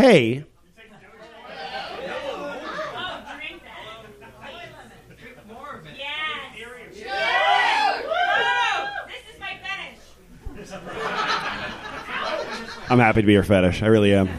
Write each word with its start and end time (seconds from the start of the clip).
Hey, 0.00 0.44
I'm 12.88 12.98
happy 12.98 13.20
to 13.20 13.26
be 13.26 13.34
your 13.34 13.42
fetish. 13.42 13.82
I 13.82 13.88
really 13.88 14.14
am. 14.14 14.30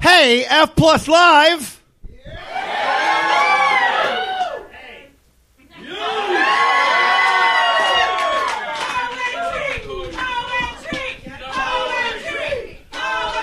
Hey, 0.00 0.44
F 0.44 0.76
plus 0.76 1.08
live. 1.08 1.80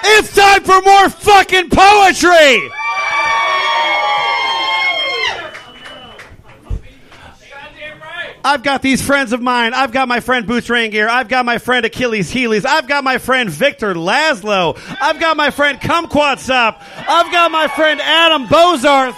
It's 0.04 0.36
time 0.62 0.82
for 0.82 0.86
more 0.86 1.10
fucking 1.10 1.70
poetry. 1.70 2.72
I've 8.44 8.64
got 8.64 8.82
these 8.82 9.04
friends 9.04 9.34
of 9.34 9.42
mine. 9.42 9.76
I've 9.76 9.92
got 9.92 10.08
my 10.08 10.20
friend 10.20 10.48
Boots 10.48 10.68
Raingear. 10.68 11.08
I've 11.08 11.28
got 11.28 11.46
my 11.46 11.60
friend 11.60 11.86
Achilles' 11.86 12.32
Heelies. 12.34 12.66
I've 12.66 12.88
got 12.88 13.04
my 13.04 13.20
friend 13.20 13.50
Victor 13.50 13.94
Laszlo. 13.94 14.80
I've 15.00 15.20
got 15.20 15.38
my 15.38 15.52
friend 15.52 15.80
Kumquatxop. 15.80 16.82
I've 17.08 17.32
got 17.32 17.52
my 17.52 17.68
friend 17.68 18.02
Adam 18.02 18.48
Bozarth. 18.48 19.16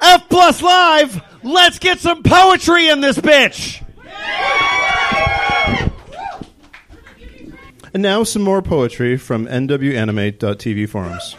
F 0.00 0.28
plus 0.28 0.62
live. 0.62 1.20
Let's 1.42 1.80
get 1.80 1.98
some 1.98 2.22
poetry 2.22 2.88
in 2.88 3.00
this 3.00 3.18
bitch. 3.18 3.82
And 7.94 8.02
now 8.02 8.22
some 8.22 8.42
more 8.42 8.62
poetry 8.62 9.16
from 9.16 9.46
NWAnimate.tv 9.46 10.88
forums. 10.88 11.36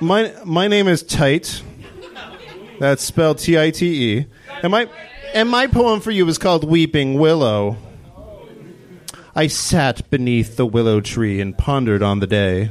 My 0.00 0.34
my 0.44 0.68
name 0.68 0.88
is 0.88 1.02
Tight. 1.02 1.62
That's 2.80 3.02
spelled 3.02 3.38
T 3.38 3.58
I 3.58 3.70
T 3.70 4.18
E. 4.18 4.26
And 4.62 4.70
my 4.72 4.88
and 5.32 5.48
my 5.48 5.66
poem 5.66 6.00
for 6.00 6.10
you 6.10 6.28
is 6.28 6.36
called 6.36 6.64
Weeping 6.64 7.14
Willow. 7.14 7.76
I 9.34 9.46
sat 9.46 10.08
beneath 10.10 10.56
the 10.56 10.66
willow 10.66 11.00
tree 11.00 11.40
and 11.40 11.56
pondered 11.56 12.02
on 12.02 12.20
the 12.20 12.26
day. 12.26 12.70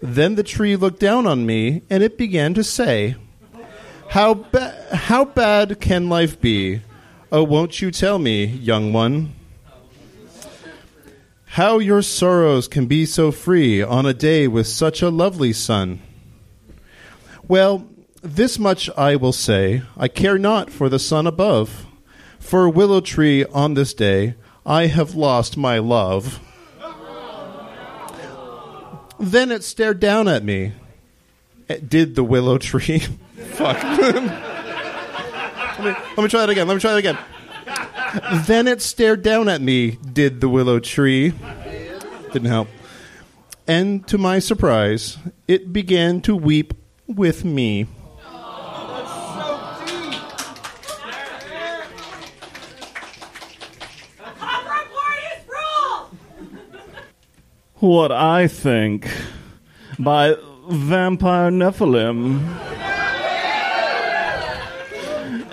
Then 0.00 0.34
the 0.36 0.42
tree 0.42 0.76
looked 0.76 1.00
down 1.00 1.26
on 1.26 1.46
me 1.46 1.82
and 1.90 2.02
it 2.02 2.16
began 2.18 2.54
to 2.54 2.62
say, 2.62 3.16
"How 4.10 4.34
ba- 4.34 4.74
how 4.92 5.24
bad 5.24 5.80
can 5.80 6.08
life 6.08 6.40
be? 6.40 6.82
Oh, 7.32 7.42
won't 7.42 7.80
you 7.80 7.90
tell 7.90 8.18
me, 8.18 8.44
young 8.44 8.92
one?" 8.92 9.34
How 11.56 11.78
your 11.78 12.02
sorrows 12.02 12.68
can 12.68 12.84
be 12.84 13.06
so 13.06 13.32
free 13.32 13.82
on 13.82 14.04
a 14.04 14.12
day 14.12 14.46
with 14.46 14.66
such 14.66 15.00
a 15.00 15.08
lovely 15.08 15.54
sun. 15.54 16.00
Well, 17.48 17.86
this 18.20 18.58
much 18.58 18.90
I 18.96 19.16
will 19.16 19.32
say 19.32 19.82
I 19.96 20.08
care 20.08 20.36
not 20.36 20.68
for 20.68 20.90
the 20.90 20.98
sun 20.98 21.26
above. 21.26 21.86
For 22.38 22.64
a 22.66 22.70
willow 22.70 23.00
tree 23.00 23.44
on 23.46 23.72
this 23.72 23.94
day, 23.94 24.34
I 24.66 24.88
have 24.88 25.14
lost 25.14 25.56
my 25.56 25.78
love. 25.78 26.40
Then 29.18 29.50
it 29.50 29.64
stared 29.64 29.98
down 29.98 30.28
at 30.28 30.44
me. 30.44 30.72
It 31.68 31.88
did 31.88 32.16
the 32.16 32.24
willow 32.24 32.58
tree. 32.58 32.98
Fuck. 33.54 34.42
let, 35.78 35.84
me, 35.84 36.04
let 36.16 36.22
me 36.22 36.28
try 36.28 36.40
that 36.40 36.50
again. 36.50 36.68
Let 36.68 36.74
me 36.74 36.80
try 36.80 36.92
that 36.92 36.98
again. 36.98 37.18
Then 38.46 38.68
it 38.68 38.80
stared 38.80 39.22
down 39.22 39.48
at 39.48 39.60
me, 39.60 39.98
did 40.12 40.40
the 40.40 40.48
willow 40.48 40.78
tree. 40.78 41.34
Didn't 42.32 42.48
help. 42.48 42.68
And 43.66 44.06
to 44.08 44.18
my 44.18 44.38
surprise, 44.38 45.18
it 45.48 45.72
began 45.72 46.20
to 46.22 46.36
weep 46.36 46.74
with 47.06 47.44
me. 47.44 47.86
What 57.78 58.10
I 58.10 58.48
Think 58.48 59.08
by 59.98 60.36
Vampire 60.68 61.50
Nephilim. 61.50 62.75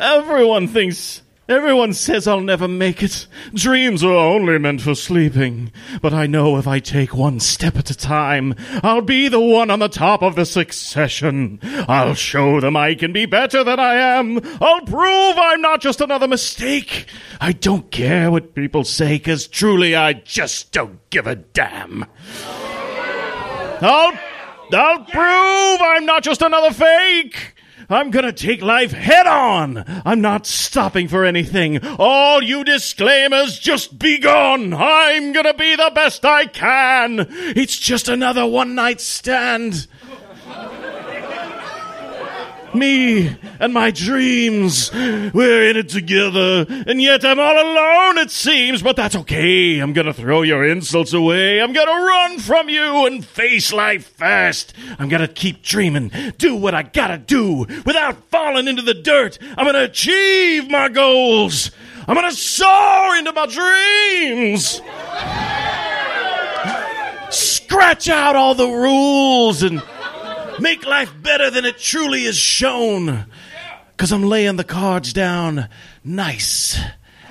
Everyone 0.03 0.67
thinks, 0.67 1.21
everyone 1.47 1.93
says 1.93 2.27
I'll 2.27 2.41
never 2.41 2.67
make 2.67 3.01
it. 3.01 3.25
Dreams 3.53 4.03
are 4.03 4.11
only 4.11 4.57
meant 4.57 4.81
for 4.81 4.95
sleeping. 4.95 5.71
But 6.01 6.13
I 6.13 6.27
know 6.27 6.57
if 6.57 6.67
I 6.67 6.79
take 6.79 7.15
one 7.15 7.39
step 7.39 7.77
at 7.77 7.89
a 7.89 7.95
time, 7.95 8.53
I'll 8.83 8.99
be 8.99 9.29
the 9.29 9.39
one 9.39 9.71
on 9.71 9.79
the 9.79 9.87
top 9.87 10.21
of 10.21 10.35
the 10.35 10.45
succession. 10.45 11.57
I'll 11.87 12.15
show 12.15 12.59
them 12.59 12.75
I 12.75 12.95
can 12.95 13.13
be 13.13 13.25
better 13.25 13.63
than 13.63 13.79
I 13.79 13.95
am. 13.95 14.41
I'll 14.61 14.81
prove 14.81 15.37
I'm 15.37 15.61
not 15.61 15.79
just 15.79 16.01
another 16.01 16.27
mistake. 16.27 17.05
I 17.39 17.53
don't 17.53 17.89
care 17.89 18.29
what 18.29 18.55
people 18.55 18.83
say, 18.83 19.17
cause 19.19 19.47
truly 19.47 19.95
I 19.95 20.11
just 20.11 20.73
don't 20.73 20.99
give 21.11 21.27
a 21.27 21.37
damn. 21.37 22.05
I'll, 23.81 24.19
I'll 24.73 25.05
prove 25.05 25.81
I'm 25.81 26.05
not 26.05 26.23
just 26.23 26.41
another 26.41 26.71
fake. 26.71 27.52
I'm 27.89 28.11
gonna 28.11 28.31
take 28.31 28.61
life 28.61 28.91
head 28.91 29.27
on. 29.27 29.83
I'm 30.05 30.21
not 30.21 30.45
stopping 30.45 31.07
for 31.07 31.25
anything. 31.25 31.85
All 31.99 32.41
you 32.41 32.63
disclaimers, 32.63 33.59
just 33.59 33.97
be 33.99 34.19
gone. 34.19 34.73
I'm 34.73 35.33
gonna 35.33 35.53
be 35.53 35.75
the 35.75 35.91
best 35.93 36.25
I 36.25 36.45
can. 36.45 37.27
It's 37.29 37.77
just 37.77 38.07
another 38.07 38.45
one 38.45 38.75
night 38.75 39.01
stand. 39.01 39.87
Me 42.73 43.37
and 43.59 43.73
my 43.73 43.91
dreams. 43.91 44.91
We're 44.93 45.69
in 45.69 45.77
it 45.77 45.89
together. 45.89 46.65
And 46.87 47.01
yet 47.01 47.23
I'm 47.23 47.39
all 47.39 47.53
alone, 47.53 48.17
it 48.17 48.31
seems. 48.31 48.81
But 48.81 48.95
that's 48.95 49.15
okay. 49.15 49.79
I'm 49.79 49.93
gonna 49.93 50.13
throw 50.13 50.41
your 50.41 50.65
insults 50.65 51.13
away. 51.13 51.61
I'm 51.61 51.73
gonna 51.73 51.91
run 51.91 52.39
from 52.39 52.69
you 52.69 53.05
and 53.05 53.23
face 53.23 53.71
life 53.71 54.07
fast. 54.07 54.73
I'm 54.97 55.09
gonna 55.09 55.27
keep 55.27 55.61
dreaming. 55.61 56.11
Do 56.37 56.55
what 56.55 56.73
I 56.73 56.83
gotta 56.83 57.17
do 57.17 57.65
without 57.85 58.29
falling 58.29 58.67
into 58.67 58.81
the 58.81 58.95
dirt. 58.95 59.37
I'm 59.57 59.65
gonna 59.65 59.83
achieve 59.83 60.69
my 60.69 60.89
goals. 60.89 61.71
I'm 62.07 62.15
gonna 62.15 62.31
soar 62.31 63.15
into 63.17 63.33
my 63.33 63.45
dreams. 63.45 64.81
Scratch 67.29 68.09
out 68.09 68.35
all 68.35 68.55
the 68.55 68.67
rules 68.67 69.63
and 69.63 69.81
make 70.63 70.85
life 70.85 71.13
better 71.21 71.51
than 71.51 71.65
it 71.65 71.77
truly 71.77 72.23
is 72.23 72.37
shown. 72.37 73.25
Cause 73.97 74.11
I'm 74.11 74.23
laying 74.23 74.55
the 74.55 74.63
cards 74.63 75.13
down 75.13 75.69
nice 76.03 76.79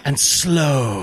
and 0.04 0.20
slow. 0.20 1.02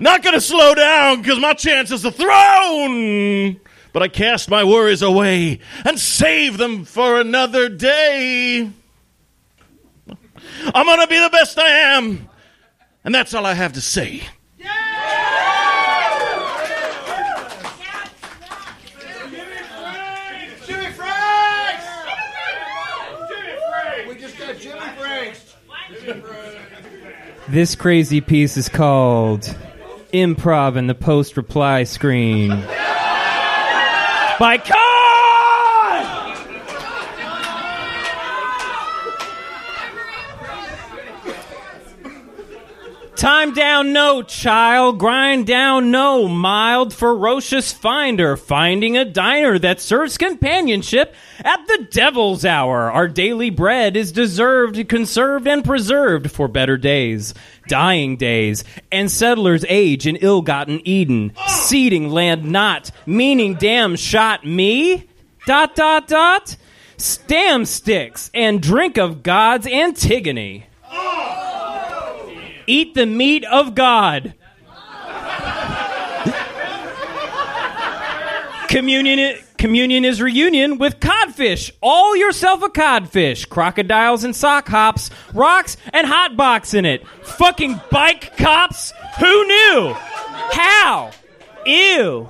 Not 0.00 0.22
gonna 0.22 0.40
slow 0.40 0.74
down 0.74 1.24
cause 1.24 1.38
my 1.40 1.54
chance 1.54 1.90
is 1.90 2.02
the 2.02 2.12
throne. 2.12 3.60
But 3.92 4.02
I 4.02 4.08
cast 4.08 4.50
my 4.50 4.62
worries 4.64 5.02
away 5.02 5.60
and 5.84 5.98
save 5.98 6.58
them 6.58 6.84
for 6.84 7.20
another 7.20 7.68
day. 7.68 8.70
I'm 10.74 10.86
gonna 10.86 11.06
be 11.06 11.18
the 11.18 11.30
best 11.30 11.58
I 11.58 11.68
am. 11.96 12.28
And 13.04 13.14
that's 13.14 13.34
all 13.34 13.46
I 13.46 13.54
have 13.54 13.72
to 13.72 13.80
say. 13.80 14.22
Jimmy 20.66 20.92
Franks! 20.92 21.86
We 24.08 24.14
just 24.14 24.38
got 24.38 24.56
Jimmy 24.56 24.80
Franks. 24.98 25.56
This 27.50 27.74
crazy 27.74 28.20
piece 28.20 28.56
is 28.56 28.68
called 28.68 29.42
Improv 30.12 30.76
in 30.76 30.86
the 30.86 30.94
Post 30.94 31.36
Reply 31.36 31.82
Screen. 31.82 32.50
By 34.38 34.62
Con! 34.64 34.89
Time 43.20 43.52
down, 43.52 43.92
no, 43.92 44.22
child. 44.22 44.98
Grind 44.98 45.46
down, 45.46 45.90
no. 45.90 46.26
Mild, 46.26 46.94
ferocious 46.94 47.70
finder. 47.70 48.34
Finding 48.34 48.96
a 48.96 49.04
diner 49.04 49.58
that 49.58 49.78
serves 49.78 50.16
companionship 50.16 51.14
at 51.40 51.66
the 51.66 51.86
devil's 51.90 52.46
hour. 52.46 52.90
Our 52.90 53.08
daily 53.08 53.50
bread 53.50 53.94
is 53.94 54.10
deserved, 54.10 54.88
conserved, 54.88 55.46
and 55.46 55.62
preserved 55.62 56.30
for 56.30 56.48
better 56.48 56.78
days, 56.78 57.34
dying 57.68 58.16
days, 58.16 58.64
and 58.90 59.10
settlers 59.10 59.66
age 59.68 60.06
in 60.06 60.16
ill 60.16 60.40
gotten 60.40 60.80
Eden, 60.88 61.34
seeding 61.46 62.08
land 62.08 62.46
not, 62.46 62.90
meaning 63.04 63.52
damn 63.52 63.96
shot 63.96 64.46
me? 64.46 65.06
Dot, 65.44 65.74
dot, 65.74 66.08
dot. 66.08 66.56
Stam 66.96 67.66
sticks 67.66 68.30
and 68.32 68.62
drink 68.62 68.96
of 68.96 69.22
God's 69.22 69.66
Antigone. 69.66 70.69
Eat 72.70 72.94
the 72.94 73.04
meat 73.04 73.44
of 73.46 73.74
God. 73.74 74.32
Communion, 78.68 79.36
communion 79.58 80.04
is 80.04 80.22
reunion 80.22 80.78
with 80.78 81.00
codfish. 81.00 81.72
All 81.82 82.14
yourself 82.14 82.62
a 82.62 82.68
codfish. 82.68 83.46
Crocodiles 83.46 84.22
and 84.22 84.36
sock 84.36 84.68
hops, 84.68 85.10
rocks 85.34 85.78
and 85.92 86.06
hot 86.06 86.36
box 86.36 86.72
in 86.72 86.84
it. 86.84 87.04
Fucking 87.24 87.80
bike 87.90 88.36
cops. 88.36 88.92
Who 89.18 89.46
knew? 89.48 89.92
How? 90.52 91.10
Ew. 91.66 92.28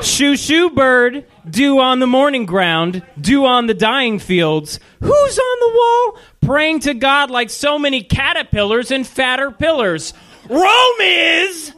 Shoo 0.00 0.34
shoo 0.34 0.70
bird, 0.70 1.26
dew 1.50 1.78
on 1.80 1.98
the 1.98 2.06
morning 2.06 2.46
ground, 2.46 3.02
dew 3.20 3.44
on 3.44 3.66
the 3.66 3.74
dying 3.74 4.18
fields. 4.18 4.80
Who's 5.00 5.38
on 5.38 5.58
the 5.60 5.76
wall? 5.76 6.18
Praying 6.40 6.80
to 6.80 6.94
God 6.94 7.30
like 7.30 7.50
so 7.50 7.78
many 7.78 8.02
caterpillars 8.02 8.90
and 8.90 9.06
fatter 9.06 9.50
pillars. 9.50 10.14
Rome 10.48 11.00
is 11.00 11.72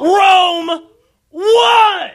Rome 0.00 0.86
what? 1.30 2.12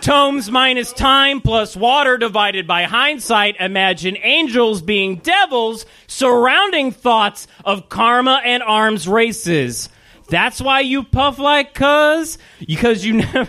Tomes 0.00 0.50
minus 0.50 0.92
time 0.92 1.40
plus 1.40 1.76
water 1.76 2.16
divided 2.16 2.66
by 2.66 2.84
hindsight. 2.84 3.56
Imagine 3.60 4.16
angels 4.22 4.82
being 4.82 5.16
devils, 5.16 5.86
surrounding 6.06 6.90
thoughts 6.90 7.46
of 7.64 7.88
karma 7.88 8.40
and 8.44 8.62
arms 8.62 9.06
races. 9.06 9.90
That's 10.30 10.60
why 10.60 10.80
you 10.80 11.02
puff 11.02 11.38
like 11.38 11.74
cuz? 11.74 12.38
Because 12.64 13.04
you 13.04 13.14
never. 13.14 13.48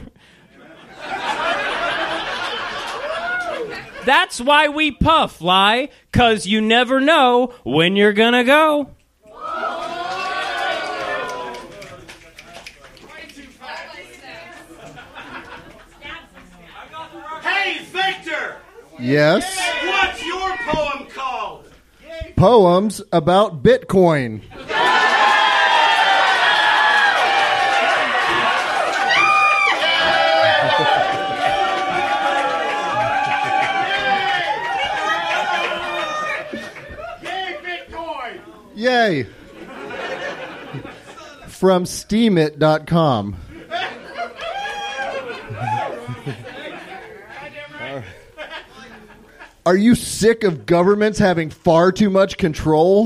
That's 4.03 4.41
why 4.41 4.67
we 4.67 4.89
puff, 4.89 5.41
lie, 5.41 5.89
cuz 6.11 6.47
you 6.47 6.59
never 6.59 6.99
know 6.99 7.53
when 7.63 7.95
you're 7.95 8.13
gonna 8.13 8.43
go. 8.43 8.89
Hey, 17.43 17.79
Victor! 17.91 18.57
Yes. 18.99 19.43
What's 19.85 20.25
your 20.25 20.57
poem 20.67 21.07
called? 21.13 21.65
Poems 22.35 23.01
about 23.11 23.61
Bitcoin. 23.61 24.41
Yay. 38.81 39.27
From 41.45 41.83
steamit.com. 41.83 43.35
Are 49.67 49.77
you 49.77 49.93
sick 49.93 50.43
of 50.43 50.65
governments 50.65 51.19
having 51.19 51.51
far 51.51 51.91
too 51.91 52.09
much 52.09 52.39
control? 52.39 53.03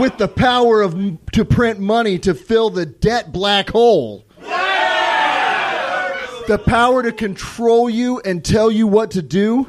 With 0.00 0.18
the 0.18 0.28
power 0.34 0.82
of 0.82 0.98
to 1.30 1.44
print 1.44 1.78
money 1.78 2.18
to 2.18 2.34
fill 2.34 2.70
the 2.70 2.86
debt 2.86 3.30
black 3.30 3.70
hole. 3.70 4.24
The 6.48 6.60
power 6.66 7.04
to 7.04 7.12
control 7.12 7.88
you 7.88 8.18
and 8.18 8.44
tell 8.44 8.68
you 8.68 8.88
what 8.88 9.12
to 9.12 9.22
do? 9.22 9.68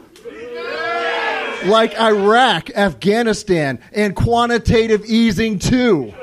Like 1.65 1.97
Iraq, 1.99 2.69
Afghanistan, 2.71 3.79
and 3.91 4.15
quantitative 4.15 5.05
easing 5.05 5.59
too. 5.59 6.13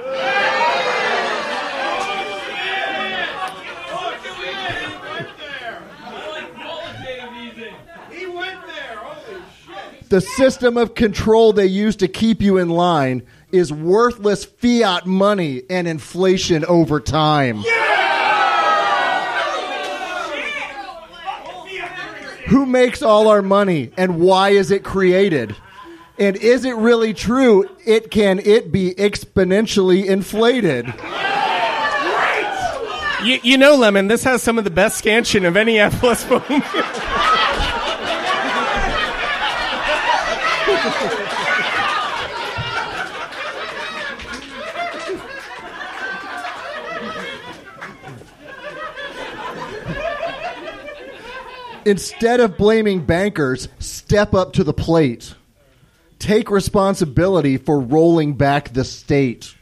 He 8.10 8.26
went 8.26 8.66
there. 8.66 8.96
Holy 8.96 9.42
shit. 9.66 10.08
The 10.08 10.20
system 10.20 10.76
of 10.76 10.94
control 10.94 11.52
they 11.52 11.66
use 11.66 11.96
to 11.96 12.08
keep 12.08 12.42
you 12.42 12.58
in 12.58 12.68
line 12.68 13.22
is 13.52 13.72
worthless 13.72 14.44
fiat 14.44 15.06
money 15.06 15.62
and 15.70 15.88
inflation 15.88 16.64
over 16.64 17.00
time. 17.00 17.64
Who 22.50 22.66
makes 22.66 23.00
all 23.00 23.28
our 23.28 23.42
money 23.42 23.92
and 23.96 24.20
why 24.20 24.50
is 24.50 24.72
it 24.72 24.82
created? 24.82 25.54
And 26.18 26.36
is 26.36 26.64
it 26.64 26.74
really 26.74 27.14
true? 27.14 27.70
It 27.86 28.10
can 28.10 28.40
it 28.40 28.72
be 28.72 28.92
exponentially 28.94 30.04
inflated? 30.04 30.92
You, 33.24 33.38
you 33.42 33.56
know, 33.56 33.76
Lemon, 33.76 34.08
this 34.08 34.24
has 34.24 34.42
some 34.42 34.58
of 34.58 34.64
the 34.64 34.70
best 34.70 34.98
scansion 34.98 35.44
of 35.44 35.56
any 35.56 35.78
F 35.78 36.00
plus 36.00 36.24
poem. 36.24 36.62
Instead 51.84 52.40
of 52.40 52.56
blaming 52.56 53.04
bankers, 53.04 53.68
step 53.78 54.34
up 54.34 54.52
to 54.54 54.64
the 54.64 54.72
plate. 54.72 55.34
Take 56.18 56.50
responsibility 56.50 57.56
for 57.56 57.80
rolling 57.80 58.34
back 58.34 58.72
the 58.72 58.84
state. 58.84 59.54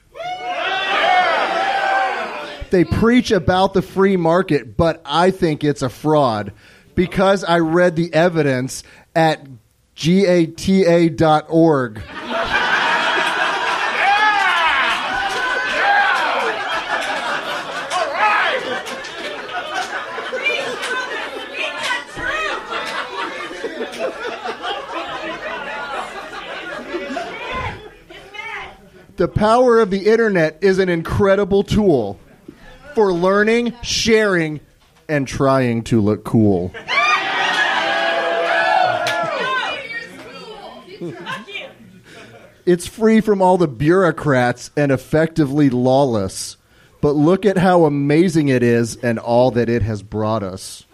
They 2.70 2.84
preach 2.84 3.30
about 3.30 3.72
the 3.72 3.82
free 3.82 4.16
market, 4.16 4.76
but 4.76 5.00
I 5.04 5.30
think 5.30 5.64
it's 5.64 5.82
a 5.82 5.88
fraud 5.88 6.52
because 6.94 7.44
I 7.44 7.60
read 7.60 7.96
the 7.96 8.12
evidence 8.12 8.82
at 9.14 9.46
gata.org. 9.94 12.02
The 29.18 29.26
power 29.26 29.80
of 29.80 29.90
the 29.90 30.06
internet 30.06 30.58
is 30.60 30.78
an 30.78 30.88
incredible 30.88 31.64
tool 31.64 32.20
for 32.94 33.12
learning, 33.12 33.74
sharing, 33.82 34.60
and 35.08 35.26
trying 35.26 35.82
to 35.84 36.00
look 36.00 36.22
cool. 36.22 36.72
It's 42.64 42.86
free 42.86 43.20
from 43.20 43.42
all 43.42 43.58
the 43.58 43.66
bureaucrats 43.66 44.70
and 44.76 44.92
effectively 44.92 45.68
lawless. 45.68 46.56
But 47.00 47.16
look 47.16 47.44
at 47.44 47.58
how 47.58 47.86
amazing 47.86 48.46
it 48.46 48.62
is 48.62 48.94
and 48.98 49.18
all 49.18 49.50
that 49.50 49.68
it 49.68 49.82
has 49.82 50.00
brought 50.00 50.44
us. 50.44 50.84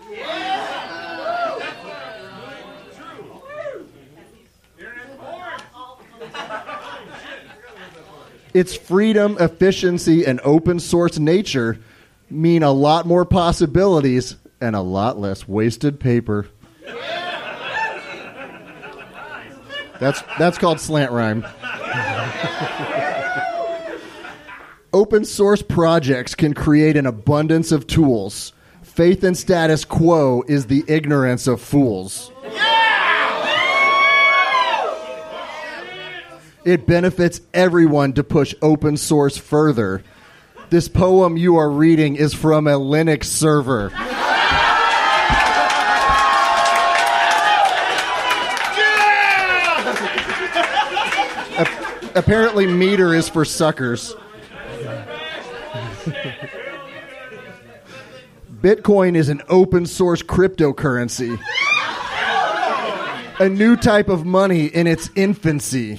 Its 8.55 8.75
freedom, 8.77 9.37
efficiency, 9.41 10.25
and 10.25 10.41
open 10.45 10.79
source 10.79 11.19
nature 11.19 11.79
mean 12.31 12.63
a 12.63 12.71
lot 12.71 13.05
more 13.05 13.25
possibilities 13.25 14.37
and 14.61 14.77
a 14.77 14.81
lot 14.81 15.19
less 15.19 15.47
wasted 15.49 15.99
paper. 16.01 16.47
That's 20.01 20.23
that's 20.39 20.59
called 20.59 20.81
slant 20.81 21.13
rhyme. 21.13 21.45
Open 24.93 25.25
source 25.25 25.63
projects 25.63 26.37
can 26.37 26.55
create 26.55 26.97
an 26.97 27.07
abundance 27.07 27.73
of 27.73 27.87
tools. 27.89 28.53
Faith 28.83 29.25
in 29.25 29.35
status 29.35 29.85
quo 29.85 30.45
is 30.47 30.67
the 30.67 30.85
ignorance 30.87 31.49
of 31.49 31.61
fools. 31.61 32.31
It 36.65 36.87
benefits 36.87 37.41
everyone 37.53 38.15
to 38.15 38.25
push 38.25 38.55
open 38.63 38.97
source 38.97 39.37
further. 39.37 40.03
This 40.71 40.89
poem 40.89 41.37
you 41.37 41.57
are 41.57 41.71
reading 41.71 42.17
is 42.17 42.33
from 42.33 42.67
a 42.67 42.73
Linux 42.79 43.25
server. 43.25 43.93
Ap- 51.57 52.17
Apparently, 52.17 52.67
meter 52.67 53.15
is 53.15 53.29
for 53.29 53.45
suckers. 53.45 54.15
Bitcoin 58.61 59.15
is 59.17 59.29
an 59.29 59.43
open 59.49 59.85
source 59.87 60.23
cryptocurrency, 60.23 61.39
a 63.39 63.49
new 63.49 63.77
type 63.77 64.09
of 64.09 64.25
money 64.25 64.67
in 64.67 64.87
its 64.87 65.11
infancy. 65.15 65.99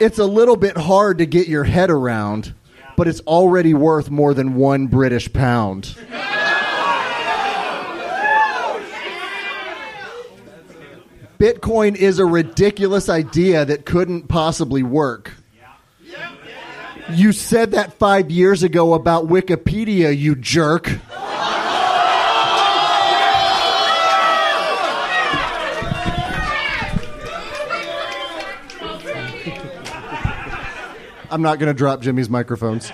It's 0.00 0.18
a 0.18 0.24
little 0.24 0.56
bit 0.56 0.78
hard 0.78 1.18
to 1.18 1.26
get 1.26 1.46
your 1.46 1.64
head 1.64 1.90
around, 1.90 2.54
but 2.96 3.06
it's 3.06 3.20
already 3.20 3.74
worth 3.74 4.10
more 4.10 4.32
than 4.32 4.54
one 4.54 4.86
British 4.86 5.30
pound. 5.30 5.94
Bitcoin 11.38 11.96
is 11.96 12.18
a 12.18 12.24
ridiculous 12.24 13.08
idea 13.10 13.64
that 13.66 13.84
couldn't 13.84 14.28
possibly 14.28 14.82
work. 14.82 15.32
You 17.12 17.32
said 17.32 17.72
that 17.72 17.92
five 17.94 18.30
years 18.30 18.62
ago 18.62 18.94
about 18.94 19.26
Wikipedia, 19.26 20.16
you 20.16 20.34
jerk. 20.34 20.98
I'm 31.30 31.42
not 31.42 31.58
going 31.58 31.68
to 31.68 31.74
drop 31.74 32.00
Jimmy's 32.00 32.28
microphones. 32.28 32.90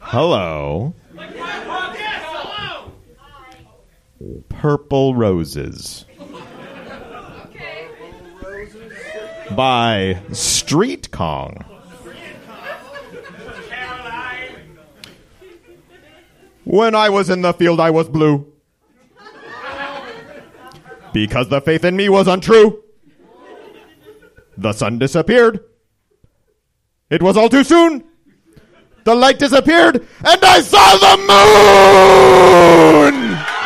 Hello. 0.00 0.94
Purple 4.48 5.14
Roses. 5.14 6.04
By 9.54 10.20
Street 10.32 11.10
Kong. 11.10 11.64
When 16.64 16.94
I 16.94 17.08
was 17.08 17.30
in 17.30 17.42
the 17.42 17.54
field, 17.54 17.80
I 17.80 17.90
was 17.90 18.08
blue. 18.08 18.46
Because 21.12 21.48
the 21.48 21.60
faith 21.60 21.84
in 21.84 21.96
me 21.96 22.08
was 22.08 22.28
untrue. 22.28 22.82
The 24.56 24.72
sun 24.72 24.98
disappeared. 24.98 25.60
It 27.10 27.22
was 27.22 27.36
all 27.36 27.48
too 27.48 27.64
soon. 27.64 28.04
The 29.04 29.14
light 29.14 29.38
disappeared, 29.38 30.06
and 30.24 30.44
I 30.44 30.60
saw 30.60 30.96
the 30.96 31.16
moon! 33.16 33.57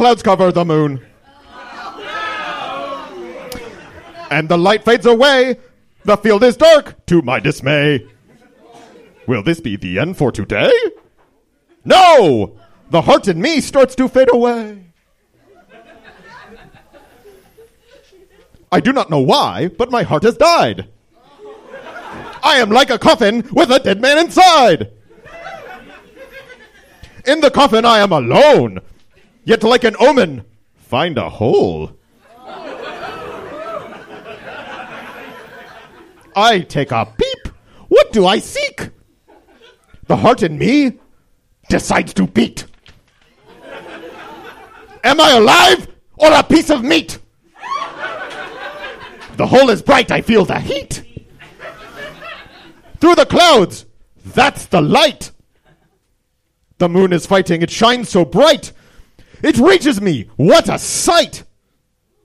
Clouds 0.00 0.22
cover 0.22 0.50
the 0.50 0.64
moon. 0.64 0.98
And 4.30 4.48
the 4.48 4.56
light 4.56 4.82
fades 4.82 5.04
away. 5.04 5.58
The 6.04 6.16
field 6.16 6.42
is 6.42 6.56
dark, 6.56 7.04
to 7.04 7.20
my 7.20 7.38
dismay. 7.38 8.06
Will 9.26 9.42
this 9.42 9.60
be 9.60 9.76
the 9.76 9.98
end 9.98 10.16
for 10.16 10.32
today? 10.32 10.72
No! 11.84 12.58
The 12.88 13.02
heart 13.02 13.28
in 13.28 13.42
me 13.42 13.60
starts 13.60 13.94
to 13.96 14.08
fade 14.08 14.32
away. 14.32 14.86
I 18.72 18.80
do 18.80 18.94
not 18.94 19.10
know 19.10 19.20
why, 19.20 19.68
but 19.68 19.90
my 19.90 20.02
heart 20.02 20.22
has 20.22 20.38
died. 20.38 20.88
I 22.42 22.56
am 22.56 22.70
like 22.70 22.88
a 22.88 22.98
coffin 22.98 23.46
with 23.52 23.70
a 23.70 23.78
dead 23.78 24.00
man 24.00 24.16
inside. 24.16 24.92
In 27.26 27.42
the 27.42 27.50
coffin, 27.50 27.84
I 27.84 27.98
am 27.98 28.12
alone, 28.12 28.80
yet 29.44 29.62
like 29.62 29.84
an 29.84 29.96
omen, 29.98 30.44
find 30.74 31.18
a 31.18 31.28
hole. 31.28 31.96
I 36.36 36.60
take 36.60 36.92
a 36.92 37.06
peep. 37.06 37.48
What 37.88 38.12
do 38.12 38.26
I 38.26 38.38
seek? 38.38 38.90
The 40.06 40.16
heart 40.16 40.42
in 40.42 40.58
me 40.58 40.98
decides 41.68 42.14
to 42.14 42.26
beat. 42.26 42.66
Am 45.02 45.20
I 45.20 45.32
alive 45.32 45.88
or 46.16 46.32
a 46.32 46.42
piece 46.42 46.70
of 46.70 46.84
meat? 46.84 47.18
The 49.36 49.46
hole 49.46 49.70
is 49.70 49.80
bright, 49.80 50.10
I 50.10 50.20
feel 50.20 50.44
the 50.44 50.60
heat. 50.60 51.02
Through 53.00 53.14
the 53.14 53.24
clouds, 53.24 53.86
that's 54.26 54.66
the 54.66 54.82
light. 54.82 55.30
The 56.78 56.88
moon 56.88 57.12
is 57.12 57.26
fighting, 57.26 57.62
it 57.62 57.70
shines 57.70 58.10
so 58.10 58.24
bright. 58.24 58.72
It 59.42 59.58
reaches 59.58 60.00
me, 60.00 60.28
what 60.36 60.68
a 60.68 60.78
sight! 60.78 61.44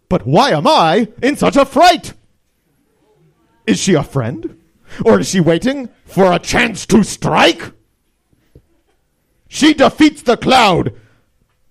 But 0.10 0.26
why 0.26 0.52
am 0.52 0.68
I 0.68 1.10
in 1.22 1.36
such 1.36 1.56
a 1.56 1.66
fright? 1.66 2.14
Is 3.66 3.80
she 3.80 3.94
a 3.94 4.04
friend? 4.04 4.62
Or 5.04 5.20
is 5.20 5.30
she 5.30 5.40
waiting 5.40 5.90
for 6.06 6.32
a 6.32 6.40
chance 6.40 6.86
to 6.88 7.04
strike? 7.04 7.72
She 9.48 9.74
defeats 9.74 10.22
the 10.22 10.38
cloud. 10.38 10.94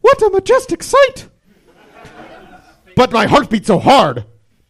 What 0.00 0.22
a 0.22 0.30
majestic 0.30 0.82
sight! 0.82 1.28
But 2.96 3.12
my 3.12 3.26
heart 3.26 3.50
beats 3.50 3.66
so 3.66 3.78
hard, 3.78 4.24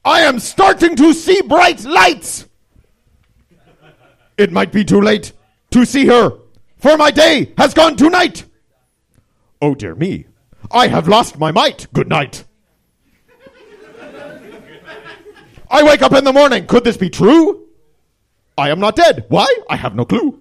I 0.05 0.21
am 0.21 0.39
starting 0.39 0.97
to 0.97 1.13
see 1.13 1.41
bright 1.43 1.85
lights. 1.85 2.49
It 4.37 4.51
might 4.51 4.73
be 4.73 4.85
too 4.85 5.01
late 5.01 5.33
to 5.71 5.85
see 5.85 6.07
her, 6.07 6.39
for 6.77 6.97
my 6.97 7.11
day 7.11 7.53
has 7.59 7.75
gone 7.75 7.97
to 7.97 8.11
night. 8.11 8.45
Oh 9.61 9.75
dear 9.75 9.95
me, 9.95 10.27
I 10.71 10.89
have 10.89 11.09
lost 11.09 11.39
my 11.39 11.53
might. 11.53 11.87
Good 11.93 12.09
night. 12.09 12.45
I 15.71 15.83
wake 15.83 16.03
up 16.03 16.13
in 16.13 16.25
the 16.25 16.33
morning. 16.33 16.67
Could 16.67 16.85
this 16.85 16.97
be 16.97 17.11
true? 17.11 17.67
I 18.57 18.71
am 18.71 18.79
not 18.81 18.97
dead. 18.97 19.27
Why? 19.29 19.47
I 19.69 19.77
have 19.77 19.95
no 19.95 20.05
clue. 20.05 20.41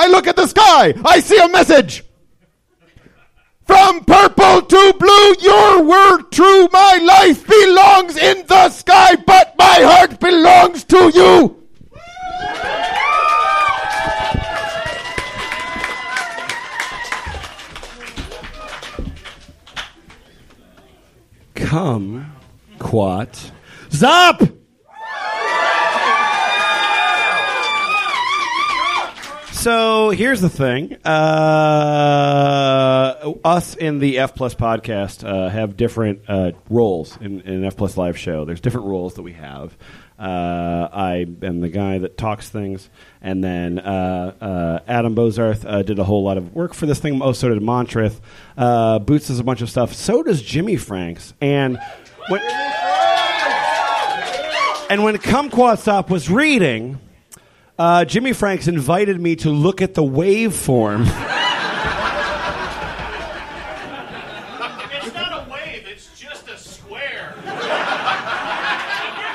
I 0.00 0.06
look 0.06 0.26
at 0.26 0.36
the 0.36 0.46
sky. 0.46 0.94
I 1.04 1.20
see 1.20 1.38
a 1.38 1.48
message. 1.48 2.04
From 3.66 4.04
purple 4.04 4.62
to 4.62 4.94
blue, 4.98 5.34
your 5.40 5.82
word 5.82 6.30
true. 6.30 6.68
My 6.72 6.98
life 7.02 7.46
belongs 7.46 8.16
in 8.16 8.46
the 8.46 8.70
sky, 8.70 9.16
but 9.16 9.54
my 9.58 9.78
heart 9.82 10.20
belongs 10.20 10.84
to 10.84 11.10
you. 11.14 11.67
Come, 21.68 22.32
Quat. 22.78 23.52
Zop! 23.90 24.56
So 29.52 30.08
here's 30.08 30.40
the 30.40 30.48
thing. 30.48 30.94
Uh, 31.04 31.18
us 33.44 33.74
in 33.74 33.98
the 33.98 34.18
F 34.18 34.34
Plus 34.34 34.54
podcast 34.54 35.28
uh, 35.28 35.50
have 35.50 35.76
different 35.76 36.22
uh, 36.26 36.52
roles 36.70 37.18
in, 37.20 37.42
in 37.42 37.52
an 37.56 37.64
F 37.66 37.76
Plus 37.76 37.98
live 37.98 38.16
show. 38.16 38.46
There's 38.46 38.62
different 38.62 38.86
roles 38.86 39.12
that 39.16 39.22
we 39.22 39.34
have. 39.34 39.76
Uh, 40.18 40.88
I 40.92 41.26
am 41.42 41.60
the 41.60 41.68
guy 41.68 41.98
that 41.98 42.18
talks 42.18 42.48
things, 42.48 42.90
and 43.22 43.42
then 43.44 43.78
uh, 43.78 44.34
uh, 44.40 44.78
Adam 44.88 45.14
Bozarth 45.14 45.64
uh, 45.64 45.82
did 45.84 46.00
a 46.00 46.04
whole 46.04 46.24
lot 46.24 46.36
of 46.36 46.54
work 46.54 46.74
for 46.74 46.86
this 46.86 46.98
thing. 46.98 47.22
Oh, 47.22 47.32
so 47.32 47.48
did 47.48 47.62
Montrith. 47.62 48.20
Uh, 48.56 48.98
Boots 48.98 49.28
does 49.28 49.38
a 49.38 49.44
bunch 49.44 49.62
of 49.62 49.70
stuff. 49.70 49.94
So 49.94 50.24
does 50.24 50.42
Jimmy 50.42 50.76
Franks. 50.76 51.34
And 51.40 51.78
when, 52.28 52.40
and 54.90 55.04
when 55.04 55.16
Kumquatxop 55.18 56.10
was 56.10 56.28
reading, 56.28 56.98
uh, 57.78 58.04
Jimmy 58.04 58.32
Franks 58.32 58.66
invited 58.66 59.20
me 59.20 59.36
to 59.36 59.50
look 59.50 59.80
at 59.80 59.94
the 59.94 60.02
waveform. 60.02 61.06
It's 64.90 65.14
not 65.14 65.46
a 65.46 65.50
wave, 65.50 65.86
it's 65.86 66.18
just 66.18 66.48
a 66.48 66.58
square. 66.58 67.34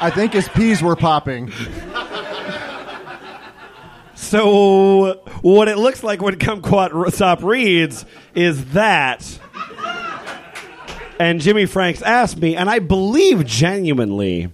I 0.04 0.10
think 0.10 0.34
his 0.34 0.50
peas 0.50 0.82
were 0.82 0.98
popping. 0.98 1.50
So 4.16 5.22
what 5.42 5.70
it 5.70 5.78
looks 5.78 6.04
like 6.04 6.22
when 6.22 6.36
Kumquatxop 6.36 7.42
reads 7.42 8.06
is 8.36 8.66
that. 8.74 9.40
And 11.20 11.40
Jimmy 11.40 11.66
Franks 11.66 12.02
asked 12.02 12.38
me, 12.38 12.58
and 12.58 12.70
I 12.70 12.80
believe 12.80 13.46
genuinely, 13.46 14.52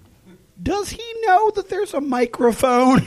does 0.62 0.92
he 0.92 1.04
know 1.26 1.50
that 1.56 1.68
there's 1.68 1.96
a 1.96 2.02
microphone? 2.02 3.02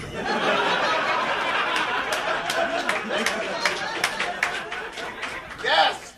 Yes. 5.63 6.15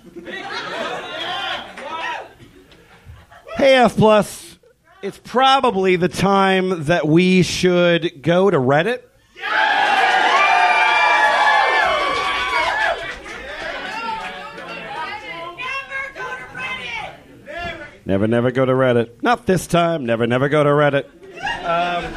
Hey, 3.56 3.74
F 3.74 3.96
Plus, 3.96 4.43
it's 5.04 5.20
probably 5.22 5.96
the 5.96 6.08
time 6.08 6.84
that 6.84 7.06
we 7.06 7.42
should 7.42 8.22
go 8.22 8.50
to 8.50 8.56
Reddit. 8.56 9.02
Never, 18.06 18.26
never 18.26 18.50
go 18.50 18.64
to 18.64 18.72
Reddit. 18.72 19.22
Not 19.22 19.44
this 19.44 19.66
time. 19.66 20.06
Never, 20.06 20.26
never 20.26 20.48
go 20.48 20.64
to 20.64 20.70
Reddit. 20.70 21.04
Um, 21.64 22.14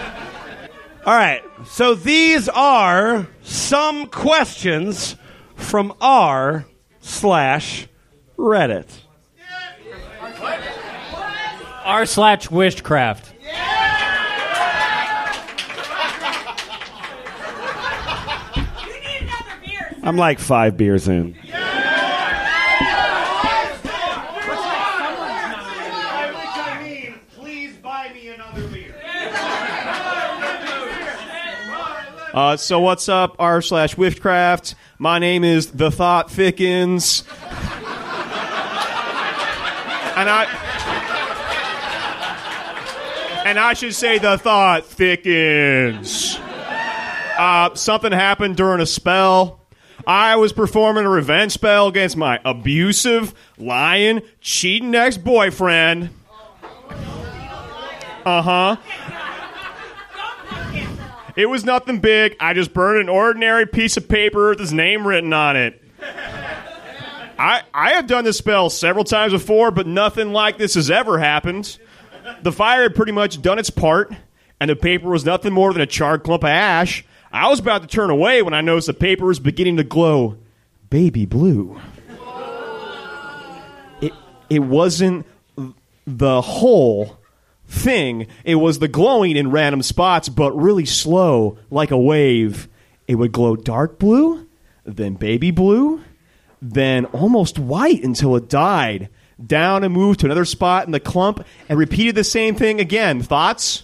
all 1.06 1.14
right. 1.14 1.44
So 1.66 1.94
these 1.94 2.48
are 2.48 3.28
some 3.42 4.08
questions 4.08 5.18
from 5.56 5.94
r 6.00 6.66
slash 7.02 7.88
Reddit. 8.38 9.07
R 11.88 12.06
slash 12.06 12.50
wishcraft. 12.50 13.30
I'm 20.04 20.18
like 20.18 20.40
five 20.40 20.76
beers 20.76 21.08
in. 21.08 21.38
Uh, 32.34 32.56
so 32.58 32.82
what's 32.82 33.08
up, 33.08 33.38
r 33.40 33.62
slash 33.62 33.96
Wiftcraft? 33.96 34.76
My 35.00 35.20
name 35.20 35.46
is 35.46 35.72
The 35.72 35.90
Thought 35.90 36.30
Thickens. 36.30 37.24
and 40.16 40.30
I 40.30 40.77
and 43.48 43.58
I 43.58 43.74
should 43.74 43.96
say 43.96 44.18
the 44.18 44.38
thought 44.38 44.86
thickens. 44.86 46.38
Uh, 46.38 47.74
something 47.76 48.12
happened 48.12 48.58
during 48.58 48.82
a 48.82 48.86
spell. 48.86 49.62
I 50.06 50.36
was 50.36 50.52
performing 50.52 51.06
a 51.06 51.10
revenge 51.10 51.54
spell 51.54 51.88
against 51.88 52.18
my 52.18 52.42
abusive, 52.44 53.34
lying, 53.58 54.22
cheating 54.42 54.94
ex 54.94 55.18
boyfriend. 55.18 56.10
Uh 58.26 58.42
huh. 58.42 58.76
It 61.38 61.46
was 61.46 61.64
nothing 61.64 62.00
big. 62.00 62.36
I 62.42 62.54
just 62.54 62.74
burned 62.74 63.00
an 63.00 63.08
ordinary 63.08 63.66
piece 63.66 63.96
of 63.96 64.10
paper 64.10 64.50
with 64.50 64.60
his 64.60 64.74
name 64.74 65.08
written 65.08 65.32
on 65.32 65.56
it. 65.56 65.82
I, 67.40 67.62
I 67.74 67.92
have 67.92 68.08
done 68.08 68.26
this 68.26 68.38
spell 68.38 68.70
several 68.70 69.06
times 69.06 69.32
before, 69.32 69.72
but 69.72 69.88
nothing 69.88 70.34
like 70.34 70.58
this 70.58 70.74
has 70.74 70.92
ever 70.92 71.18
happened. 71.20 71.78
The 72.48 72.54
fire 72.54 72.84
had 72.84 72.96
pretty 72.96 73.12
much 73.12 73.42
done 73.42 73.60
its 73.60 73.70
part, 73.70 74.14
and 74.62 74.70
the 74.70 74.76
paper 74.78 75.10
was 75.10 75.26
nothing 75.26 75.52
more 75.52 75.74
than 75.74 75.82
a 75.82 75.86
charred 75.86 76.24
clump 76.24 76.46
of 76.46 76.50
ash. 76.50 77.04
I 77.30 77.50
was 77.50 77.60
about 77.60 77.82
to 77.82 77.90
turn 77.90 78.10
away 78.10 78.42
when 78.42 78.54
I 78.54 78.62
noticed 78.62 78.88
the 78.88 78.94
paper 78.94 79.26
was 79.26 79.38
beginning 79.38 79.76
to 79.76 79.84
glow 79.84 80.38
baby 80.90 81.26
blue. 81.26 81.78
It, 84.00 84.14
it 84.50 84.60
wasn't 84.60 85.26
the 86.06 86.40
whole 86.42 87.18
thing. 87.68 88.28
It 88.46 88.56
was 88.56 88.80
the 88.80 88.88
glowing 88.88 89.36
in 89.36 89.52
random 89.52 89.82
spots, 89.82 90.30
but 90.30 90.54
really 90.54 90.86
slow, 90.86 91.58
like 91.70 91.92
a 91.92 91.98
wave. 91.98 92.70
It 93.10 93.16
would 93.16 93.34
glow 93.34 93.58
dark 93.58 94.00
blue, 94.00 94.48
then 94.86 95.16
baby 95.16 95.52
blue, 95.52 96.02
then 96.62 97.04
almost 97.08 97.60
white 97.60 98.06
until 98.06 98.38
it 98.38 98.48
died. 98.48 99.10
Down 99.46 99.84
and 99.84 99.94
moved 99.94 100.22
to 100.22 100.26
another 100.26 100.46
spot 100.46 100.86
in 100.86 100.92
the 100.92 101.00
clump 101.00 101.46
and 101.70 101.78
repeated 101.78 102.16
the 102.16 102.24
same 102.24 102.56
thing 102.56 102.80
again. 102.80 103.22
Thoughts? 103.22 103.84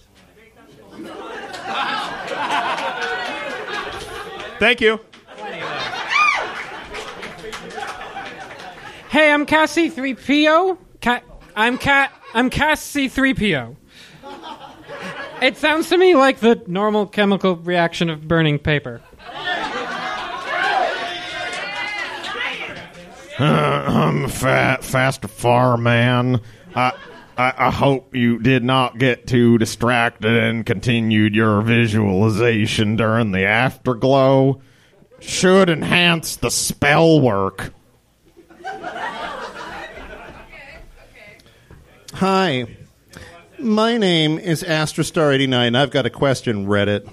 Thank 4.59 4.81
you. 4.81 4.99
Hey, 9.09 9.31
I'm 9.31 9.45
Cassie 9.45 9.91
3PO. 9.91 10.77
Ca- 11.01 11.21
I'm 11.55 11.77
Cat. 11.77 12.11
I'm 12.33 12.49
Cassie 12.49 13.09
3PO. 13.09 13.75
It 15.41 15.57
sounds 15.57 15.89
to 15.89 15.97
me 15.97 16.15
like 16.15 16.39
the 16.39 16.63
normal 16.67 17.05
chemical 17.05 17.57
reaction 17.57 18.09
of 18.09 18.27
burning 18.27 18.57
paper. 18.57 19.01
I'm 23.39 24.27
fat, 24.29 24.83
fast 24.83 25.25
far 25.25 25.77
man. 25.77 26.41
I, 26.75 26.93
I, 27.37 27.53
I 27.57 27.71
hope 27.71 28.15
you 28.15 28.39
did 28.39 28.63
not 28.63 28.99
get 28.99 29.25
too 29.25 29.57
distracted 29.57 30.35
and 30.35 30.65
continued 30.65 31.33
your 31.33 31.61
visualization 31.61 32.95
during 32.95 33.31
the 33.31 33.45
afterglow. 33.45 34.61
Should 35.19 35.69
enhance 35.69 36.35
the 36.35 36.51
spell 36.51 37.19
work. 37.21 37.73
Hi. 42.13 42.67
My 43.57 43.97
name 43.97 44.37
is 44.37 44.61
Astrostar89. 44.61 45.75
I've 45.75 45.89
got 45.89 46.05
a 46.05 46.09
question, 46.09 46.67
Reddit. 46.67 47.09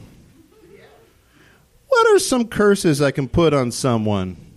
What 1.88 2.06
are 2.08 2.18
some 2.18 2.48
curses 2.48 3.00
I 3.00 3.10
can 3.10 3.28
put 3.28 3.54
on 3.54 3.70
someone? 3.70 4.49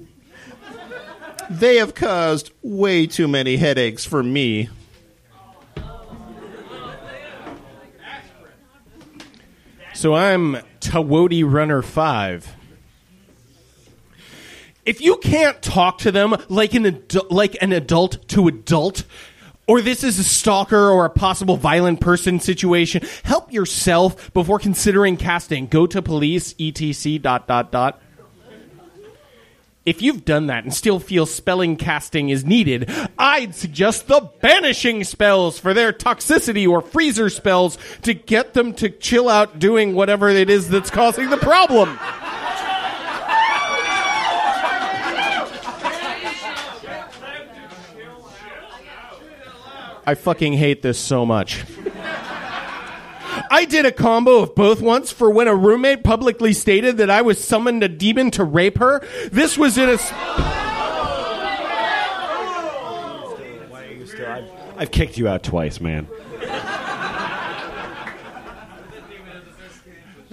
They 1.49 1.77
have 1.77 1.93
caused 1.93 2.51
way 2.62 3.08
too 3.08 3.27
many 3.27 3.58
headaches 3.58 4.06
for 4.06 4.23
me. 4.23 4.69
So 9.93 10.15
I'm 10.15 10.58
Tawoti 10.82 11.43
Runner 11.49 11.82
5. 11.82 12.56
If 14.86 14.99
you 14.99 15.17
can't 15.17 15.62
talk 15.62 15.99
to 15.99 16.12
them 16.12 16.36
like 16.49 16.73
an 16.73 16.84
adu- 16.84 17.32
like 17.32 17.56
an 17.62 17.71
adult 17.71 18.27
to 18.29 18.49
adult, 18.49 19.06
or 19.65 19.82
this 19.82 20.03
is 20.03 20.19
a 20.19 20.23
stalker 20.23 20.89
or 20.89 21.06
a 21.06 21.10
possible 21.10 21.56
violent 21.56 22.01
person 22.01 22.41
situation, 22.41 23.01
help 23.23 23.53
yourself 23.53 24.34
before 24.34 24.60
considering 24.60 25.15
casting. 25.15 25.67
Go 25.67 25.88
to 25.88 26.01
police 26.01 26.53
etc 26.60 27.19
dot 27.19 27.47
dot 27.47 27.71
dot. 27.71 28.01
If 29.86 30.02
you've 30.02 30.24
done 30.24 30.48
that 30.48 30.63
and 30.63 30.74
still 30.74 30.98
feel 31.00 31.26
spelling 31.26 31.76
casting 31.76 32.30
is 32.30 32.46
needed, 32.46 32.89
I'd 33.17 33.54
suggest 33.54 34.08
the 34.08 34.30
banishing 34.39 35.04
spells 35.04 35.60
for 35.60 35.74
their 35.74 35.91
toxicity 35.91 36.65
or 36.65 36.82
freezer 36.82 37.30
spells 37.30 37.78
to 38.04 38.13
get 38.13 38.54
them 38.54 38.74
to 38.76 38.89
chill 38.89 39.28
out 39.28 39.60
doing 39.60 39.93
whatever 39.93 40.30
it 40.30 40.50
is 40.50 40.69
that's 40.69 40.89
causing 40.89 41.30
the 41.30 41.38
problem. 41.38 42.00
I 50.06 50.15
fucking 50.15 50.54
hate 50.54 50.82
this 50.82 51.00
so 51.00 51.26
much. 51.26 51.63
I 53.54 53.66
did 53.66 53.86
a 53.86 53.92
combo 53.92 54.39
of 54.39 54.56
both 54.56 54.82
once 54.82 55.12
for 55.12 55.30
when 55.30 55.48
a 55.48 55.54
roommate 55.54 56.04
publicly 56.04 56.54
stated 56.54 56.98
that 56.98 57.12
I 57.12 57.22
was 57.22 57.39
summoned 57.39 57.84
a 57.84 57.88
demon 57.88 58.32
to 58.32 58.44
rape 58.44 58.80
her. 58.80 59.06
This 59.32 59.60
was 59.60 59.78
in 59.78 59.89
a. 59.89 60.00
I've 64.76 64.89
kicked 64.89 65.20
you 65.20 65.28
out 65.28 65.44
twice, 65.44 65.80
man. 65.80 66.08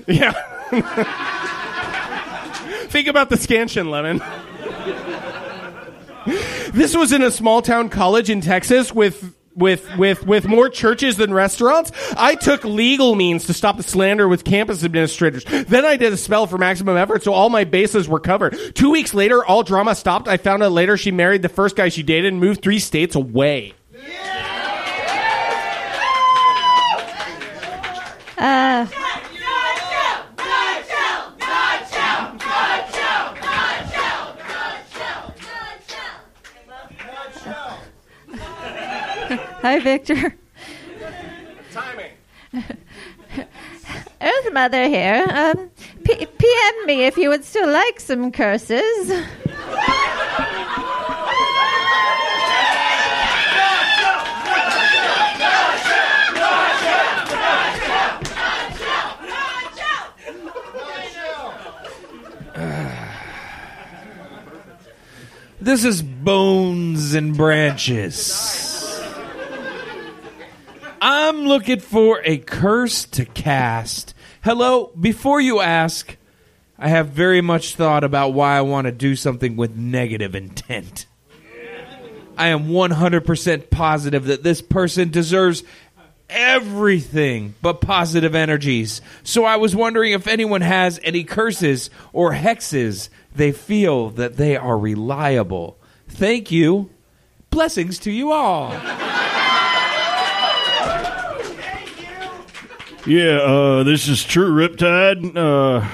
Yeah. 0.06 0.32
Think 2.88 3.06
about 3.06 3.28
the 3.28 3.36
scansion, 3.36 3.90
Lemon. 3.90 4.22
this 6.72 6.96
was 6.96 7.12
in 7.12 7.20
a 7.22 7.30
small 7.30 7.60
town 7.60 7.90
college 7.90 8.30
in 8.30 8.40
Texas 8.40 8.94
with 8.94 9.34
with 9.60 9.96
with 9.96 10.26
with 10.26 10.48
more 10.48 10.68
churches 10.68 11.16
than 11.16 11.32
restaurants. 11.32 11.92
I 12.16 12.34
took 12.34 12.64
legal 12.64 13.14
means 13.14 13.46
to 13.46 13.54
stop 13.54 13.76
the 13.76 13.82
slander 13.82 14.26
with 14.26 14.44
campus 14.44 14.82
administrators. 14.82 15.44
Then 15.44 15.84
I 15.84 15.96
did 15.96 16.12
a 16.12 16.16
spell 16.16 16.46
for 16.46 16.58
maximum 16.58 16.96
effort, 16.96 17.22
so 17.22 17.32
all 17.32 17.50
my 17.50 17.64
bases 17.64 18.08
were 18.08 18.20
covered. 18.20 18.56
Two 18.74 18.90
weeks 18.90 19.14
later, 19.14 19.44
all 19.44 19.62
drama 19.62 19.94
stopped. 19.94 20.26
I 20.26 20.36
found 20.36 20.62
out 20.62 20.72
later 20.72 20.96
she 20.96 21.12
married 21.12 21.42
the 21.42 21.48
first 21.48 21.76
guy 21.76 21.88
she 21.88 22.02
dated 22.02 22.32
and 22.32 22.40
moved 22.40 22.62
three 22.62 22.78
states 22.78 23.14
away. 23.14 23.74
Uh, 28.38 28.86
Hi, 39.62 39.78
Victor. 39.78 40.34
Timing. 41.72 42.12
Earth 44.22 44.52
Mother 44.52 44.88
here. 44.88 45.26
Um, 45.28 45.70
P- 46.02 46.26
PM 46.26 46.86
me 46.86 47.04
if 47.04 47.16
you 47.18 47.28
would 47.28 47.44
still 47.44 47.70
like 47.70 48.00
some 48.00 48.32
curses. 48.32 49.12
This 65.60 65.84
is 65.84 66.00
Bones 66.02 67.12
and 67.12 67.36
Branches. 67.36 68.69
I'm 71.00 71.44
looking 71.46 71.80
for 71.80 72.20
a 72.24 72.36
curse 72.36 73.06
to 73.06 73.24
cast. 73.24 74.14
Hello, 74.42 74.92
before 75.00 75.40
you 75.40 75.60
ask, 75.60 76.16
I 76.78 76.88
have 76.88 77.08
very 77.08 77.40
much 77.40 77.74
thought 77.74 78.04
about 78.04 78.34
why 78.34 78.58
I 78.58 78.60
want 78.62 78.84
to 78.84 78.92
do 78.92 79.16
something 79.16 79.56
with 79.56 79.76
negative 79.76 80.34
intent. 80.34 81.06
I 82.36 82.48
am 82.48 82.68
100% 82.68 83.70
positive 83.70 84.26
that 84.26 84.42
this 84.42 84.60
person 84.60 85.10
deserves 85.10 85.62
everything 86.28 87.54
but 87.62 87.80
positive 87.80 88.34
energies. 88.34 89.00
So 89.22 89.44
I 89.44 89.56
was 89.56 89.74
wondering 89.74 90.12
if 90.12 90.26
anyone 90.26 90.60
has 90.60 91.00
any 91.02 91.24
curses 91.24 91.88
or 92.12 92.32
hexes 92.32 93.08
they 93.34 93.52
feel 93.52 94.10
that 94.10 94.36
they 94.36 94.56
are 94.56 94.78
reliable. 94.78 95.78
Thank 96.08 96.50
you. 96.50 96.90
Blessings 97.50 97.98
to 98.00 98.10
you 98.10 98.32
all. 98.32 98.70
Yeah, 103.06 103.38
uh, 103.38 103.82
this 103.82 104.08
is 104.08 104.22
True 104.22 104.52
Riptide. 104.52 105.34
Uh, 105.36 105.86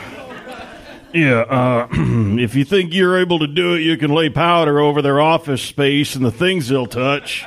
yeah, 1.14 1.40
uh, 1.40 1.88
if 1.92 2.54
you 2.56 2.64
think 2.64 2.92
you're 2.92 3.18
able 3.18 3.38
to 3.38 3.46
do 3.46 3.74
it, 3.74 3.82
you 3.82 3.96
can 3.96 4.12
lay 4.12 4.28
powder 4.28 4.80
over 4.80 5.02
their 5.02 5.20
office 5.20 5.62
space 5.62 6.16
and 6.16 6.24
the 6.24 6.32
things 6.32 6.68
they'll 6.68 6.86
touch. 6.86 7.46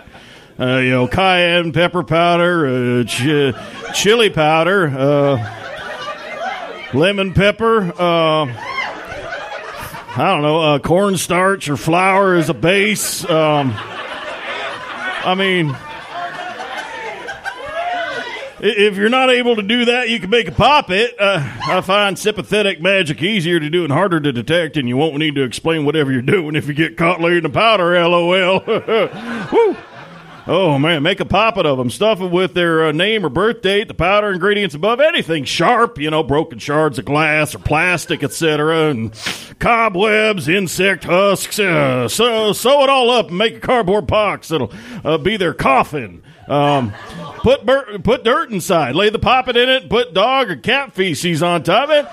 Uh, 0.59 0.77
you 0.77 0.89
know, 0.91 1.07
cayenne 1.07 1.71
pepper 1.71 2.03
powder, 2.03 3.01
uh, 3.01 3.03
chi- 3.03 3.91
chili 3.93 4.29
powder, 4.29 4.87
uh, 4.87 6.89
lemon 6.93 7.33
pepper. 7.33 7.93
I 10.11 10.33
don't 10.33 10.41
know, 10.41 10.59
uh, 10.61 10.79
cornstarch 10.79 11.69
or 11.69 11.77
flour 11.77 12.35
as 12.35 12.49
a 12.49 12.53
base. 12.53 13.23
Um, 13.29 13.71
I 13.73 15.35
mean, 15.35 15.77
if 18.61 18.95
you're 18.95 19.09
not 19.09 19.29
able 19.29 19.55
to 19.55 19.61
do 19.61 19.85
that, 19.85 20.09
you 20.09 20.19
can 20.19 20.29
make 20.29 20.47
a 20.47 20.51
poppet. 20.51 21.15
Uh, 21.19 21.39
I 21.67 21.81
find 21.81 22.17
sympathetic 22.17 22.81
magic 22.81 23.21
easier 23.21 23.59
to 23.59 23.69
do 23.69 23.83
and 23.83 23.91
harder 23.91 24.19
to 24.19 24.31
detect, 24.31 24.77
and 24.77 24.87
you 24.87 24.97
won't 24.97 25.15
need 25.17 25.35
to 25.35 25.43
explain 25.43 25.85
whatever 25.85 26.11
you're 26.11 26.21
doing 26.21 26.55
if 26.55 26.67
you 26.67 26.73
get 26.73 26.97
caught 26.97 27.21
laying 27.21 27.43
the 27.43 27.49
powder. 27.49 27.99
LOL. 27.99 28.63
Woo. 29.51 29.77
Oh 30.51 30.79
man, 30.79 31.03
make 31.03 31.19
a 31.19 31.25
poppet 31.25 31.67
of 31.67 31.77
them. 31.77 31.91
Stuff 31.91 32.21
it 32.21 32.31
with 32.31 32.55
their 32.55 32.87
uh, 32.87 32.91
name 32.91 33.23
or 33.23 33.29
birth 33.29 33.61
date, 33.61 33.87
the 33.87 33.93
powder 33.93 34.31
ingredients 34.31 34.73
above, 34.73 34.99
anything 34.99 35.43
sharp, 35.43 35.99
you 35.99 36.09
know, 36.09 36.23
broken 36.23 36.57
shards 36.57 36.97
of 36.97 37.05
glass 37.05 37.53
or 37.53 37.59
plastic, 37.59 38.23
etc., 38.23 38.89
and 38.89 39.13
cobwebs, 39.59 40.47
insect 40.47 41.03
husks. 41.03 41.59
Uh, 41.59 42.07
so 42.07 42.51
sew 42.51 42.81
it 42.81 42.89
all 42.89 43.11
up 43.11 43.27
and 43.27 43.37
make 43.37 43.57
a 43.57 43.59
cardboard 43.59 44.07
box. 44.07 44.49
It'll 44.49 44.73
uh, 45.05 45.19
be 45.19 45.37
their 45.37 45.53
coffin. 45.53 46.23
Um, 46.47 46.95
put 47.43 47.63
bur- 47.63 47.99
put 47.99 48.23
dirt 48.23 48.49
inside. 48.49 48.95
Lay 48.95 49.11
the 49.11 49.19
poppet 49.19 49.55
in 49.55 49.69
it. 49.69 49.87
Put 49.87 50.15
dog 50.15 50.49
or 50.49 50.55
cat 50.55 50.93
feces 50.93 51.43
on 51.43 51.61
top 51.61 51.91
of 51.91 51.95
it. 51.95 52.07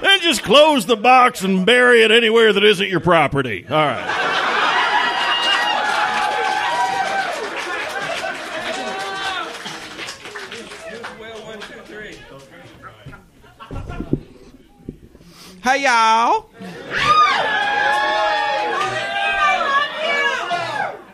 Then 0.00 0.20
just 0.20 0.44
close 0.44 0.86
the 0.86 0.96
box 0.96 1.42
and 1.42 1.66
bury 1.66 2.04
it 2.04 2.12
anywhere 2.12 2.52
that 2.52 2.62
isn't 2.62 2.88
your 2.88 3.00
property. 3.00 3.66
All 3.68 3.76
right. 3.76 4.59
Hey, 15.62 15.82
y'all. 15.82 16.48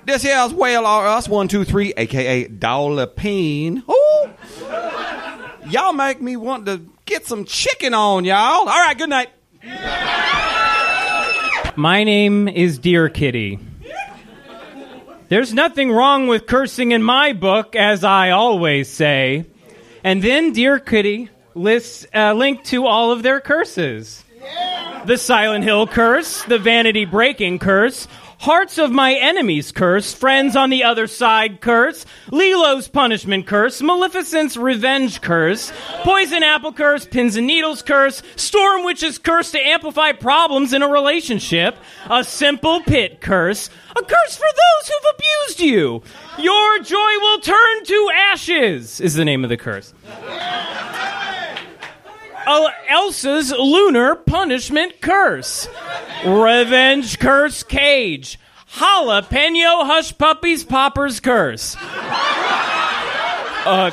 This 0.05 0.23
here's 0.23 0.55
Whale 0.55 0.87
or 0.87 1.05
Us 1.09 1.29
123, 1.29 1.95
aka 1.97 2.47
Dollar 2.47 3.09
Peen. 3.09 3.83
Ooh. 3.91 4.31
Y'all 5.69 5.93
make 5.93 6.21
me 6.21 6.37
want 6.37 6.67
to 6.67 6.81
get 7.07 7.27
some 7.27 7.45
chicken 7.45 7.93
on, 7.93 8.25
y'all. 8.25 8.37
All 8.37 8.67
right, 8.67 8.97
good 8.97 9.09
night. 9.09 9.31
My 11.75 12.05
name 12.05 12.47
is 12.47 12.79
Dear 12.79 13.09
Kitty. 13.09 13.59
There's 15.29 15.53
nothing 15.53 15.91
wrong 15.91 16.29
with 16.29 16.47
cursing 16.47 16.93
in 16.93 17.03
my 17.03 17.33
book, 17.33 17.75
as 17.75 18.05
I 18.05 18.31
always 18.31 18.89
say. 18.89 19.45
And 20.05 20.23
then 20.23 20.53
Dear 20.53 20.79
Kitty 20.79 21.31
lists 21.57 22.07
a 22.15 22.33
link 22.33 22.63
to 22.67 22.87
all 22.87 23.11
of 23.11 23.25
their 23.25 23.41
curses 23.41 24.23
the 25.07 25.17
Silent 25.17 25.63
Hill 25.63 25.87
curse, 25.87 26.43
the 26.45 26.59
Vanity 26.59 27.05
Breaking 27.05 27.61
curse, 27.61 28.09
Hearts 28.39 28.77
of 28.77 28.91
My 28.91 29.15
Enemies 29.15 29.71
curse, 29.71 30.13
Friends 30.13 30.57
on 30.57 30.69
the 30.69 30.83
Other 30.83 31.07
Side 31.07 31.61
curse, 31.61 32.05
Lilo's 32.31 32.89
Punishment 32.89 33.47
curse, 33.47 33.81
Maleficent's 33.81 34.57
Revenge 34.57 35.21
curse, 35.21 35.73
Poison 36.03 36.43
Apple 36.43 36.73
curse, 36.73 37.07
Pins 37.07 37.37
and 37.37 37.47
Needles 37.47 37.83
curse, 37.83 38.23
Storm 38.35 38.85
Witch's 38.85 39.19
curse 39.19 39.53
to 39.53 39.61
amplify 39.61 40.13
problems 40.13 40.73
in 40.73 40.83
a 40.83 40.89
relationship, 40.89 41.77
a 42.11 42.25
Simple 42.25 42.81
Pit 42.81 43.21
curse, 43.21 43.71
a 43.91 44.03
curse 44.03 44.37
for 44.37 44.49
those 44.49 44.89
who've 44.89 45.15
abused 45.15 45.61
you. 45.61 46.03
Your 46.39 46.79
joy 46.81 46.97
will 47.21 47.41
turn 47.41 47.85
to 47.85 48.11
ashes, 48.33 49.01
is 49.01 49.15
the 49.15 49.25
name 49.25 49.45
of 49.45 49.51
the 49.51 49.57
curse. 49.57 49.95
Elsa's 52.47 53.51
lunar 53.53 54.15
punishment 54.15 55.01
curse. 55.01 55.69
Revenge 56.25 57.19
curse 57.19 57.63
cage. 57.63 58.39
Jalapeno 58.75 59.85
hush 59.87 60.17
puppies 60.17 60.63
poppers 60.65 61.19
curse. 61.21 61.77
Uh, 63.69 63.91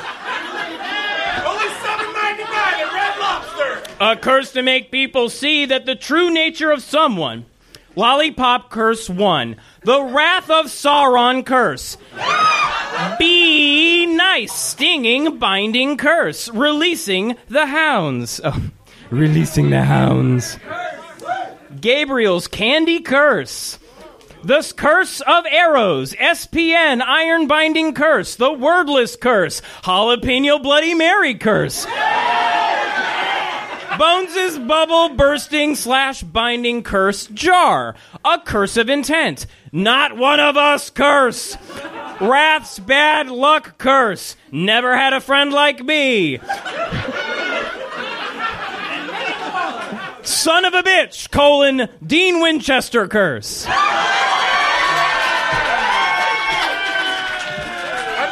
Only 1.46 1.68
seven 1.82 2.12
ninety 2.12 2.44
nine 2.44 2.74
at 2.80 2.90
Red 2.92 3.18
Lobster. 3.18 3.82
a 4.00 4.16
curse 4.16 4.52
to 4.52 4.62
make 4.62 4.90
people 4.92 5.28
see 5.30 5.64
that 5.66 5.84
the 5.86 5.96
true 5.96 6.30
nature 6.30 6.70
of 6.70 6.82
someone. 6.82 7.46
Lollipop 7.96 8.70
curse 8.70 9.08
one. 9.08 9.56
The 9.82 10.02
wrath 10.02 10.50
of 10.50 10.66
Sauron 10.66 11.44
curse. 11.46 11.96
Be 13.18 13.83
nice, 14.16 14.52
stinging, 14.52 15.38
binding 15.38 15.96
curse. 15.96 16.48
Releasing 16.50 17.36
the 17.48 17.66
hounds. 17.66 18.40
Oh, 18.54 18.70
releasing 19.10 19.70
the 19.70 19.82
hounds. 19.82 20.58
Gabriel's 21.80 22.48
candy 22.48 23.00
curse. 23.00 23.78
The 24.42 24.72
curse 24.76 25.20
of 25.20 25.46
arrows, 25.46 26.12
SPN, 26.14 27.00
iron 27.00 27.46
binding 27.46 27.94
curse, 27.94 28.36
the 28.36 28.52
wordless 28.52 29.16
curse, 29.16 29.62
jalapeno 29.84 30.62
bloody 30.62 30.94
Mary 30.94 31.34
curse. 31.34 31.86
Bones's 33.98 34.58
bubble 34.58 35.10
bursting 35.10 35.76
slash 35.76 36.22
binding 36.22 36.82
curse 36.82 37.26
jar. 37.28 37.94
A 38.24 38.38
curse 38.40 38.76
of 38.76 38.88
intent. 38.88 39.46
Not 39.72 40.16
one 40.16 40.40
of 40.40 40.56
us 40.56 40.90
curse. 40.90 41.56
Wrath's 42.20 42.78
bad 42.78 43.28
luck 43.28 43.78
curse. 43.78 44.36
Never 44.52 44.96
had 44.96 45.12
a 45.12 45.20
friend 45.20 45.52
like 45.52 45.82
me. 45.82 46.38
Son 50.22 50.64
of 50.64 50.72
a 50.74 50.82
bitch, 50.82 51.30
colon, 51.30 51.88
Dean 52.06 52.40
Winchester 52.40 53.06
curse. 53.08 53.66
I'm 53.68 53.74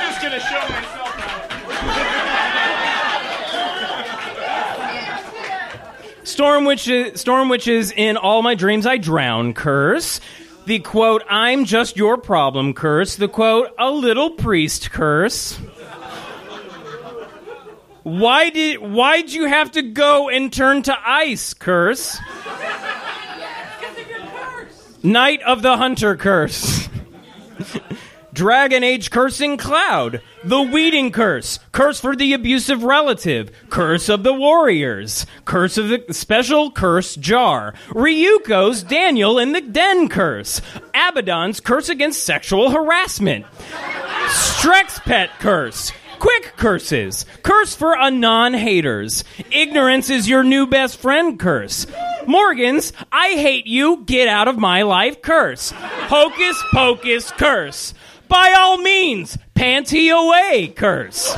just 0.00 0.22
gonna 0.22 0.40
show 0.40 0.60
myself 0.68 0.98
Storm 6.24 6.64
witches, 6.64 7.20
storm 7.20 7.48
witches 7.50 7.92
in 7.92 8.16
all 8.16 8.42
my 8.42 8.54
dreams 8.54 8.86
I 8.86 8.96
drown 8.96 9.52
curse. 9.52 10.20
The 10.64 10.78
quote, 10.78 11.24
I'm 11.28 11.64
just 11.64 11.96
your 11.96 12.16
problem 12.16 12.72
curse. 12.72 13.16
The 13.16 13.28
quote, 13.28 13.70
a 13.78 13.90
little 13.90 14.30
priest 14.30 14.90
curse. 14.90 15.58
Why 18.04 18.50
did 18.50 18.78
why'd 18.78 19.30
you 19.30 19.46
have 19.46 19.72
to 19.72 19.82
go 19.82 20.28
and 20.28 20.52
turn 20.52 20.82
to 20.82 20.96
ice, 21.04 21.54
curse? 21.54 22.18
Night 25.02 25.42
of 25.42 25.62
the 25.62 25.76
Hunter 25.76 26.16
curse. 26.16 26.81
Dragon 28.32 28.82
Age 28.82 29.10
cursing 29.10 29.56
cloud. 29.58 30.22
The 30.42 30.62
weeding 30.62 31.12
curse. 31.12 31.58
Curse 31.70 32.00
for 32.00 32.16
the 32.16 32.32
abusive 32.32 32.82
relative. 32.82 33.50
Curse 33.68 34.08
of 34.08 34.22
the 34.22 34.32
warriors. 34.32 35.26
Curse 35.44 35.76
of 35.76 35.88
the 35.88 36.04
special 36.12 36.70
curse 36.70 37.14
jar. 37.14 37.74
Ryuko's 37.88 38.82
Daniel 38.82 39.38
in 39.38 39.52
the 39.52 39.60
den 39.60 40.08
curse. 40.08 40.62
Abaddon's 40.94 41.60
curse 41.60 41.90
against 41.90 42.24
sexual 42.24 42.70
harassment. 42.70 43.44
Strex 44.28 45.02
pet 45.02 45.30
curse. 45.38 45.92
Quick 46.18 46.54
curses. 46.56 47.26
Curse 47.42 47.74
for 47.74 47.94
a 47.94 48.10
non 48.10 48.54
haters. 48.54 49.24
Ignorance 49.50 50.08
is 50.08 50.28
your 50.28 50.44
new 50.44 50.66
best 50.66 50.98
friend 50.98 51.38
curse. 51.38 51.86
Morgan's 52.26 52.92
I 53.10 53.30
hate 53.30 53.66
you, 53.66 54.04
get 54.06 54.28
out 54.28 54.46
of 54.46 54.56
my 54.56 54.82
life 54.82 55.20
curse. 55.20 55.72
Hocus 55.72 56.62
pocus 56.72 57.30
curse. 57.32 57.92
By 58.32 58.54
all 58.58 58.78
means, 58.78 59.36
panty 59.54 60.10
away 60.10 60.68
curse. 60.68 61.34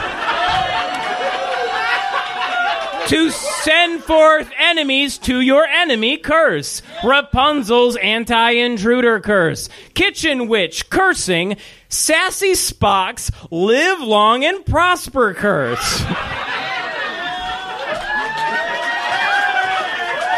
to 3.08 3.30
send 3.30 4.04
forth 4.04 4.48
enemies 4.56 5.18
to 5.18 5.40
your 5.40 5.66
enemy 5.66 6.18
curse. 6.18 6.82
Rapunzel's 7.02 7.96
anti 7.96 8.50
intruder 8.50 9.18
curse. 9.18 9.68
Kitchen 9.94 10.46
witch 10.46 10.88
cursing. 10.88 11.56
Sassy 11.88 12.52
Spock's 12.52 13.32
live 13.50 14.00
long 14.00 14.44
and 14.44 14.64
prosper 14.64 15.34
curse. 15.34 16.00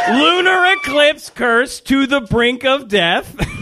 Lunar 0.08 0.72
eclipse 0.72 1.28
curse 1.28 1.80
to 1.80 2.06
the 2.06 2.22
brink 2.22 2.64
of 2.64 2.88
death. 2.88 3.46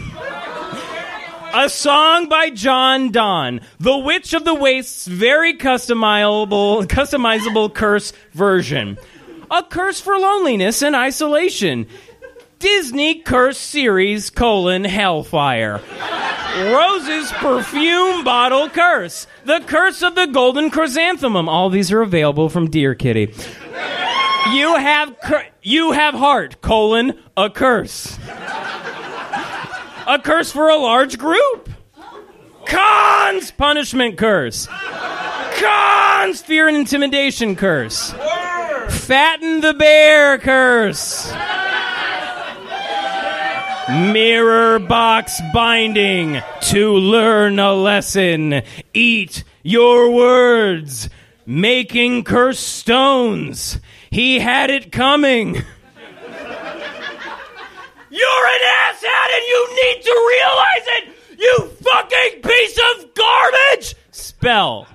A 1.56 1.68
song 1.68 2.28
by 2.28 2.50
John 2.50 3.12
Donne, 3.12 3.60
The 3.78 3.96
Witch 3.96 4.34
of 4.34 4.44
the 4.44 4.54
Waste's 4.56 5.06
very 5.06 5.54
customizable, 5.54 6.84
customizable 6.86 7.72
curse 7.72 8.12
version. 8.32 8.98
A 9.52 9.62
curse 9.62 10.00
for 10.00 10.18
loneliness 10.18 10.82
and 10.82 10.96
isolation. 10.96 11.86
Disney 12.58 13.20
curse 13.20 13.58
series 13.58 14.30
colon 14.30 14.82
hellfire. 14.82 15.80
Rose's 16.56 17.30
perfume 17.32 18.24
bottle 18.24 18.68
curse. 18.68 19.28
The 19.44 19.60
curse 19.60 20.02
of 20.02 20.16
the 20.16 20.26
golden 20.26 20.70
chrysanthemum. 20.70 21.48
All 21.48 21.70
these 21.70 21.92
are 21.92 22.02
available 22.02 22.48
from 22.48 22.68
Dear 22.68 22.96
Kitty. 22.96 23.32
You 24.52 24.74
have 24.76 25.20
cur- 25.20 25.46
you 25.62 25.92
have 25.92 26.14
heart 26.14 26.60
colon 26.62 27.16
a 27.36 27.48
curse. 27.48 28.18
A 30.06 30.18
curse 30.18 30.52
for 30.52 30.68
a 30.68 30.76
large 30.76 31.18
group. 31.18 31.70
Cons 32.66 33.50
punishment 33.52 34.18
curse. 34.18 34.66
Cons 34.66 36.42
fear 36.42 36.68
and 36.68 36.76
intimidation 36.76 37.56
curse. 37.56 38.12
Fatten 38.88 39.60
the 39.60 39.74
bear 39.74 40.38
curse. 40.38 41.32
Mirror 43.88 44.78
box 44.80 45.40
binding 45.52 46.40
to 46.62 46.94
learn 46.94 47.58
a 47.58 47.74
lesson. 47.74 48.62
Eat 48.92 49.44
your 49.62 50.10
words. 50.10 51.08
Making 51.46 52.24
curse 52.24 52.58
stones. 52.58 53.78
He 54.10 54.38
had 54.40 54.70
it 54.70 54.90
coming. 54.90 55.62
You're 58.14 58.46
an 58.46 58.60
asshat 58.62 59.28
and 59.34 59.44
you 59.48 59.60
need 59.74 60.02
to 60.04 60.14
realize 60.34 60.86
it! 60.86 61.04
You 61.36 61.66
fucking 61.82 62.42
piece 62.42 62.78
of 62.78 63.12
garbage! 63.12 63.96
Spell. 64.12 64.86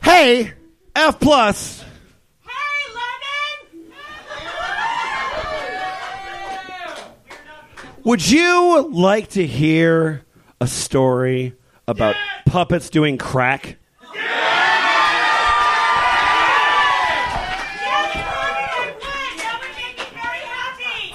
Hey, 0.00 0.52
F 0.94 1.18
plus. 1.18 1.77
Would 8.08 8.26
you 8.26 8.88
like 8.90 9.28
to 9.32 9.46
hear 9.46 10.24
a 10.62 10.66
story 10.66 11.54
about 11.86 12.16
puppets 12.46 12.88
doing 12.88 13.18
crack? 13.18 13.76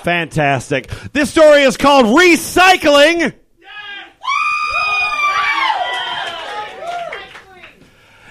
Fantastic. 0.03 0.87
This 1.13 1.31
story 1.31 1.63
is 1.63 1.77
called 1.77 2.05
Recycling. 2.05 3.33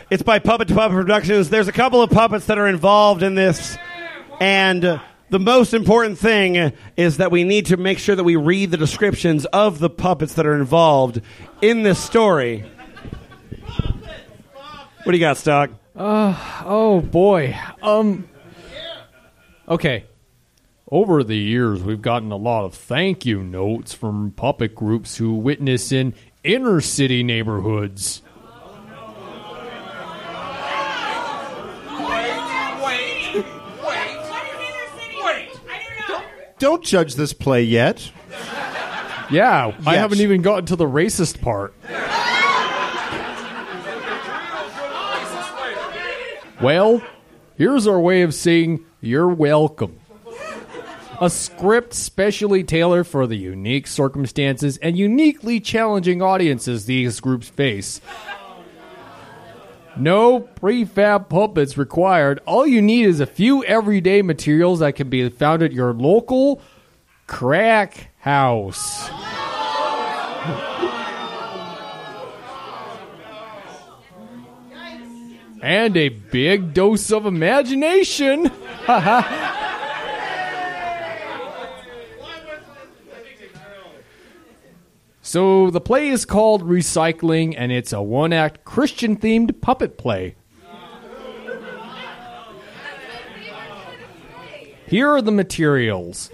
It's 0.09 0.23
by 0.23 0.39
Puppet 0.39 0.69
to 0.69 0.75
Puppet 0.77 0.95
Productions. 0.95 1.51
There's 1.51 1.67
a 1.67 1.73
couple 1.73 2.01
of 2.01 2.11
puppets 2.11 2.47
that 2.47 2.59
are 2.59 2.69
involved 2.69 3.25
in 3.25 3.35
this, 3.35 3.77
and 4.39 5.01
the 5.33 5.41
most 5.41 5.73
important 5.73 6.19
thing 6.19 6.75
is 6.95 7.17
that 7.17 7.31
we 7.31 7.43
need 7.43 7.65
to 7.67 7.79
make 7.79 7.99
sure 7.99 8.15
that 8.15 8.23
we 8.23 8.37
read 8.37 8.71
the 8.71 8.77
descriptions 8.77 9.47
of 9.47 9.79
the 9.79 9.89
puppets 9.89 10.35
that 10.35 10.47
are 10.47 10.55
involved 10.55 11.23
in 11.63 11.83
this 11.83 11.99
story. 11.99 12.71
What 15.03 15.07
do 15.07 15.13
you 15.13 15.21
got, 15.21 15.37
STOG? 15.37 15.71
Uh, 15.97 16.63
oh 16.67 17.01
boy. 17.01 17.59
Um. 17.83 18.29
Okay. 19.67 20.05
Over 20.91 21.25
the 21.25 21.39
years, 21.39 21.83
we've 21.83 22.03
gotten 22.03 22.31
a 22.31 22.37
lot 22.37 22.67
of 22.67 22.75
thank 22.75 23.25
you 23.25 23.43
notes 23.43 23.95
from 23.95 24.33
puppet 24.33 24.75
groups 24.75 25.17
who 25.17 25.33
witness 25.33 25.93
in 25.93 26.15
inner 26.45 26.83
city 26.83 27.23
neighborhoods. 27.23 28.22
Don't 36.63 36.85
judge 36.85 37.17
this 37.17 37.33
play 37.33 37.65
yet. 37.65 38.13
Yeah, 39.33 39.73
I 39.85 39.95
Yes. 39.95 40.01
haven't 40.01 40.21
even 40.21 40.43
gotten 40.43 40.65
to 40.67 40.77
the 40.77 40.85
racist 40.85 41.41
part. 41.41 41.75
Well, 46.63 47.03
here's 47.57 47.89
our 47.89 47.99
way 47.99 48.23
of 48.23 48.33
saying 48.33 48.85
you're 49.01 49.27
welcome. 49.27 49.99
A 51.21 51.29
script 51.29 51.95
specially 51.95 52.63
tailored 52.63 53.09
for 53.09 53.27
the 53.27 53.37
unique 53.37 53.89
circumstances 53.89 54.77
and 54.77 54.97
uniquely 54.97 55.59
challenging 55.59 56.23
audiences 56.23 56.87
these 56.87 57.19
groups 57.19 57.49
face. 57.49 58.01
No 59.97 60.41
prefab 60.41 61.29
puppets 61.29 61.77
required. 61.77 62.41
All 62.47 62.67
you 62.67 62.81
need 62.81 63.07
is 63.07 63.21
a 63.21 63.27
few 63.27 63.63
everyday 63.65 64.23
materials 64.23 64.79
that 64.81 64.97
can 64.97 65.09
be 65.09 65.29
found 65.29 65.63
at 65.63 65.73
your 65.73 65.93
local 65.93 66.63
crack 67.27 68.11
house. 68.19 69.11
and 75.63 75.97
a 75.97 76.09
big 76.09 76.75
dose 76.75 77.13
of 77.13 77.27
imagination. 77.27 78.51
so 85.33 85.71
the 85.71 85.81
play 85.81 86.09
is 86.09 86.27
called 86.27 86.63
Recycling, 86.63 87.55
and 87.57 87.73
it's 87.73 87.95
a 87.95 88.03
one 88.03 88.35
act 88.35 88.67
Christian 88.67 89.17
themed 89.17 89.63
puppet 89.63 89.97
play. 89.97 90.35
Here 94.87 95.09
are 95.09 95.23
the 95.23 95.33
materials 95.33 96.29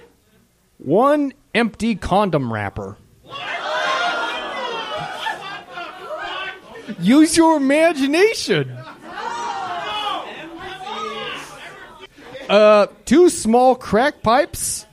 one 0.78 1.32
empty 1.54 1.94
condom 1.94 2.52
wrapper. 2.52 2.96
Use 6.98 7.36
your 7.36 7.56
imagination. 7.56 8.76
Uh, 12.48 12.88
two 13.04 13.28
small 13.28 13.76
crack 13.76 14.24
pipes. 14.24 14.86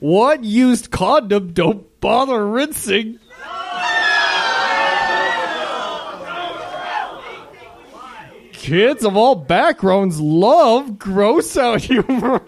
One 0.00 0.44
used 0.44 0.90
condom. 0.90 1.52
Don't 1.52 2.00
bother 2.00 2.46
rinsing. 2.46 3.18
Kids 8.52 9.04
of 9.04 9.16
all 9.16 9.34
backgrounds 9.34 10.20
love 10.20 10.98
gross 10.98 11.56
out 11.56 11.80
humor. 11.80 12.42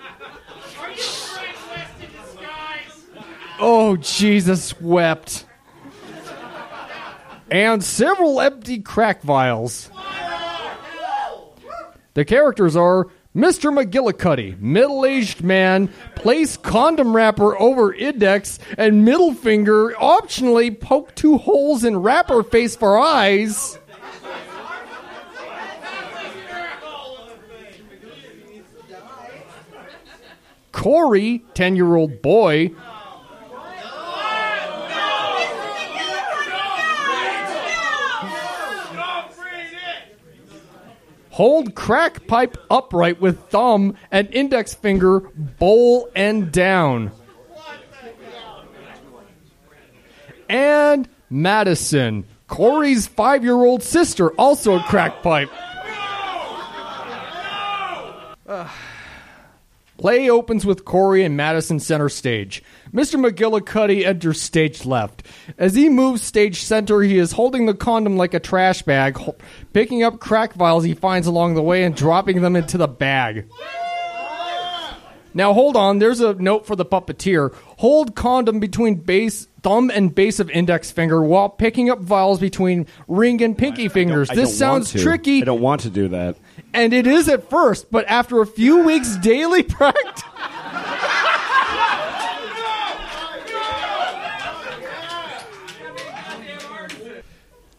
Oh, 3.59 3.97
Jesus 3.97 4.79
wept. 4.81 5.47
And 7.51 7.83
several 7.83 8.41
empty 8.41 8.81
crack 8.81 9.23
vials. 9.23 9.91
The 12.15 12.25
characters 12.25 12.77
are 12.77 13.09
Mr. 13.35 13.73
McGillicuddy, 13.73 14.61
middle 14.61 15.07
aged 15.07 15.43
man, 15.43 15.89
place 16.15 16.59
condom 16.59 17.17
wrapper 17.17 17.59
over 17.59 17.95
index 17.95 18.59
and 18.77 19.07
middle 19.07 19.33
finger, 19.33 19.93
optionally 19.93 20.79
poke 20.79 21.15
two 21.15 21.39
holes 21.39 21.83
in 21.83 21.97
wrapper 21.97 22.43
face 22.43 22.77
for 22.77 22.99
eyes. 22.99 23.79
Corey, 30.73 31.43
10 31.55 31.77
year 31.77 31.97
old 31.97 32.21
boy, 32.21 32.71
hold 41.33 41.75
crack 41.75 42.27
pipe 42.27 42.57
upright 42.71 43.21
with 43.21 43.41
thumb 43.49 43.97
and 44.11 44.29
index 44.33 44.75
finger 44.75 45.21
bowl 45.21 46.09
and 46.15 46.53
down. 46.53 47.11
And 50.49 51.09
Madison, 51.31 52.25
Corey's 52.47 53.07
five 53.07 53.43
year 53.43 53.55
old 53.55 53.83
sister, 53.83 54.31
also 54.33 54.79
a 54.79 54.83
crack 54.85 55.23
pipe. 55.23 55.51
Ugh. 58.47 58.71
Play 60.03 60.29
opens 60.29 60.67
with 60.67 60.85
Corey 60.85 61.23
and 61.23 61.37
Madison 61.37 61.79
center 61.79 62.09
stage. 62.09 62.61
Mr. 62.93 63.25
McGillicuddy 63.25 64.05
enters 64.05 64.43
stage 64.43 64.85
left. 64.85 65.23
As 65.57 65.77
he 65.77 65.89
moves 65.89 66.23
stage 66.23 66.61
center, 66.61 67.03
he 67.03 67.19
is 67.19 67.31
holding 67.31 67.67
the 67.67 67.75
condom 67.75 68.17
like 68.17 68.35
a 68.35 68.41
trash 68.41 68.83
bag, 68.83 69.17
picking 69.73 70.03
up 70.03 70.19
crack 70.19 70.55
vials 70.55 70.83
he 70.83 70.95
finds 70.95 71.29
along 71.29 71.55
the 71.55 71.63
way 71.63 71.85
and 71.85 71.95
dropping 71.95 72.43
them 72.43 72.57
into 72.57 72.77
the 72.79 72.89
bag. 72.89 73.49
Now 75.35 75.55
hold 75.55 75.77
on, 75.77 76.01
there's 76.01 76.19
a 76.19 76.35
note 76.35 76.67
for 76.67 76.75
the 76.75 76.85
puppeteer. 76.85 77.55
Hold 77.79 78.17
condom 78.17 78.59
between 78.59 78.97
base 78.97 79.47
thumb 79.63 79.89
and 79.89 80.13
base 80.13 80.41
of 80.41 80.51
index 80.51 80.91
finger 80.91 81.23
while 81.23 81.49
picking 81.49 81.91
up 81.91 82.01
vials 82.01 82.41
between 82.41 82.87
ring 83.07 83.41
and 83.41 83.57
pinky 83.57 83.89
fingers. 83.89 84.29
I 84.31 84.35
this 84.35 84.49
don't 84.49 84.59
sounds 84.59 84.93
tricky. 84.93 85.43
I 85.43 85.45
don't 85.45 85.61
want 85.61 85.83
to 85.83 85.91
do 85.91 86.09
that. 86.09 86.37
And 86.75 86.93
it 86.93 87.07
is 87.07 87.29
at 87.29 87.49
first, 87.51 87.91
but 87.91 88.07
after 88.07 88.41
a 88.41 88.47
few 88.47 88.85
weeks 88.85 89.17
daily 89.17 89.63
practice. 89.63 90.23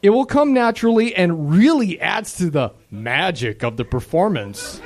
It 0.01 0.09
will 0.09 0.25
come 0.25 0.53
naturally 0.53 1.15
and 1.15 1.49
really 1.51 1.99
adds 2.01 2.35
to 2.35 2.49
the 2.49 2.73
magic 2.91 3.63
of 3.63 3.77
the 3.77 3.85
performance. 3.85 4.81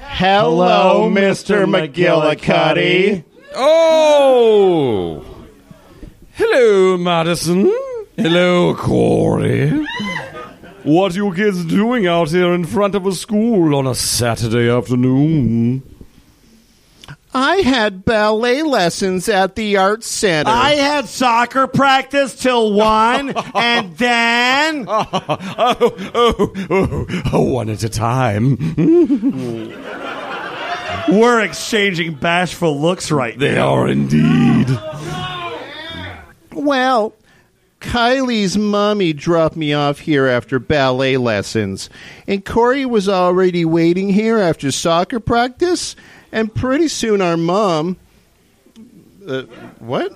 Hello, 0.00 1.10
Mr. 1.10 1.66
McGillicuddy. 1.66 3.24
Oh! 3.54 5.22
Hello, 6.32 6.96
Madison. 6.96 7.70
Hello, 8.16 8.74
Corey. 8.74 9.84
What 10.86 11.14
are 11.14 11.16
you 11.16 11.34
kids 11.34 11.64
doing 11.64 12.06
out 12.06 12.28
here 12.28 12.54
in 12.54 12.64
front 12.64 12.94
of 12.94 13.04
a 13.08 13.12
school 13.12 13.74
on 13.74 13.88
a 13.88 13.94
Saturday 13.96 14.70
afternoon? 14.70 15.82
I 17.34 17.56
had 17.56 18.04
ballet 18.04 18.62
lessons 18.62 19.28
at 19.28 19.56
the 19.56 19.78
Art 19.78 20.04
Center. 20.04 20.48
I 20.48 20.74
had 20.74 21.08
soccer 21.08 21.66
practice 21.66 22.36
till 22.36 22.72
one, 22.72 23.34
and 23.56 23.96
then 23.96 24.84
oh, 24.86 25.08
oh, 25.12 26.56
oh, 26.70 27.06
oh, 27.32 27.42
one 27.42 27.68
at 27.68 27.82
a 27.82 27.88
time. 27.88 28.56
we're 31.08 31.40
exchanging 31.40 32.14
bashful 32.14 32.80
looks 32.80 33.10
right 33.10 33.36
now. 33.36 33.40
They 33.40 33.54
now. 33.56 33.74
are 33.74 33.88
indeed. 33.88 34.68
Well, 36.52 37.12
Kylie's 37.86 38.58
mommy 38.58 39.12
dropped 39.12 39.56
me 39.56 39.72
off 39.72 40.00
here 40.00 40.26
after 40.26 40.58
ballet 40.58 41.16
lessons, 41.16 41.88
and 42.26 42.44
Corey 42.44 42.84
was 42.84 43.08
already 43.08 43.64
waiting 43.64 44.08
here 44.10 44.38
after 44.38 44.70
soccer 44.72 45.20
practice. 45.20 45.94
And 46.32 46.52
pretty 46.54 46.88
soon, 46.88 47.22
our 47.22 47.36
mom. 47.36 47.96
Uh, 49.26 49.42
what? 49.78 50.12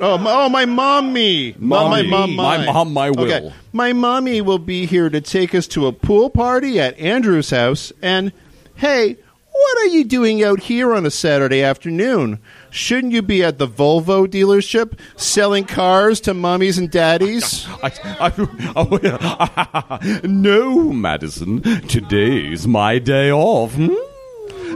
Oh, 0.00 0.16
my, 0.16 0.32
oh, 0.32 0.48
my 0.48 0.64
mommy. 0.64 1.54
Mom, 1.58 1.90
my 1.90 2.02
Mommy. 2.02 2.08
mom, 2.08 2.36
My 2.36 2.64
mom, 2.64 2.92
my 2.92 3.10
will. 3.10 3.32
Okay. 3.32 3.52
My 3.72 3.92
mommy 3.92 4.40
will 4.40 4.60
be 4.60 4.86
here 4.86 5.10
to 5.10 5.20
take 5.20 5.54
us 5.54 5.66
to 5.68 5.86
a 5.86 5.92
pool 5.92 6.30
party 6.30 6.80
at 6.80 6.96
Andrew's 6.98 7.50
house. 7.50 7.92
And 8.00 8.32
hey, 8.76 9.16
what 9.50 9.78
are 9.78 9.88
you 9.88 10.04
doing 10.04 10.42
out 10.44 10.60
here 10.60 10.94
on 10.94 11.04
a 11.04 11.10
Saturday 11.10 11.62
afternoon? 11.62 12.38
Shouldn't 12.70 13.12
you 13.12 13.22
be 13.22 13.42
at 13.42 13.58
the 13.58 13.66
Volvo 13.66 14.26
dealership 14.26 14.98
selling 15.16 15.64
cars 15.64 16.20
to 16.22 16.34
mummies 16.34 16.78
and 16.78 16.90
daddies? 16.90 17.66
I, 17.82 17.92
I, 18.20 18.32
oh, 18.76 20.20
no, 20.24 20.92
Madison. 20.92 21.62
Today's 21.62 22.66
my 22.66 22.98
day 22.98 23.30
off. 23.30 23.74
Hmm? 23.74 23.94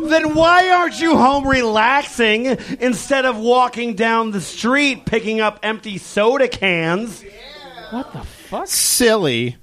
Then 0.09 0.35
why 0.35 0.69
aren't 0.71 1.01
you 1.01 1.17
home 1.17 1.47
relaxing 1.47 2.47
instead 2.81 3.25
of 3.25 3.39
walking 3.39 3.95
down 3.95 4.31
the 4.31 4.41
street 4.41 5.07
picking 5.07 5.41
up 5.41 5.61
empty 5.63 5.99
soda 5.99 6.49
cans? 6.49 7.25
What 7.91 8.13
the 8.13 8.21
fuck? 8.21 8.67
Silly. 8.67 9.57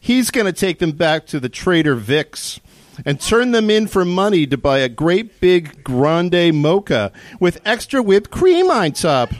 He's 0.00 0.30
going 0.30 0.46
to 0.46 0.52
take 0.52 0.78
them 0.78 0.92
back 0.92 1.26
to 1.26 1.40
the 1.40 1.48
Trader 1.48 1.94
Vic's 1.94 2.60
and 3.04 3.20
turn 3.20 3.52
them 3.52 3.70
in 3.70 3.86
for 3.86 4.04
money 4.04 4.46
to 4.46 4.56
buy 4.56 4.78
a 4.78 4.88
great 4.88 5.40
big 5.40 5.84
grande 5.84 6.54
mocha 6.54 7.12
with 7.40 7.60
extra 7.64 8.02
whipped 8.02 8.30
cream 8.30 8.70
on 8.70 8.92
top. 8.92 9.30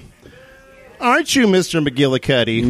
Aren't 0.98 1.36
you, 1.36 1.46
Mr. 1.46 1.86
McGillicuddy? 1.86 2.64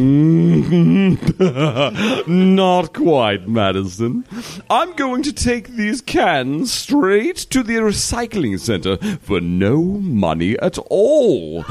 Mm-hmm. 1.37 2.55
Not 2.55 2.93
quite, 2.93 3.47
Madison. 3.47 4.25
I'm 4.69 4.93
going 4.93 5.23
to 5.23 5.31
take 5.31 5.69
these 5.69 6.01
cans 6.01 6.73
straight 6.73 7.37
to 7.37 7.63
the 7.63 7.75
recycling 7.75 8.59
center 8.59 8.97
for 9.19 9.39
no 9.39 9.81
money 9.81 10.59
at 10.59 10.77
all. 10.89 11.63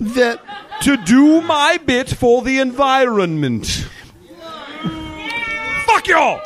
That 0.00 0.40
to 0.82 0.96
do 0.96 1.42
my 1.42 1.78
bit 1.84 2.08
for 2.08 2.40
the 2.42 2.58
environment. 2.58 3.86
Fuck 5.86 6.06
y'all! 6.06 6.40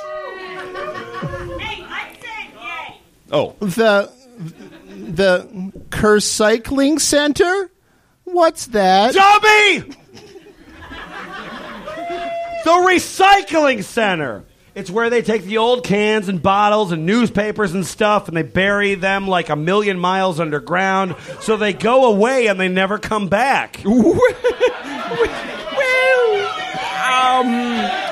Oh, 3.34 3.56
the 3.58 4.12
the 4.86 5.72
Kercycling 5.88 7.00
Center? 7.00 7.68
What's 8.22 8.66
that? 8.66 9.12
Dummy! 9.12 9.96
the 12.64 12.70
recycling 12.70 13.82
center. 13.82 14.44
It's 14.76 14.88
where 14.88 15.10
they 15.10 15.20
take 15.20 15.42
the 15.42 15.58
old 15.58 15.84
cans 15.84 16.28
and 16.28 16.40
bottles 16.40 16.92
and 16.92 17.06
newspapers 17.06 17.74
and 17.74 17.84
stuff 17.84 18.28
and 18.28 18.36
they 18.36 18.44
bury 18.44 18.94
them 18.94 19.26
like 19.26 19.48
a 19.48 19.56
million 19.56 19.98
miles 19.98 20.38
underground 20.38 21.16
so 21.40 21.56
they 21.56 21.72
go 21.72 22.06
away 22.06 22.46
and 22.46 22.60
they 22.60 22.68
never 22.68 22.98
come 22.98 23.26
back. 23.26 23.84
um. 27.04 28.03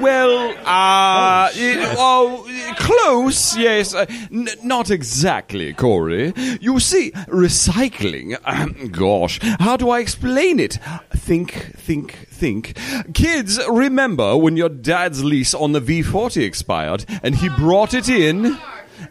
Well, 0.00 0.54
uh, 0.64 1.50
it- 1.54 1.94
oh, 1.98 2.46
close, 2.76 3.56
yes. 3.56 3.94
Uh, 3.94 4.06
n- 4.32 4.48
not 4.62 4.90
exactly, 4.90 5.72
Corey. 5.72 6.32
You 6.60 6.78
see, 6.80 7.10
recycling, 7.28 8.36
um, 8.44 8.88
gosh, 8.88 9.38
how 9.60 9.76
do 9.76 9.90
I 9.90 10.00
explain 10.00 10.60
it? 10.60 10.78
Think, 11.14 11.52
think, 11.76 12.12
think. 12.28 12.76
Kids, 13.14 13.58
remember 13.68 14.36
when 14.36 14.56
your 14.56 14.68
dad's 14.68 15.24
lease 15.24 15.54
on 15.54 15.72
the 15.72 15.80
V40 15.80 16.42
expired 16.44 17.04
and 17.22 17.34
he 17.36 17.48
brought 17.48 17.94
it 17.94 18.08
in? 18.08 18.58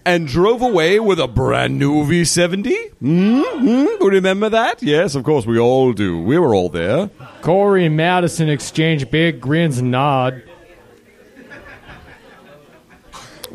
And 0.07 0.27
drove 0.27 0.61
away 0.61 0.99
with 0.99 1.19
a 1.19 1.27
brand 1.27 1.79
new 1.79 2.03
V70? 2.05 2.73
Mm-hmm. 3.01 4.03
Remember 4.05 4.49
that? 4.49 4.81
Yes, 4.83 5.15
of 5.15 5.23
course 5.23 5.45
we 5.45 5.57
all 5.59 5.93
do. 5.93 6.21
We 6.21 6.37
were 6.37 6.53
all 6.53 6.69
there. 6.69 7.09
Corey 7.41 7.85
and 7.85 7.95
Madison 7.95 8.49
exchange 8.49 9.09
big 9.09 9.39
grins 9.41 9.77
and 9.79 9.91
nod. 9.91 10.43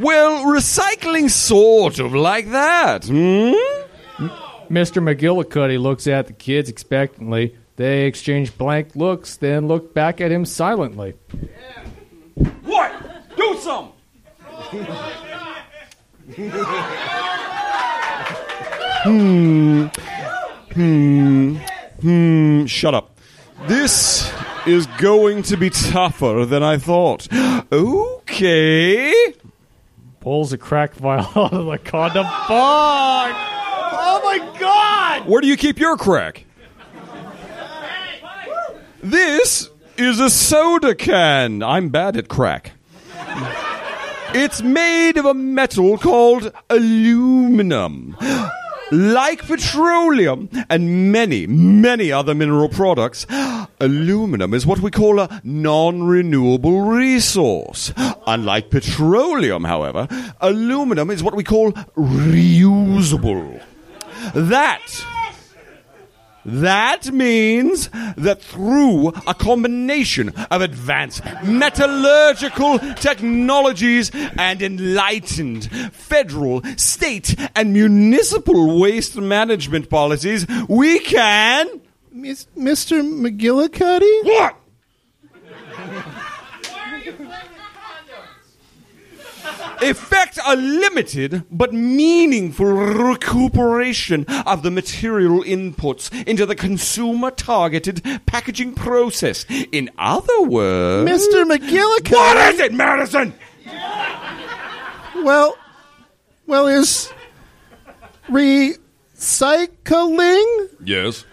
Well, 0.01 0.46
recycling 0.46 1.28
sort 1.30 1.98
of 1.98 2.14
like 2.14 2.51
that. 2.53 3.05
Hmm? 3.05 3.53
Mr. 4.72 5.03
McGillicuddy 5.03 5.78
looks 5.78 6.07
at 6.07 6.26
the 6.26 6.32
kids 6.32 6.70
expectantly. 6.70 7.55
They 7.76 8.07
exchange 8.07 8.57
blank 8.57 8.96
looks, 8.96 9.36
then 9.36 9.68
look 9.68 9.92
back 9.92 10.22
at 10.22 10.32
him 10.32 10.46
silently. 10.46 11.14
What? 12.62 12.92
Do 13.36 13.59
some? 13.61 13.92
Hmm. 19.03 19.86
Hmm. 20.72 21.57
Hmm. 22.01 22.66
Shut 22.66 22.94
up. 22.94 23.18
This 23.66 24.32
is 24.66 24.86
going 24.98 25.42
to 25.44 25.57
be 25.59 25.68
tougher 25.68 26.46
than 26.46 26.62
I 26.62 26.78
thought. 26.78 27.28
Okay. 27.72 29.12
Pulls 30.20 30.52
a 30.52 30.58
crack 30.58 30.94
vial 30.94 31.20
out 31.34 31.52
of 31.52 31.66
the 31.66 31.78
condom. 31.78 32.24
Fuck! 32.24 33.34
Oh 34.02 34.20
my 34.24 34.58
god! 34.58 35.26
Where 35.26 35.40
do 35.40 35.46
you 35.46 35.56
keep 35.56 35.78
your 35.78 35.96
crack? 35.96 36.44
This 39.02 39.70
is 39.96 40.20
a 40.20 40.28
soda 40.28 40.94
can. 40.94 41.62
I'm 41.62 41.88
bad 41.88 42.16
at 42.16 42.28
crack. 42.28 42.72
It's 44.32 44.62
made 44.62 45.16
of 45.16 45.24
a 45.24 45.34
metal 45.34 45.98
called 45.98 46.52
aluminum. 46.68 48.16
Like 48.93 49.47
petroleum 49.47 50.51
and 50.68 51.12
many, 51.12 51.47
many 51.47 52.11
other 52.11 52.34
mineral 52.34 52.68
products, 52.68 53.24
aluminum 53.78 54.53
is 54.53 54.66
what 54.66 54.80
we 54.80 54.91
call 54.91 55.20
a 55.20 55.41
non 55.45 56.03
renewable 56.03 56.82
resource. 56.82 57.93
Unlike 58.26 58.70
petroleum, 58.70 59.64
however, 59.64 60.09
aluminum 60.41 61.11
is 61.11 61.22
what 61.22 61.34
we 61.34 61.45
call 61.45 61.72
reusable. 61.97 63.62
That 64.34 64.82
that 66.45 67.12
means 67.12 67.88
that 68.16 68.43
through 68.43 69.09
a 69.26 69.34
combination 69.34 70.30
of 70.51 70.62
advanced 70.62 71.22
metallurgical 71.45 72.78
technologies 72.97 74.11
and 74.38 74.62
enlightened 74.62 75.70
federal, 75.93 76.62
state, 76.76 77.34
and 77.55 77.72
municipal 77.72 78.80
waste 78.80 79.16
management 79.16 79.91
policies, 79.91 80.47
we 80.68 80.99
can. 81.01 81.80
Miss, 82.12 82.47
Mr. 82.57 83.03
McGillicuddy? 83.03 84.24
What? 84.24 84.57
Effect 89.82 90.38
a 90.46 90.56
limited 90.56 91.44
but 91.50 91.72
meaningful 91.72 92.66
recuperation 92.66 94.24
of 94.46 94.62
the 94.62 94.70
material 94.70 95.42
inputs 95.42 96.11
into 96.26 96.46
the 96.46 96.54
consumer 96.54 97.30
targeted 97.30 98.02
packaging 98.26 98.74
process. 98.74 99.44
In 99.72 99.90
other 99.98 100.42
words, 100.42 101.11
Mr. 101.11 101.44
McGillicuddy? 101.44 102.12
What 102.12 102.54
is 102.54 102.61
it, 102.61 102.72
Madison? 102.72 103.34
Well, 105.16 105.56
well, 106.46 106.66
is 106.66 107.12
recycling? 108.28 108.78
Yes. 110.84 111.24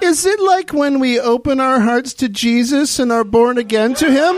Is 0.00 0.24
it 0.26 0.38
like 0.40 0.72
when 0.72 1.00
we 1.00 1.18
open 1.18 1.58
our 1.60 1.80
hearts 1.80 2.14
to 2.14 2.28
Jesus 2.28 2.98
and 3.00 3.10
are 3.10 3.24
born 3.24 3.58
again 3.58 3.94
to 3.94 4.10
Him? 4.10 4.36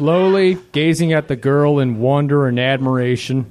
Slowly 0.00 0.56
gazing 0.72 1.12
at 1.12 1.28
the 1.28 1.36
girl 1.36 1.78
in 1.78 1.98
wonder 1.98 2.46
and 2.46 2.58
admiration. 2.58 3.42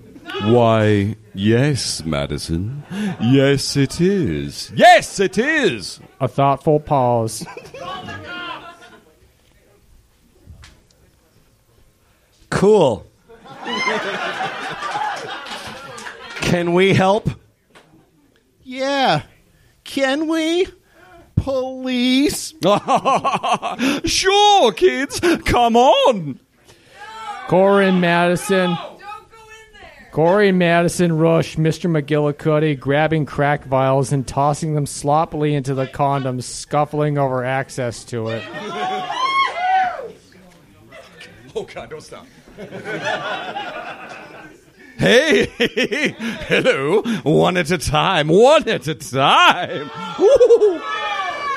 Why, 0.45 1.16
yes, 1.36 2.04
Madison. 2.04 2.82
Yes, 3.22 3.78
it 3.78 4.02
is. 4.02 4.72
Yes, 4.74 5.20
it 5.20 5.38
is. 5.38 6.00
A 6.20 6.28
thoughtful 6.28 6.80
pause. 6.80 7.45
Cool. 12.50 13.06
Can 16.41 16.74
we 16.74 16.95
help? 16.95 17.30
Yeah. 18.64 19.22
Can 19.84 20.28
we? 20.28 20.66
Police? 21.50 22.54
sure, 24.06 24.72
kids. 24.72 25.20
Come 25.45 25.76
on. 25.76 26.39
Corey 27.47 27.88
and 27.88 28.00
Madison. 28.00 28.78
Corey 30.12 30.50
and 30.50 30.60
Madison 30.60 31.18
rush 31.18 31.56
Mr. 31.56 31.89
McGillicuddy, 31.89 32.80
grabbing 32.80 33.26
crack 33.26 33.64
vials 33.64 34.12
and 34.12 34.28
tossing 34.28 34.76
them 34.76 34.86
sloppily 34.86 35.56
into 35.56 35.74
the 35.74 35.88
condoms, 35.88 36.43
scuffling 36.43 37.18
over 37.18 37.43
access 37.43 38.04
to 38.04 38.28
it. 38.28 38.43
Oh, 41.56 41.68
God, 41.74 41.89
don't 41.89 42.02
stop. 42.02 42.28
Hey, 45.00 45.45
hello. 46.47 47.02
One 47.24 47.58
at 47.58 47.72
a 47.72 47.80
time. 47.80 48.28
One 48.28 48.70
at 48.70 48.88
a 48.88 48.93
time. 48.93 49.89
Woo. 50.20 50.82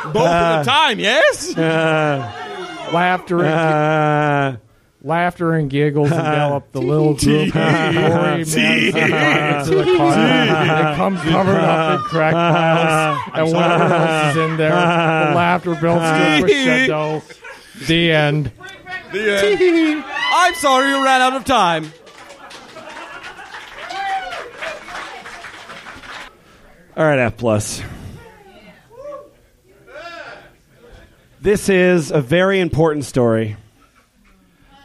Both 0.05 0.26
at 0.26 0.57
a 0.57 0.61
uh, 0.61 0.64
time, 0.64 0.98
yes? 0.98 1.57
Uh, 1.57 2.90
laughter 2.92 3.44
and, 3.44 4.59
laughter 5.03 5.53
and 5.53 5.70
giggles 5.70 6.11
envelop 6.11 6.72
the 6.72 6.80
little 6.82 7.14
group. 7.14 7.55
as 7.55 7.92
Corey, 7.92 8.44
Madison, 8.55 8.62
into 8.62 9.74
the 9.76 9.96
condom. 9.96 10.76
They 10.76 10.96
come 10.96 11.16
covered 11.16 11.57
up 11.57 12.00
in 12.00 12.05
crack 12.07 12.32
vials, 12.34 13.18
and 13.34 13.53
whatever 13.53 13.94
else 13.94 14.36
is 14.36 14.50
in 14.50 14.57
there. 14.57 14.70
The 14.70 15.34
laughter 15.34 15.74
builds 15.74 16.03
to 16.03 16.38
a 16.38 16.40
crescendo. 16.42 17.22
The 17.86 18.12
end. 18.12 18.53
The 19.12 19.61
end. 19.61 20.05
I'm 20.34 20.55
sorry 20.55 20.90
you 20.90 21.05
ran 21.05 21.20
out 21.20 21.34
of 21.34 21.44
time. 21.44 21.92
All 26.96 27.05
right, 27.05 27.18
F 27.18 27.36
plus. 27.38 27.82
This 31.43 31.68
is 31.68 32.12
a 32.12 32.20
very 32.20 32.61
important 32.61 33.05
story 33.05 33.57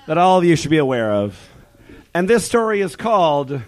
that 0.08 0.18
all 0.18 0.39
of 0.39 0.43
you 0.43 0.55
should 0.55 0.72
be 0.72 0.80
aware 0.80 1.12
of. 1.12 1.38
And 2.16 2.28
this 2.28 2.45
story 2.45 2.82
is 2.82 2.95
called 2.95 3.62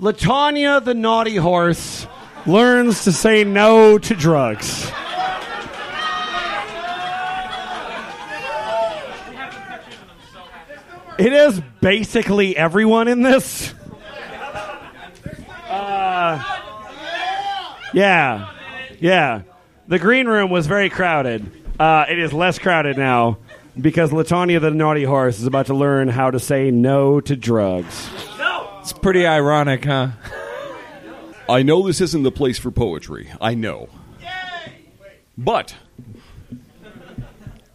Latawnya 0.00 0.84
the 0.84 0.92
Naughty 0.92 1.36
Horse 1.36 2.08
Learns 2.46 3.04
to 3.04 3.12
Say 3.12 3.44
No 3.44 3.96
to 3.96 4.14
Drugs. 4.16 4.90
It 11.16 11.32
is 11.32 11.62
basically 11.80 12.56
everyone 12.56 13.06
in 13.06 13.22
this. 13.22 13.72
Uh, 15.68 16.42
yeah, 17.94 18.52
yeah. 18.98 19.42
The 19.86 20.00
green 20.00 20.26
room 20.26 20.50
was 20.50 20.66
very 20.66 20.90
crowded. 20.90 21.59
Uh, 21.80 22.04
it 22.10 22.18
is 22.18 22.30
less 22.34 22.58
crowded 22.58 22.98
now 22.98 23.38
because 23.80 24.10
Latawnya 24.10 24.60
the 24.60 24.70
naughty 24.70 25.04
horse 25.04 25.40
is 25.40 25.46
about 25.46 25.64
to 25.64 25.74
learn 25.74 26.08
how 26.08 26.30
to 26.30 26.38
say 26.38 26.70
no 26.70 27.22
to 27.22 27.34
drugs. 27.34 28.10
It's 28.80 28.92
pretty 28.92 29.26
ironic, 29.26 29.86
huh? 29.86 30.10
I 31.48 31.62
know 31.62 31.86
this 31.86 32.02
isn't 32.02 32.22
the 32.22 32.30
place 32.30 32.58
for 32.58 32.70
poetry. 32.70 33.32
I 33.40 33.54
know. 33.54 33.88
But 35.38 35.74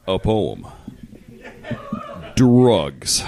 a 0.07 0.19
poem. 0.19 0.67
Drugs. 2.35 3.23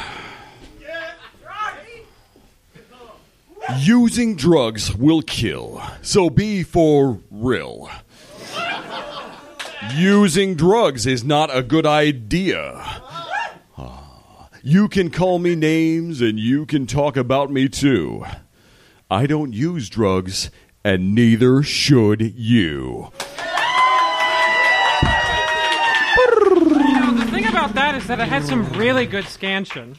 Using 3.80 4.36
drugs 4.36 4.96
will 4.96 5.24
kill, 5.24 5.82
so 6.04 6.30
be 6.30 6.62
for 6.62 7.20
real. 7.32 7.90
Using 9.96 10.56
drugs 10.56 11.06
is 11.06 11.24
not 11.24 11.56
a 11.56 11.62
good 11.62 11.86
idea. 11.86 12.74
Ah, 13.78 14.50
You 14.64 14.88
can 14.88 15.10
call 15.12 15.40
me 15.40 15.56
names 15.56 16.20
and 16.22 16.40
you 16.40 16.66
can 16.66 16.88
talk 16.88 17.16
about 17.16 17.52
me 17.52 17.70
too. 17.70 18.26
I 19.10 19.26
don't 19.28 19.54
use 19.54 19.88
drugs, 19.90 20.50
and 20.84 21.16
neither 21.16 21.64
should 21.64 22.22
you. 22.36 23.12
You 26.28 27.00
know, 27.00 27.14
the 27.18 27.28
thing 27.32 27.46
about 27.48 27.74
that 27.76 27.96
is 27.96 28.08
that 28.08 28.20
it 28.20 28.28
had 28.28 28.44
some 28.44 28.66
really 28.74 29.06
good 29.06 29.26
scansion. 29.26 29.96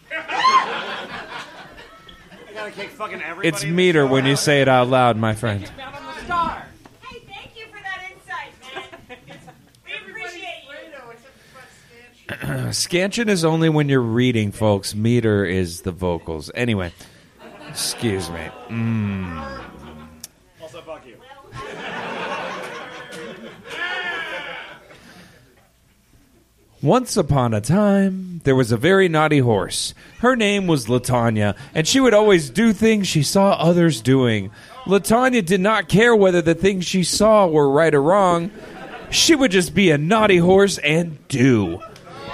It's 3.43 3.64
meter 3.64 4.07
when 4.07 4.26
you 4.26 4.37
say 4.37 4.61
it 4.61 4.68
out 4.68 4.89
loud, 4.89 5.16
my 5.16 5.35
friend. 5.35 5.70
Scansion 12.72 13.29
is 13.31 13.43
only 13.43 13.70
when 13.70 13.89
you're 13.89 14.01
reading, 14.01 14.53
folks. 14.53 14.95
Meter 14.95 15.47
is 15.47 15.81
the 15.81 15.93
vocals. 15.93 16.51
Anyway, 16.55 16.93
excuse 17.68 18.29
me. 18.29 18.51
Mm. 18.68 19.64
Also, 20.61 20.83
fuck 20.83 21.07
you. 21.07 21.16
Once 26.83 27.16
upon 27.16 27.55
a 27.55 27.62
time, 27.62 28.43
there 28.45 28.55
was 28.55 28.70
a 28.70 28.76
very 28.76 29.09
naughty 29.09 29.39
horse. 29.39 29.95
Her 30.18 30.37
name 30.37 30.66
was 30.66 30.87
Latawnya, 30.87 31.57
and 31.74 31.89
she 31.89 31.99
would 31.99 32.14
always 32.14 32.51
do 32.51 32.74
things 32.74 33.09
she 33.09 33.22
saw 33.22 33.53
others 33.53 34.03
doing. 34.03 34.51
Latawnya 34.85 35.45
did 35.45 35.62
not 35.62 35.89
care 35.89 36.14
whether 36.14 36.43
the 36.43 36.55
things 36.55 36.85
she 36.85 37.05
saw 37.05 37.47
were 37.47 37.70
right 37.70 37.95
or 37.95 38.03
wrong. 38.03 38.51
She 39.11 39.35
would 39.35 39.51
just 39.51 39.74
be 39.74 39.91
a 39.91 39.97
naughty 39.99 40.37
horse 40.37 40.76
and 40.79 41.26
do. 41.29 41.81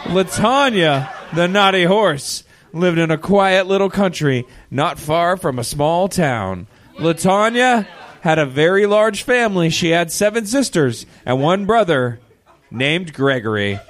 Latawnya, 0.05 1.11
the 1.35 1.49
naughty 1.49 1.85
horse, 1.85 2.45
lived 2.73 2.99
in 2.99 3.11
a 3.11 3.19
quiet 3.19 3.67
little 3.67 3.91
country 3.91 4.47
not 4.71 4.99
far 4.99 5.37
from 5.37 5.59
a 5.59 5.65
small 5.65 6.09
town. 6.09 6.67
Latawnya 6.99 7.87
had 8.21 8.39
a 8.39 8.47
very 8.47 8.87
large 8.87 9.23
family. 9.23 9.71
She 9.71 9.91
had 9.91 10.13
seven 10.13 10.47
sisters 10.47 11.07
and 11.25 11.43
one 11.43 11.65
brother 11.65 12.21
named 12.71 13.13
Gregory. 13.13 13.81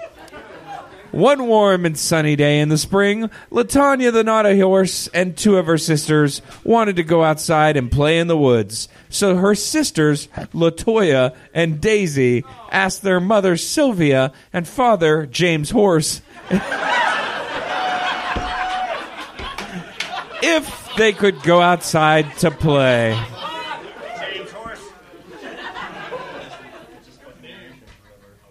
One 1.14 1.46
warm 1.46 1.86
and 1.86 1.96
sunny 1.96 2.34
day 2.34 2.58
in 2.58 2.70
the 2.70 2.76
spring, 2.76 3.30
Latawnya 3.52 4.12
the 4.12 4.24
naughty 4.24 4.58
horse 4.58 5.06
and 5.14 5.36
two 5.36 5.58
of 5.58 5.66
her 5.66 5.78
sisters 5.78 6.42
wanted 6.64 6.96
to 6.96 7.04
go 7.04 7.22
outside 7.22 7.76
and 7.76 7.88
play 7.88 8.18
in 8.18 8.26
the 8.26 8.36
woods. 8.36 8.88
So 9.10 9.36
her 9.36 9.54
sisters, 9.54 10.26
Latoya 10.52 11.36
and 11.54 11.80
Daisy, 11.80 12.44
asked 12.68 13.02
their 13.02 13.20
mother 13.20 13.56
Sylvia 13.56 14.32
and 14.52 14.66
father 14.66 15.26
James 15.26 15.70
Horse 15.70 16.20
if 20.42 20.90
they 20.96 21.12
could 21.12 21.40
go 21.44 21.60
outside 21.60 22.36
to 22.38 22.50
play. 22.50 23.16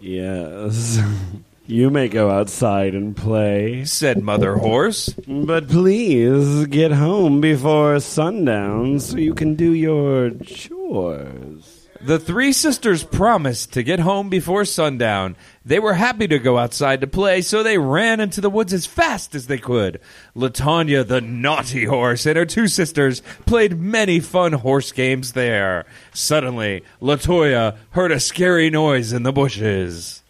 Yes. 0.00 0.98
You 1.66 1.88
may 1.88 2.08
go 2.08 2.30
outside 2.30 2.94
and 2.94 3.16
play, 3.16 3.86
said 3.86 4.22
Mother 4.22 4.56
Horse. 4.56 5.14
But 5.26 5.66
please 5.66 6.66
get 6.66 6.92
home 6.92 7.40
before 7.40 8.00
sundown 8.00 9.00
so 9.00 9.16
you 9.16 9.32
can 9.32 9.54
do 9.54 9.72
your 9.72 10.28
chores. 10.30 11.88
The 12.02 12.18
three 12.18 12.52
sisters 12.52 13.02
promised 13.02 13.72
to 13.72 13.82
get 13.82 14.00
home 14.00 14.28
before 14.28 14.66
sundown. 14.66 15.36
They 15.64 15.78
were 15.78 15.94
happy 15.94 16.28
to 16.28 16.38
go 16.38 16.58
outside 16.58 17.00
to 17.00 17.06
play, 17.06 17.40
so 17.40 17.62
they 17.62 17.78
ran 17.78 18.20
into 18.20 18.42
the 18.42 18.50
woods 18.50 18.74
as 18.74 18.84
fast 18.84 19.34
as 19.34 19.46
they 19.46 19.56
could. 19.56 20.00
Latawnya, 20.36 21.08
the 21.08 21.22
naughty 21.22 21.86
horse, 21.86 22.26
and 22.26 22.36
her 22.36 22.44
two 22.44 22.68
sisters 22.68 23.22
played 23.46 23.80
many 23.80 24.20
fun 24.20 24.52
horse 24.52 24.92
games 24.92 25.32
there. 25.32 25.86
Suddenly, 26.12 26.82
Latoya 27.00 27.78
heard 27.92 28.12
a 28.12 28.20
scary 28.20 28.68
noise 28.68 29.14
in 29.14 29.22
the 29.22 29.32
bushes. 29.32 30.20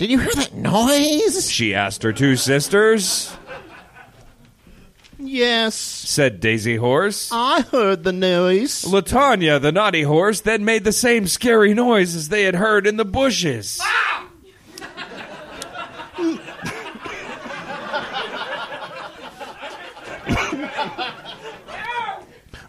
Did 0.00 0.10
you 0.10 0.18
hear 0.18 0.32
that 0.34 0.54
noise? 0.54 1.50
She 1.50 1.74
asked 1.74 2.02
her 2.04 2.12
two 2.14 2.34
sisters. 2.34 3.36
Yes, 5.18 5.74
said 5.74 6.40
Daisy 6.40 6.76
Horse. 6.76 7.28
I 7.30 7.60
heard 7.60 8.02
the 8.02 8.12
noise. 8.14 8.82
Latawnya, 8.86 9.60
the 9.60 9.72
naughty 9.72 10.00
horse, 10.00 10.40
then 10.40 10.64
made 10.64 10.84
the 10.84 10.92
same 10.92 11.26
scary 11.26 11.74
noise 11.74 12.14
as 12.14 12.30
they 12.30 12.44
had 12.44 12.54
heard 12.54 12.86
in 12.86 12.96
the 12.96 13.04
bushes. 13.04 13.78
Ah! 13.82 14.26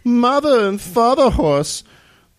Mother 0.04 0.68
and 0.68 0.78
Father 0.78 1.30
Horse 1.30 1.82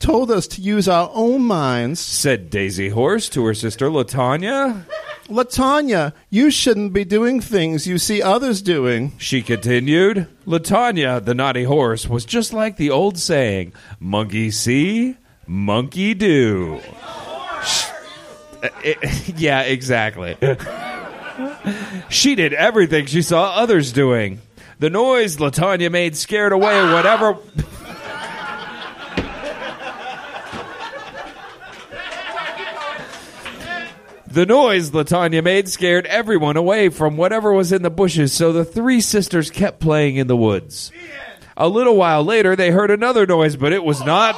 told 0.03 0.29
us 0.29 0.47
to 0.47 0.61
use 0.61 0.89
our 0.89 1.09
own 1.13 1.41
minds. 1.43 1.97
Said 1.99 2.49
Daisy 2.49 2.89
Horse 2.89 3.29
to 3.29 3.45
her 3.45 3.53
sister 3.53 3.87
Latawnya. 3.87 4.83
Latawnya, 5.29 6.11
you 6.29 6.51
shouldn't 6.51 6.91
be 6.91 7.05
doing 7.05 7.39
things 7.39 7.87
you 7.87 7.97
see 7.97 8.21
others 8.21 8.61
doing. 8.61 9.13
She 9.17 9.41
continued. 9.41 10.27
Latawnya, 10.45 11.23
the 11.23 11.33
naughty 11.33 11.63
horse, 11.63 12.09
was 12.09 12.25
just 12.25 12.51
like 12.51 12.75
the 12.75 12.89
old 12.89 13.17
saying 13.17 13.71
monkey 13.97 14.51
see, 14.51 15.15
monkey 15.47 16.13
do. 16.13 16.81
Sh- 17.63 17.85
uh, 18.61 18.69
yeah, 19.37 19.61
exactly. 19.61 20.35
she 22.09 22.35
did 22.35 22.51
everything 22.51 23.05
she 23.05 23.21
saw 23.21 23.53
others 23.55 23.93
doing. 23.93 24.41
The 24.79 24.89
noise 24.89 25.37
Latawnya 25.37 25.89
made 25.89 26.17
scared 26.17 26.51
away 26.51 26.91
whatever. 26.91 27.37
The 34.33 34.47
noise 34.47 34.89
Latawnya 34.89 35.43
made 35.43 35.69
scared 35.69 36.07
everyone 36.07 36.57
away 36.57 36.89
from 36.89 37.17
whatever 37.17 37.53
was 37.53 37.71
in 37.71 37.83
the 37.83 37.91
bushes, 37.91 38.33
so 38.33 38.51
the 38.51 38.65
three 38.65 38.99
sisters 38.99 39.51
kept 39.51 39.79
playing 39.79 40.15
in 40.15 40.25
the 40.25 40.35
woods. 40.35 40.91
A 41.55 41.67
little 41.67 41.95
while 41.95 42.23
later, 42.23 42.55
they 42.55 42.71
heard 42.71 42.89
another 42.89 43.27
noise, 43.27 43.55
but 43.55 43.73
it 43.73 43.83
was 43.83 44.03
not. 44.03 44.35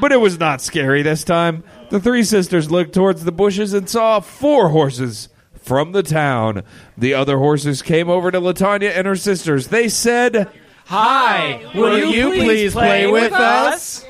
But 0.00 0.12
it 0.12 0.16
was 0.16 0.38
not 0.38 0.62
scary 0.62 1.02
this 1.02 1.24
time. 1.24 1.62
The 1.90 2.00
three 2.00 2.24
sisters 2.24 2.70
looked 2.70 2.94
towards 2.94 3.22
the 3.22 3.32
bushes 3.32 3.74
and 3.74 3.86
saw 3.86 4.20
four 4.20 4.70
horses 4.70 5.28
from 5.60 5.92
the 5.92 6.02
town. 6.02 6.62
The 6.96 7.12
other 7.12 7.36
horses 7.36 7.82
came 7.82 8.08
over 8.08 8.30
to 8.30 8.40
Latawnya 8.40 8.96
and 8.96 9.06
her 9.06 9.14
sisters. 9.14 9.68
They 9.68 9.90
said, 9.90 10.48
Hi, 10.86 11.70
will 11.74 11.98
you 11.98 12.30
please 12.30 12.72
play 12.72 13.06
with 13.06 13.34
us? 13.34 14.06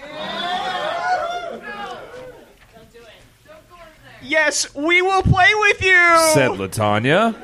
Yes, 4.31 4.73
we 4.77 5.03
will 5.03 5.23
play 5.23 5.51
with 5.57 5.83
you. 5.83 6.17
said 6.35 6.51
Latawnya. 6.53 7.35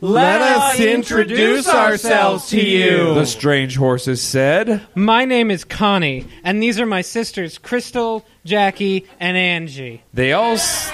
Let 0.00 0.40
us 0.40 0.80
introduce 0.80 1.68
ourselves 1.68 2.48
to 2.48 2.60
you. 2.60 3.14
The 3.14 3.26
strange 3.26 3.76
horses 3.76 4.22
said, 4.22 4.80
My 4.94 5.24
name 5.26 5.50
is 5.50 5.62
Connie, 5.64 6.26
and 6.42 6.62
these 6.62 6.80
are 6.80 6.86
my 6.86 7.02
sisters, 7.02 7.58
Crystal, 7.58 8.24
Jackie, 8.46 9.06
and 9.20 9.36
Angie. 9.36 10.02
They 10.14 10.32
all 10.32 10.54
s- 10.54 10.90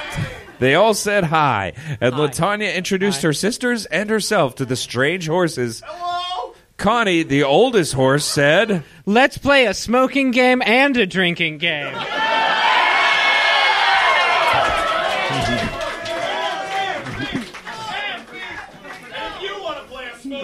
they 0.58 0.74
all 0.74 0.94
said 0.94 1.24
hi, 1.24 1.72
and 2.00 2.14
Latawnya 2.14 2.74
introduced 2.74 3.22
her 3.22 3.32
sisters 3.32 3.86
and 3.86 4.10
herself 4.10 4.56
to 4.56 4.64
the 4.64 4.76
strange 4.76 5.26
horses. 5.28 5.82
Hello. 5.86 6.54
Connie, 6.76 7.22
the 7.22 7.44
oldest 7.44 7.94
horse, 7.94 8.24
said, 8.24 8.82
Let's 9.06 9.38
play 9.38 9.66
a 9.66 9.74
smoking 9.74 10.32
game 10.32 10.60
and 10.66 10.96
a 10.96 11.06
drinking 11.06 11.58
game. 11.58 11.94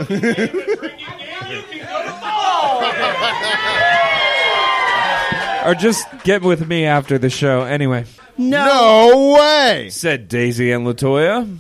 or 5.65 5.75
just 5.75 6.07
get 6.25 6.43
with 6.43 6.67
me 6.67 6.85
after 6.87 7.19
the 7.19 7.31
show. 7.31 7.63
Anyway, 7.63 8.05
No 8.37 9.35
way! 9.39 9.91
said 9.91 10.29
Daisy 10.29 10.73
and 10.73 10.87
Latoya. 10.87 11.59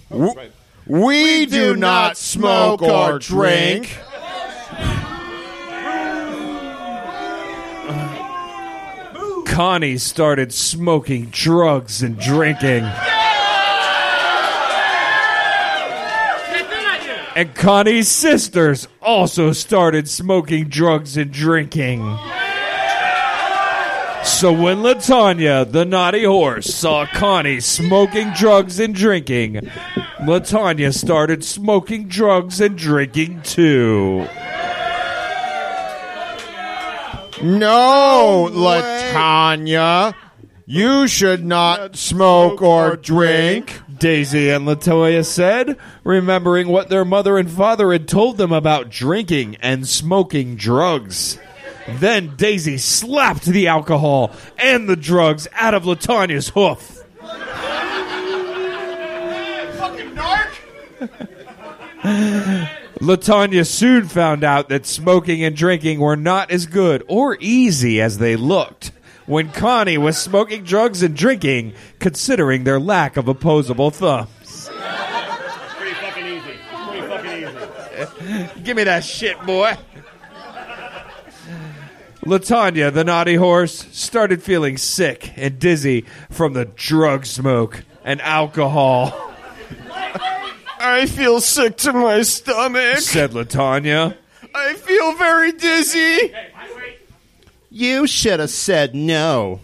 We 0.86 1.46
do 1.46 1.76
not 1.76 2.16
smoke 2.16 2.80
or 2.80 3.18
drink. 3.18 3.98
Connie 9.46 9.98
started 9.98 10.52
smoking 10.52 11.26
drugs 11.26 12.02
and 12.02 12.18
drinking. 12.18 12.84
And 17.38 17.54
Connie's 17.54 18.08
sisters 18.08 18.88
also 19.00 19.52
started 19.52 20.08
smoking 20.08 20.64
drugs 20.64 21.16
and 21.16 21.32
drinking. 21.32 22.00
So 24.24 24.52
when 24.52 24.78
Latawnya, 24.78 25.70
the 25.70 25.84
naughty 25.84 26.24
horse, 26.24 26.74
saw 26.74 27.06
Connie 27.06 27.60
smoking 27.60 28.32
drugs 28.32 28.80
and 28.80 28.92
drinking, 28.92 29.70
Latawnya 30.18 30.92
started 30.92 31.44
smoking 31.44 32.08
drugs 32.08 32.60
and 32.60 32.76
drinking 32.76 33.42
too. 33.42 34.26
No, 37.40 38.48
Latawnya. 38.50 40.12
You 40.66 41.06
should 41.06 41.44
not 41.44 41.94
smoke 41.94 42.60
or 42.60 42.96
drink. 42.96 43.80
Daisy 43.98 44.50
and 44.50 44.66
Latoya 44.66 45.24
said, 45.24 45.76
remembering 46.04 46.68
what 46.68 46.88
their 46.88 47.04
mother 47.04 47.38
and 47.38 47.50
father 47.50 47.92
had 47.92 48.08
told 48.08 48.36
them 48.36 48.52
about 48.52 48.90
drinking 48.90 49.56
and 49.56 49.88
smoking 49.88 50.56
drugs. 50.56 51.38
Then 51.88 52.36
Daisy 52.36 52.78
slapped 52.78 53.44
the 53.44 53.66
alcohol 53.68 54.32
and 54.58 54.88
the 54.88 54.96
drugs 54.96 55.48
out 55.52 55.74
of 55.74 55.84
Latawnya's 55.84 56.50
hoof. 56.50 57.04
Fucking 59.78 60.14
narc! 60.14 60.54
Latawnya 63.00 63.64
soon 63.64 64.08
found 64.08 64.42
out 64.42 64.68
that 64.68 64.84
smoking 64.84 65.44
and 65.44 65.54
drinking 65.54 66.00
were 66.00 66.16
not 66.16 66.50
as 66.50 66.66
good 66.66 67.04
or 67.06 67.36
easy 67.40 68.00
as 68.00 68.18
they 68.18 68.34
looked. 68.34 68.90
When 69.28 69.52
Connie 69.52 69.98
was 69.98 70.16
smoking 70.16 70.64
drugs 70.64 71.02
and 71.02 71.14
drinking, 71.14 71.74
considering 71.98 72.64
their 72.64 72.80
lack 72.80 73.18
of 73.18 73.28
opposable 73.28 73.90
thumbs. 73.90 74.70
Pretty 75.76 75.94
fucking 75.96 76.26
easy. 76.26 76.54
Pretty 76.88 77.06
fucking 77.06 78.46
easy. 78.56 78.62
Give 78.62 78.74
me 78.74 78.84
that 78.84 79.04
shit, 79.04 79.38
boy. 79.42 79.76
Latawnya, 82.24 82.90
the 82.90 83.04
naughty 83.04 83.34
horse, 83.34 83.86
started 83.92 84.42
feeling 84.42 84.78
sick 84.78 85.32
and 85.36 85.58
dizzy 85.58 86.06
from 86.30 86.54
the 86.54 86.64
drug 86.64 87.26
smoke 87.26 87.84
and 88.04 88.22
alcohol. 88.22 89.12
I 90.80 91.04
feel 91.04 91.42
sick 91.42 91.76
to 91.78 91.92
my 91.92 92.22
stomach. 92.22 92.98
Said 93.00 93.32
Latawnya. 93.32 94.16
I 94.54 94.72
feel 94.72 95.12
very 95.16 95.52
dizzy. 95.52 96.32
You 97.70 98.06
should 98.06 98.40
have 98.40 98.50
said 98.50 98.94
no. 98.94 99.60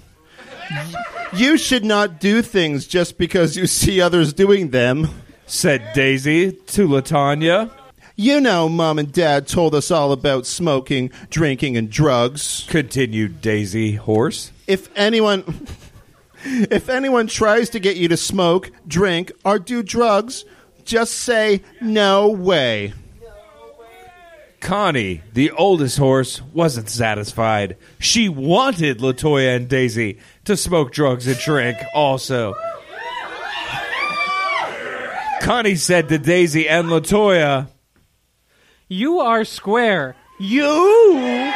You 1.33 1.57
should 1.57 1.85
not 1.85 2.21
do 2.21 2.43
things 2.43 2.87
just 2.87 3.19
because 3.19 3.57
you 3.57 3.67
see 3.67 4.01
others 4.01 4.33
doing 4.33 4.71
them. 4.71 5.09
Said 5.47 5.93
Daisy 5.95 6.53
to 6.53 6.89
Latawnya. 6.89 7.71
You 8.17 8.41
know, 8.41 8.69
Mom 8.69 8.99
and 9.01 9.13
Dad 9.13 9.49
told 9.49 9.75
us 9.75 9.91
all 9.91 10.13
about 10.13 10.47
smoking, 10.47 11.11
drinking, 11.31 11.77
and 11.77 11.91
drugs. 11.91 12.65
Continued 12.69 13.41
Daisy 13.41 13.95
Horse. 13.95 14.53
If 14.67 14.89
anyone. 14.97 15.67
If 16.47 16.91
anyone 16.91 17.27
tries 17.27 17.71
to 17.71 17.81
get 17.81 17.97
you 17.97 18.09
to 18.09 18.19
smoke, 18.19 18.71
drink, 18.87 19.33
or 19.47 19.59
do 19.59 19.83
drugs, 19.83 20.45
just 20.85 21.15
say 21.15 21.63
no 21.81 22.29
way. 22.29 22.93
Connie, 24.65 25.21
the 25.35 25.51
oldest 25.51 25.99
horse, 25.99 26.41
wasn't 26.41 26.89
satisfied. 26.89 27.77
She 27.99 28.31
wanted 28.31 28.99
Latoya 28.99 29.57
and 29.57 29.69
Daisy 29.69 30.19
to 30.47 30.57
smoke 30.57 30.91
drugs 30.91 31.27
and 31.27 31.37
drink 31.39 31.77
also. 31.95 32.55
Connie 35.43 35.75
said 35.75 36.09
to 36.09 36.17
Daisy 36.17 36.67
and 36.67 36.89
Latoya, 36.89 37.69
You 38.89 39.21
are 39.21 39.45
square. 39.45 40.17
You. 40.41 41.53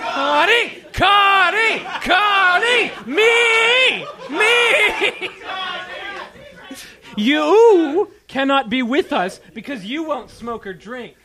Connie! 0.00 0.82
Connie! 0.94 1.78
Connie! 2.00 2.90
Me! 3.04 4.06
Me! 4.30 5.35
You 7.16 8.10
cannot 8.28 8.70
be 8.70 8.82
with 8.82 9.12
us 9.12 9.40
because 9.54 9.84
you 9.84 10.04
won't 10.04 10.30
smoke 10.30 10.66
or 10.66 10.74
drink. 10.74 11.16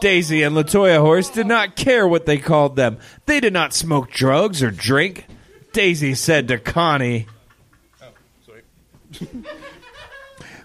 Daisy 0.00 0.42
and 0.42 0.54
Latoya 0.54 1.00
Horse 1.00 1.28
did 1.28 1.46
not 1.46 1.74
care 1.74 2.06
what 2.06 2.26
they 2.26 2.38
called 2.38 2.76
them. 2.76 2.98
They 3.26 3.40
did 3.40 3.52
not 3.52 3.74
smoke 3.74 4.10
drugs 4.10 4.62
or 4.62 4.70
drink. 4.70 5.26
Daisy 5.72 6.14
said 6.14 6.48
to 6.48 6.58
Connie, 6.58 7.26
oh, 8.00 8.06
sorry. 8.46 9.32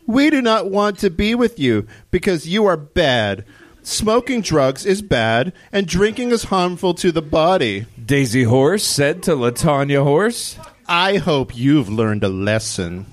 We 0.05 0.29
do 0.29 0.41
not 0.41 0.69
want 0.69 0.99
to 0.99 1.09
be 1.09 1.33
with 1.33 1.59
you 1.59 1.87
because 2.11 2.47
you 2.47 2.65
are 2.65 2.77
bad. 2.77 3.45
Smoking 3.81 4.41
drugs 4.41 4.85
is 4.85 5.01
bad, 5.01 5.51
and 5.71 5.85
drinking 5.87 6.31
is 6.31 6.45
harmful 6.45 6.93
to 6.95 7.11
the 7.11 7.21
body. 7.21 7.85
Daisy 8.03 8.43
Horse 8.43 8.83
said 8.83 9.23
to 9.23 9.31
Latawnya 9.31 10.03
Horse, 10.03 10.57
I 10.87 11.17
hope 11.17 11.55
you've 11.55 11.89
learned 11.89 12.23
a 12.23 12.29
lesson. 12.29 13.07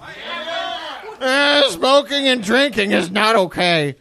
Eh, 1.21 1.69
smoking 1.71 2.27
and 2.29 2.43
drinking 2.43 2.93
is 2.93 3.11
not 3.11 3.37
okay. 3.37 3.95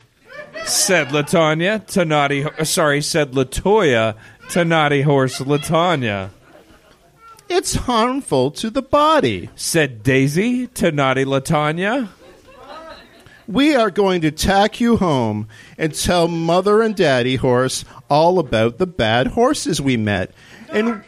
said 0.65 1.09
Latawnya 1.09 1.85
to 1.87 2.05
Naughty. 2.05 2.45
uh, 2.45 2.63
Sorry, 2.63 3.01
said 3.01 3.31
Latoya 3.33 4.15
to 4.51 4.63
Naughty 4.65 5.01
Horse 5.01 5.39
Latawnya. 5.39 6.29
It's 7.49 7.75
harmful 7.75 8.51
to 8.51 8.69
the 8.69 8.81
body. 8.81 9.49
Said 9.55 10.03
Daisy 10.03 10.67
to 10.67 10.91
Naughty 10.91 11.25
Latawnya. 11.25 12.09
We 13.47 13.75
are 13.75 13.89
going 13.89 14.21
to 14.21 14.29
tack 14.31 14.79
you 14.79 14.97
home 14.97 15.47
and 15.75 15.93
tell 15.95 16.27
Mother 16.27 16.83
and 16.83 16.95
Daddy 16.95 17.35
Horse 17.35 17.83
all 18.07 18.37
about 18.37 18.77
the 18.77 18.85
bad 18.85 19.27
horses 19.27 19.81
we 19.81 19.97
met. 19.97 20.31
And 20.71 21.03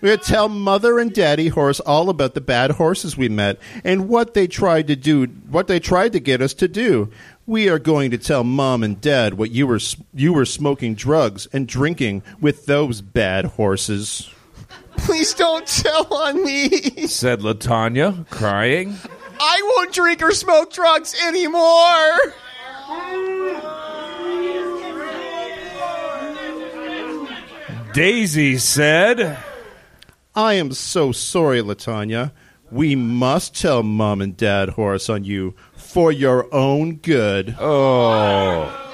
we're 0.00 0.08
going 0.08 0.18
to 0.18 0.24
tell 0.24 0.48
Mother 0.48 0.98
and 0.98 1.12
Daddy 1.12 1.48
Horse 1.48 1.80
all 1.80 2.08
about 2.08 2.34
the 2.34 2.40
bad 2.40 2.72
horses 2.72 3.16
we 3.16 3.28
met 3.28 3.58
and 3.84 4.08
what 4.08 4.34
they 4.34 4.46
tried 4.46 4.86
to 4.88 4.96
do, 4.96 5.26
what 5.26 5.66
they 5.66 5.80
tried 5.80 6.12
to 6.12 6.20
get 6.20 6.40
us 6.40 6.54
to 6.54 6.68
do. 6.68 7.10
We 7.46 7.68
are 7.68 7.78
going 7.78 8.10
to 8.10 8.18
tell 8.18 8.44
Mom 8.44 8.82
and 8.82 9.00
Dad 9.00 9.34
what 9.34 9.50
you 9.50 9.66
were 9.66 9.80
you 10.14 10.32
were 10.32 10.44
smoking 10.44 10.94
drugs 10.94 11.48
and 11.52 11.66
drinking 11.66 12.22
with 12.40 12.66
those 12.66 13.00
bad 13.00 13.46
horses. 13.46 14.30
Please 14.98 15.32
don't 15.34 15.66
tell 15.66 16.12
on 16.12 16.44
me. 16.44 16.68
Said 17.06 17.40
Latawnya, 17.40 18.28
crying. 18.28 18.96
I 19.40 19.74
won't 19.76 19.92
drink 19.92 20.22
or 20.22 20.32
smoke 20.32 20.72
drugs 20.72 21.14
anymore. 21.26 22.18
Daisy 27.94 28.58
said, 28.58 29.38
I 30.38 30.54
am 30.54 30.70
so 30.70 31.10
sorry, 31.10 31.60
Latawnya. 31.60 32.30
We 32.70 32.94
must 32.94 33.60
tell 33.60 33.82
Mom 33.82 34.22
and 34.22 34.36
Dad 34.36 34.68
Horace, 34.68 35.10
on 35.10 35.24
you 35.24 35.56
for 35.74 36.12
your 36.12 36.54
own 36.54 36.98
good. 36.98 37.56
Oh. 37.58 38.84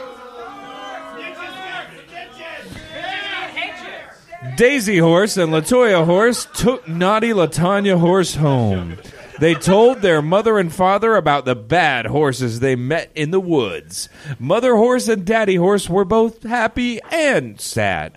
Daisy 4.56 4.96
Horse 4.96 5.36
and 5.36 5.52
Latoya 5.52 6.06
Horse 6.06 6.48
took 6.54 6.88
naughty 6.88 7.34
Latawnya 7.34 8.00
Horse 8.00 8.36
home. 8.36 8.96
They 9.38 9.54
told 9.54 10.00
their 10.00 10.22
mother 10.22 10.58
and 10.58 10.72
father 10.72 11.14
about 11.14 11.44
the 11.44 11.56
bad 11.56 12.06
horses 12.06 12.60
they 12.60 12.76
met 12.76 13.10
in 13.14 13.32
the 13.32 13.40
woods. 13.40 14.08
Mother 14.38 14.76
Horse 14.76 15.08
and 15.08 15.26
Daddy 15.26 15.56
Horse 15.56 15.90
were 15.90 16.06
both 16.06 16.44
happy 16.44 17.00
and 17.10 17.60
sad. 17.60 18.16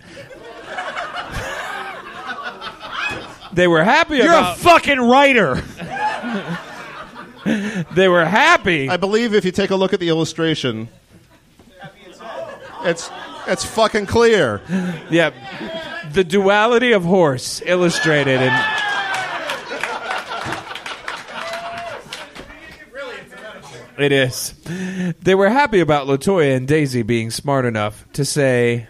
They 3.58 3.66
were 3.66 3.82
happy 3.82 4.18
You're 4.18 4.26
about 4.26 4.56
a 4.56 4.60
fucking 4.60 5.00
writer. 5.00 5.56
they 7.92 8.06
were 8.06 8.24
happy. 8.24 8.88
I 8.88 8.96
believe 8.96 9.34
if 9.34 9.44
you 9.44 9.50
take 9.50 9.70
a 9.70 9.74
look 9.74 9.92
at 9.92 9.98
the 9.98 10.08
illustration, 10.10 10.88
it's 12.82 13.10
it's 13.48 13.64
fucking 13.64 14.06
clear. 14.06 14.62
Yeah, 15.10 15.32
the 16.12 16.22
duality 16.22 16.92
of 16.92 17.02
horse 17.02 17.60
illustrated 17.66 18.40
in. 18.40 18.54
It 23.98 24.12
is. 24.12 24.54
They 25.20 25.34
were 25.34 25.48
happy 25.48 25.80
about 25.80 26.06
Latoya 26.06 26.56
and 26.56 26.68
Daisy 26.68 27.02
being 27.02 27.32
smart 27.32 27.64
enough 27.64 28.06
to 28.12 28.24
say, 28.24 28.86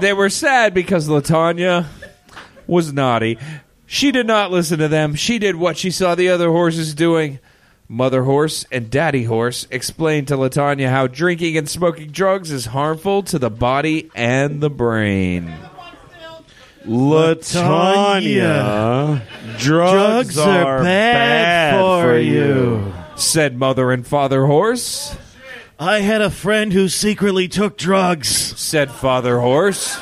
They 0.00 0.12
were 0.12 0.30
sad 0.30 0.74
because 0.74 1.08
Latawnya 1.08 1.86
was 2.66 2.92
naughty. 2.92 3.38
She 3.86 4.10
did 4.12 4.26
not 4.26 4.50
listen 4.50 4.78
to 4.78 4.88
them. 4.88 5.14
She 5.14 5.38
did 5.38 5.56
what 5.56 5.78
she 5.78 5.90
saw 5.90 6.14
the 6.14 6.28
other 6.28 6.50
horses 6.50 6.94
doing. 6.94 7.38
Mother 7.88 8.24
Horse 8.24 8.66
and 8.70 8.90
Daddy 8.90 9.24
Horse 9.24 9.66
explained 9.70 10.28
to 10.28 10.36
Latawnya 10.36 10.90
how 10.90 11.06
drinking 11.06 11.56
and 11.56 11.66
smoking 11.68 12.10
drugs 12.10 12.52
is 12.52 12.66
harmful 12.66 13.22
to 13.24 13.38
the 13.38 13.48
body 13.48 14.10
and 14.14 14.60
the 14.60 14.68
brain. 14.68 15.54
Latawnya, 16.84 19.22
drugs 19.58 20.36
are 20.38 20.82
bad 20.82 22.02
for 22.02 22.18
you. 22.18 22.92
said 23.16 23.56
Mother 23.56 23.90
and 23.90 24.06
Father 24.06 24.44
Horse. 24.46 25.16
I 25.80 26.00
had 26.00 26.20
a 26.20 26.30
friend 26.30 26.72
who 26.72 26.88
secretly 26.88 27.46
took 27.46 27.76
drugs. 27.76 28.28
Said 28.28 28.90
Father 28.90 29.38
Horse. 29.38 29.96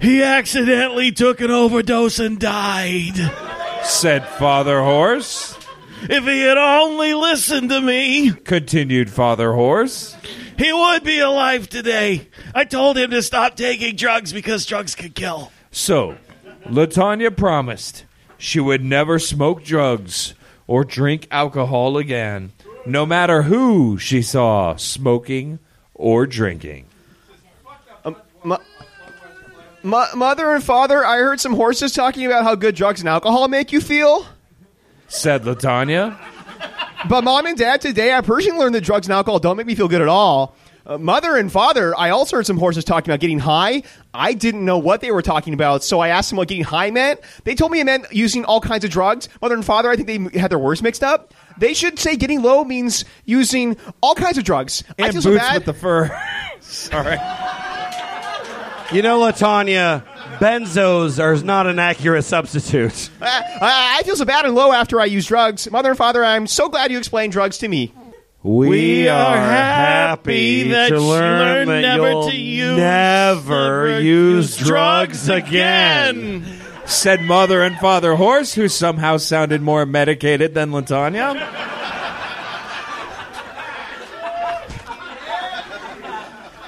He 0.00 0.22
accidentally 0.22 1.12
took 1.12 1.40
an 1.40 1.50
overdose 1.50 2.18
and 2.18 2.38
died. 2.38 3.16
Said 3.82 4.26
Father 4.26 4.80
Horse. 4.80 5.58
If 6.02 6.24
he 6.24 6.40
had 6.40 6.56
only 6.56 7.12
listened 7.12 7.68
to 7.70 7.80
me, 7.82 8.30
Continued 8.30 9.10
Father 9.10 9.52
Horse. 9.52 10.16
he 10.56 10.72
would 10.72 11.04
be 11.04 11.18
alive 11.18 11.68
today. 11.68 12.28
I 12.54 12.64
told 12.64 12.96
him 12.96 13.10
to 13.10 13.22
stop 13.22 13.56
taking 13.56 13.96
drugs 13.96 14.32
because 14.32 14.64
drugs 14.64 14.94
could 14.94 15.14
kill. 15.14 15.52
So, 15.70 16.16
Latawnya 16.64 17.36
promised 17.36 18.04
she 18.38 18.60
would 18.60 18.82
never 18.84 19.18
smoke 19.18 19.64
drugs 19.64 20.34
or 20.68 20.84
drink 20.84 21.26
alcohol 21.30 21.98
again, 21.98 22.52
no 22.86 23.06
matter 23.06 23.42
who 23.42 23.98
she 23.98 24.22
saw 24.22 24.76
smoking 24.76 25.58
or 25.94 26.26
drinking. 26.26 26.86
Um, 28.04 28.16
Mo- 29.82 30.06
mother 30.14 30.52
and 30.54 30.62
father, 30.62 31.04
I 31.04 31.18
heard 31.18 31.40
some 31.40 31.54
horses 31.54 31.92
talking 31.92 32.26
about 32.26 32.44
how 32.44 32.54
good 32.54 32.74
drugs 32.74 33.00
and 33.00 33.08
alcohol 33.08 33.46
make 33.48 33.72
you 33.72 33.80
feel. 33.80 34.26
Said 35.06 35.44
Latawnya. 35.44 36.18
But 37.08 37.22
mom 37.22 37.46
and 37.46 37.56
dad, 37.56 37.80
today 37.80 38.12
I 38.12 38.20
personally 38.20 38.58
learned 38.58 38.74
that 38.74 38.82
drugs 38.82 39.06
and 39.06 39.14
alcohol 39.14 39.38
don't 39.38 39.56
make 39.56 39.66
me 39.66 39.74
feel 39.76 39.88
good 39.88 40.02
at 40.02 40.08
all. 40.08 40.56
Uh, 40.84 40.98
mother 40.98 41.36
and 41.36 41.52
father, 41.52 41.96
I 41.96 42.10
also 42.10 42.36
heard 42.36 42.46
some 42.46 42.58
horses 42.58 42.82
talking 42.82 43.10
about 43.10 43.20
getting 43.20 43.38
high. 43.38 43.82
I 44.12 44.32
didn't 44.32 44.64
know 44.64 44.78
what 44.78 45.00
they 45.00 45.12
were 45.12 45.22
talking 45.22 45.52
about, 45.54 45.84
so 45.84 46.00
I 46.00 46.08
asked 46.08 46.30
them 46.30 46.38
what 46.38 46.48
getting 46.48 46.64
high 46.64 46.90
meant. 46.90 47.20
They 47.44 47.54
told 47.54 47.70
me 47.70 47.80
it 47.80 47.84
meant 47.84 48.06
using 48.10 48.44
all 48.44 48.60
kinds 48.60 48.84
of 48.84 48.90
drugs. 48.90 49.28
Mother 49.40 49.54
and 49.54 49.64
father, 49.64 49.90
I 49.90 49.96
think 49.96 50.06
they 50.32 50.38
had 50.38 50.50
their 50.50 50.58
words 50.58 50.82
mixed 50.82 51.04
up. 51.04 51.34
They 51.58 51.74
should 51.74 51.98
say 51.98 52.16
getting 52.16 52.42
low 52.42 52.64
means 52.64 53.04
using 53.24 53.76
all 54.00 54.14
kinds 54.14 54.38
of 54.38 54.44
drugs. 54.44 54.84
I 54.98 55.04
And 55.04 55.12
feel 55.12 55.22
so 55.22 55.30
boots 55.30 55.42
bad. 55.42 55.54
with 55.56 55.64
the 55.66 55.72
fur. 55.74 56.22
Sorry. 56.60 57.18
You 58.90 59.02
know, 59.02 59.20
Latawnya, 59.20 60.02
benzos 60.38 61.18
are 61.22 61.44
not 61.44 61.66
an 61.66 61.78
accurate 61.78 62.24
substitute. 62.24 63.10
I, 63.20 63.98
I 64.00 64.02
feel 64.04 64.16
so 64.16 64.24
bad 64.24 64.46
and 64.46 64.54
low 64.54 64.72
after 64.72 64.98
I 65.00 65.04
use 65.04 65.26
drugs. 65.26 65.70
Mother 65.70 65.90
and 65.90 65.98
father, 65.98 66.24
I'm 66.24 66.46
so 66.46 66.68
glad 66.70 66.90
you 66.90 66.96
explained 66.98 67.32
drugs 67.32 67.58
to 67.58 67.68
me. 67.68 67.92
We, 68.42 69.08
are 69.08 69.36
happy 69.36 70.70
that 70.70 70.88
to 70.88 70.94
you 70.94 71.00
learn 71.02 71.68
learned 71.68 71.70
that 71.70 71.80
never 71.82 72.10
you'll 72.10 72.30
to 72.30 72.36
use- 72.36 72.76
never 72.78 73.88
never 73.88 74.00
use 74.00 74.58
use 74.60 74.66
drugs 74.68 75.26
drugs 75.26 75.44
again. 75.46 76.46
Said 76.88 77.22
mother 77.22 77.62
and 77.62 77.76
father 77.78 78.14
horse, 78.14 78.54
who 78.54 78.66
somehow 78.66 79.18
sounded 79.18 79.60
more 79.60 79.84
medicated 79.84 80.54
than 80.54 80.70
Latawnya. 80.70 81.36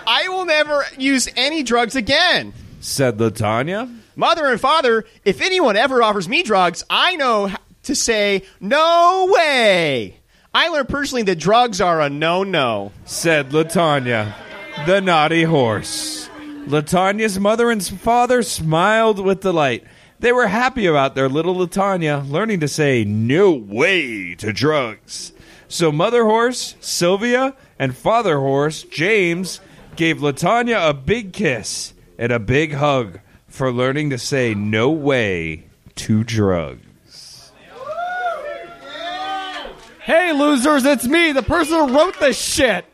I 0.07 0.29
will 0.29 0.45
never 0.45 0.85
use 0.99 1.29
any 1.37 1.63
drugs 1.63 1.97
again. 1.97 2.53
Said 2.81 3.17
Latawnya. 3.17 3.99
Mother 4.15 4.47
and 4.47 4.61
father, 4.61 5.07
if 5.25 5.41
anyone 5.41 5.77
ever 5.77 6.03
offers 6.03 6.29
me 6.29 6.43
drugs, 6.43 6.85
I 6.91 7.17
know 7.17 7.51
to 7.85 7.95
say, 7.95 8.45
no 8.61 9.29
way. 9.33 10.21
I 10.53 10.69
learned 10.69 10.91
personally 10.91 11.23
that 11.25 11.39
drugs 11.39 11.81
are 11.81 12.01
a 12.01 12.11
no 12.11 12.43
no. 12.43 12.93
Said 13.07 13.51
Latawnya, 13.51 14.35
the 14.85 15.01
naughty 15.01 15.45
horse. 15.45 16.29
Latawnya's 16.67 17.41
mother 17.41 17.71
and 17.71 17.85
father 17.85 18.43
smiled 18.43 19.19
with 19.19 19.41
delight. 19.41 19.85
They 20.21 20.33
were 20.33 20.49
happy 20.49 20.85
about 20.85 21.15
their 21.15 21.31
little 21.31 21.55
Latawnya 21.55 22.31
learning 22.31 22.61
to 22.61 22.69
say 22.69 23.05
no 23.05 23.53
way 23.53 24.35
to 24.35 24.53
drugs. 24.53 25.33
So 25.67 25.91
Mother 25.91 26.25
Horse, 26.25 26.75
Sylvia, 26.79 27.55
and 27.79 27.97
Father 27.97 28.39
Horse, 28.39 28.83
James, 28.83 29.61
gave 29.97 30.19
Latawnya 30.19 30.91
a 30.91 30.93
big 30.93 31.33
kiss 31.33 31.95
and 32.19 32.33
a 32.33 32.39
big 32.39 32.75
hug 32.75 33.21
for 33.49 33.73
learning 33.73 34.11
to 34.11 34.19
say 34.19 34.53
no 34.53 34.91
way 34.91 35.65
to 35.97 36.23
drugs. 36.23 37.53
Hey, 40.03 40.33
losers, 40.33 40.85
it's 40.85 41.07
me, 41.07 41.33
the 41.33 41.43
person 41.43 41.89
who 41.89 41.97
wrote 41.97 42.21
this 42.21 42.39
shit. 42.39 42.85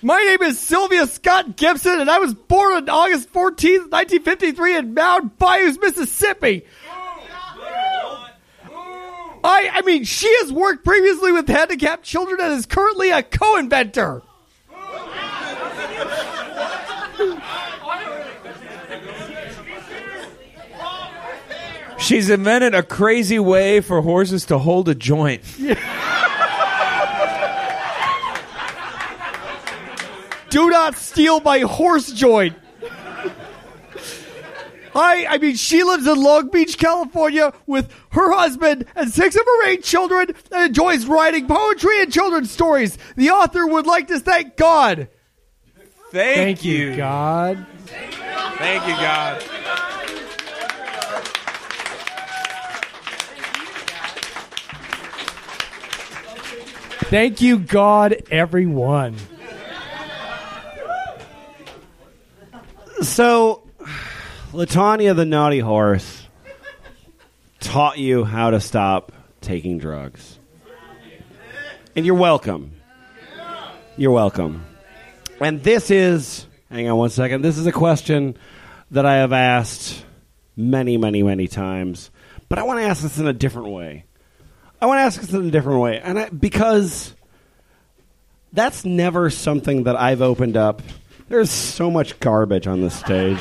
My 0.00 0.18
name 0.22 0.42
is 0.42 0.60
Sylvia 0.60 1.06
Scott 1.08 1.56
Gibson, 1.56 2.00
and 2.00 2.08
I 2.08 2.18
was 2.18 2.32
born 2.32 2.74
on 2.74 2.88
August 2.88 3.32
14th, 3.32 3.90
1953, 3.90 4.76
in 4.76 4.94
Mound 4.94 5.38
Bayous, 5.38 5.78
Mississippi. 5.78 6.64
I, 9.42 9.70
I 9.72 9.82
mean, 9.82 10.04
she 10.04 10.32
has 10.40 10.52
worked 10.52 10.84
previously 10.84 11.32
with 11.32 11.48
handicapped 11.48 12.04
children 12.04 12.40
and 12.40 12.52
is 12.52 12.66
currently 12.66 13.10
a 13.10 13.22
co-inventor. 13.22 14.22
She's 21.98 22.30
invented 22.30 22.74
a 22.74 22.82
crazy 22.84 23.40
way 23.40 23.80
for 23.80 24.00
horses 24.00 24.46
to 24.46 24.58
hold 24.58 24.88
a 24.88 24.94
joint. 24.94 25.42
Do 30.50 30.70
not 30.70 30.96
steal 30.96 31.40
my 31.40 31.60
horse 31.60 32.10
joint. 32.10 32.56
I, 34.94 35.26
I 35.26 35.38
mean, 35.38 35.54
she 35.54 35.84
lives 35.84 36.06
in 36.06 36.20
Long 36.20 36.48
Beach, 36.48 36.78
California, 36.78 37.52
with 37.66 37.92
her 38.10 38.32
husband 38.32 38.86
and 38.96 39.10
six 39.10 39.36
of 39.36 39.42
her 39.44 39.66
eight 39.66 39.84
children, 39.84 40.34
and 40.50 40.68
enjoys 40.68 41.06
writing 41.06 41.46
poetry 41.46 42.02
and 42.02 42.12
children's 42.12 42.50
stories. 42.50 42.98
The 43.16 43.30
author 43.30 43.66
would 43.66 43.86
like 43.86 44.08
to 44.08 44.18
thank 44.18 44.56
God. 44.56 45.08
Thank, 46.10 46.64
you. 46.64 46.96
God. 46.96 47.66
Thank 47.86 48.86
you, 48.88 48.94
God. 48.94 49.42
Thank 57.10 57.40
you, 57.40 57.58
God, 57.58 58.22
everyone. 58.30 59.16
So, 63.02 63.62
Latawnya 64.52 65.14
the 65.14 65.24
naughty 65.24 65.60
horse 65.60 66.26
taught 67.60 67.98
you 67.98 68.24
how 68.24 68.50
to 68.50 68.60
stop 68.60 69.12
taking 69.40 69.78
drugs. 69.78 70.38
And 71.94 72.04
you're 72.04 72.16
welcome. 72.16 72.72
You're 73.96 74.12
welcome. 74.12 74.64
And 75.40 75.62
this 75.62 75.90
is, 75.90 76.46
hang 76.70 76.88
on 76.88 76.96
one 76.96 77.10
second, 77.10 77.42
this 77.42 77.56
is 77.56 77.66
a 77.66 77.72
question 77.72 78.36
that 78.90 79.06
I 79.06 79.16
have 79.16 79.32
asked 79.32 80.04
many, 80.56 80.96
many, 80.96 81.22
many 81.22 81.46
times. 81.46 82.10
But 82.48 82.58
I 82.58 82.64
want 82.64 82.80
to 82.80 82.84
ask 82.84 83.02
this 83.02 83.18
in 83.18 83.26
a 83.26 83.32
different 83.32 83.68
way. 83.68 84.04
I 84.80 84.86
want 84.86 84.98
to 84.98 85.02
ask 85.02 85.20
this 85.20 85.32
in 85.32 85.46
a 85.46 85.50
different 85.50 85.80
way. 85.80 86.00
And 86.00 86.18
I, 86.18 86.28
because 86.30 87.14
that's 88.52 88.84
never 88.84 89.30
something 89.30 89.84
that 89.84 89.94
I've 89.94 90.22
opened 90.22 90.56
up. 90.56 90.82
There's 91.28 91.50
so 91.50 91.90
much 91.90 92.18
garbage 92.20 92.66
on 92.66 92.80
this 92.80 92.94
stage. 92.98 93.40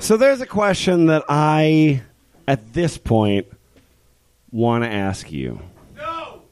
So 0.00 0.16
there's 0.16 0.40
a 0.40 0.46
question 0.46 1.06
that 1.06 1.24
I, 1.28 2.02
at 2.46 2.74
this 2.74 2.98
point, 2.98 3.46
want 4.50 4.84
to 4.84 4.90
ask 4.90 5.30
you. 5.32 5.60
No. 5.96 6.42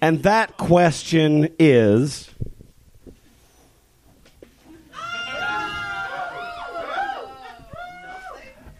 And 0.00 0.22
that 0.22 0.56
question 0.56 1.54
is 1.58 2.30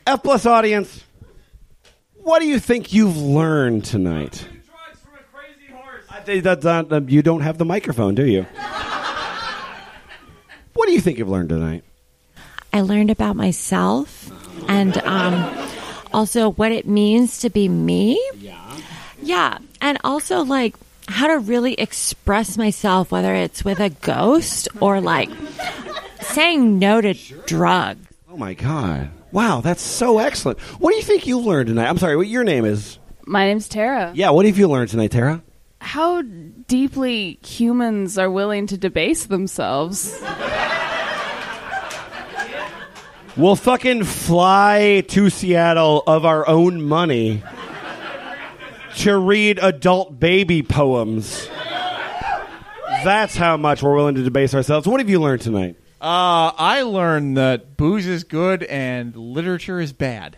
F 0.06 0.22
plus 0.22 0.46
audience, 0.46 1.04
what 2.14 2.40
do 2.40 2.46
you 2.46 2.58
think 2.58 2.92
you've 2.92 3.16
learned 3.16 3.84
tonight? 3.84 4.46
I 6.10 6.18
uh, 6.18 6.22
think 6.22 6.44
that, 6.44 6.60
that- 6.62 6.88
that- 6.88 7.10
you 7.10 7.22
don't 7.22 7.40
have 7.40 7.58
the 7.58 7.64
microphone, 7.64 8.14
do 8.14 8.24
you? 8.26 8.46
What 10.92 10.96
do 10.96 10.98
you 10.98 11.04
think 11.04 11.18
you've 11.20 11.30
learned 11.30 11.48
tonight? 11.48 11.84
I 12.70 12.82
learned 12.82 13.10
about 13.10 13.34
myself 13.34 14.30
and 14.68 14.94
um, 14.98 15.70
also 16.12 16.50
what 16.50 16.70
it 16.70 16.86
means 16.86 17.38
to 17.38 17.48
be 17.48 17.66
me. 17.66 18.22
Yeah. 18.36 18.76
Yeah. 19.22 19.58
And 19.80 19.96
also, 20.04 20.44
like, 20.44 20.76
how 21.08 21.28
to 21.28 21.38
really 21.38 21.72
express 21.72 22.58
myself, 22.58 23.10
whether 23.10 23.34
it's 23.34 23.64
with 23.64 23.80
a 23.80 23.88
ghost 23.88 24.68
or 24.80 25.00
like 25.00 25.30
saying 26.20 26.78
no 26.78 27.00
to 27.00 27.14
drugs. 27.46 28.06
Oh 28.28 28.36
my 28.36 28.52
god! 28.52 29.08
Wow, 29.32 29.62
that's 29.62 29.80
so 29.80 30.18
excellent. 30.18 30.60
What 30.60 30.90
do 30.90 30.98
you 30.98 31.02
think 31.02 31.26
you've 31.26 31.46
learned 31.46 31.68
tonight? 31.68 31.88
I'm 31.88 31.96
sorry, 31.96 32.18
what 32.18 32.26
your 32.26 32.44
name 32.44 32.66
is? 32.66 32.98
My 33.24 33.46
name's 33.46 33.66
Tara. 33.66 34.12
Yeah, 34.14 34.28
what 34.28 34.44
have 34.44 34.58
you 34.58 34.68
learned 34.68 34.90
tonight, 34.90 35.12
Tara? 35.12 35.42
How 35.80 36.20
deeply 36.68 37.38
humans 37.42 38.18
are 38.18 38.30
willing 38.30 38.66
to 38.68 38.76
debase 38.76 39.24
themselves. 39.24 40.22
We'll 43.34 43.56
fucking 43.56 44.04
fly 44.04 45.04
to 45.08 45.30
Seattle 45.30 46.02
of 46.06 46.26
our 46.26 46.46
own 46.46 46.82
money 46.82 47.42
to 48.96 49.16
read 49.16 49.58
adult 49.62 50.20
baby 50.20 50.62
poems. 50.62 51.48
That's 53.04 53.34
how 53.34 53.56
much 53.56 53.82
we're 53.82 53.94
willing 53.94 54.16
to 54.16 54.22
debase 54.22 54.54
ourselves. 54.54 54.86
What 54.86 55.00
have 55.00 55.08
you 55.08 55.18
learned 55.18 55.40
tonight? 55.40 55.76
Uh, 55.98 56.52
I 56.58 56.82
learned 56.82 57.38
that 57.38 57.76
booze 57.78 58.06
is 58.06 58.24
good 58.24 58.64
and 58.64 59.16
literature 59.16 59.80
is 59.80 59.94
bad. 59.94 60.36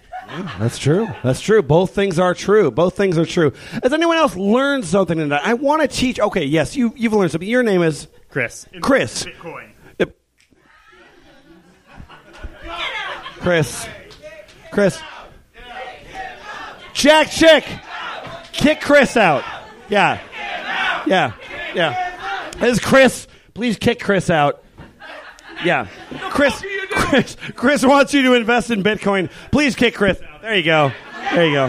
That's 0.59 0.79
true. 0.79 1.09
That's 1.23 1.41
true. 1.41 1.63
Both 1.63 1.95
things 1.95 2.19
are 2.19 2.33
true. 2.33 2.71
Both 2.71 2.97
things 2.97 3.19
are 3.19 3.27
true. 3.27 3.53
Has 3.83 3.93
anyone 3.93 4.17
else 4.17 4.37
learned 4.37 4.85
something 4.85 5.19
tonight? 5.19 5.43
I 5.45 5.55
want 5.55 5.83
to 5.83 5.89
teach. 5.89 6.21
Okay, 6.21 6.45
yes, 6.45 6.77
you 6.77 6.93
you've 6.97 7.13
learned 7.13 7.33
something. 7.33 7.49
Your 7.49 7.63
name 7.63 7.83
is 7.83 8.09
Chris. 8.31 8.67
Chris. 8.81 9.25
Bitcoin. 9.25 9.74
Chris. 13.45 13.87
Chris. 14.71 14.99
Jack 16.95 17.31
Chick. 17.31 17.67
Kick 18.53 18.81
Chris 18.81 19.19
out. 19.19 19.45
Yeah. 19.91 20.19
Yeah. 21.07 21.35
Yeah. 21.75 22.53
This 22.53 22.79
is 22.79 22.81
Chris. 22.81 23.27
Please 23.53 23.77
kick 23.77 24.01
Chris 24.01 24.31
out. 24.31 24.65
Yeah. 25.63 25.89
Chris, 26.31 26.65
Chris, 26.91 27.37
Chris 27.55 27.85
wants 27.85 28.15
you 28.15 28.23
to 28.23 28.33
invest 28.33 28.71
in 28.71 28.83
Bitcoin. 28.83 29.31
Please 29.51 29.77
kick 29.77 29.95
Chris 29.95 30.19
out. 30.23 30.41
There 30.41 30.57
you 30.57 30.63
go. 30.63 30.91
There 31.35 31.47
you 31.47 31.53
go. 31.53 31.69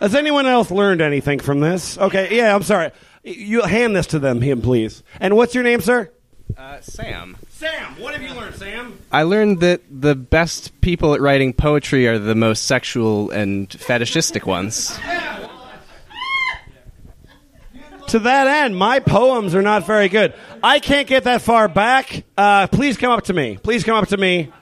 Has 0.00 0.16
anyone 0.16 0.46
else 0.46 0.72
learned 0.72 1.00
anything 1.00 1.38
from 1.38 1.60
this? 1.60 1.96
Okay, 1.96 2.36
yeah, 2.36 2.52
I'm 2.52 2.64
sorry. 2.64 2.90
You 3.24 3.62
hand 3.62 3.94
this 3.94 4.08
to 4.08 4.18
them, 4.18 4.40
him, 4.40 4.62
please. 4.62 5.02
And 5.20 5.36
what's 5.36 5.54
your 5.54 5.62
name, 5.62 5.80
sir? 5.80 6.10
Uh, 6.56 6.80
Sam. 6.80 7.36
Sam. 7.48 8.00
What 8.00 8.14
have 8.14 8.22
you 8.22 8.34
learned, 8.34 8.56
Sam? 8.56 8.98
I 9.12 9.22
learned 9.22 9.60
that 9.60 9.82
the 9.88 10.14
best 10.14 10.80
people 10.80 11.14
at 11.14 11.20
writing 11.20 11.52
poetry 11.52 12.08
are 12.08 12.18
the 12.18 12.34
most 12.34 12.64
sexual 12.64 13.30
and 13.30 13.72
fetishistic 13.72 14.46
ones. 14.46 14.98
To 18.08 18.18
that 18.18 18.46
end, 18.46 18.76
my 18.76 18.98
poems 18.98 19.54
are 19.54 19.62
not 19.62 19.86
very 19.86 20.08
good. 20.08 20.34
I 20.62 20.80
can't 20.80 21.06
get 21.06 21.24
that 21.24 21.40
far 21.40 21.68
back. 21.68 22.24
Uh, 22.36 22.66
please 22.66 22.98
come 22.98 23.12
up 23.12 23.24
to 23.24 23.32
me. 23.32 23.56
Please 23.56 23.84
come 23.84 23.96
up 23.96 24.08
to 24.08 24.16
me. 24.16 24.52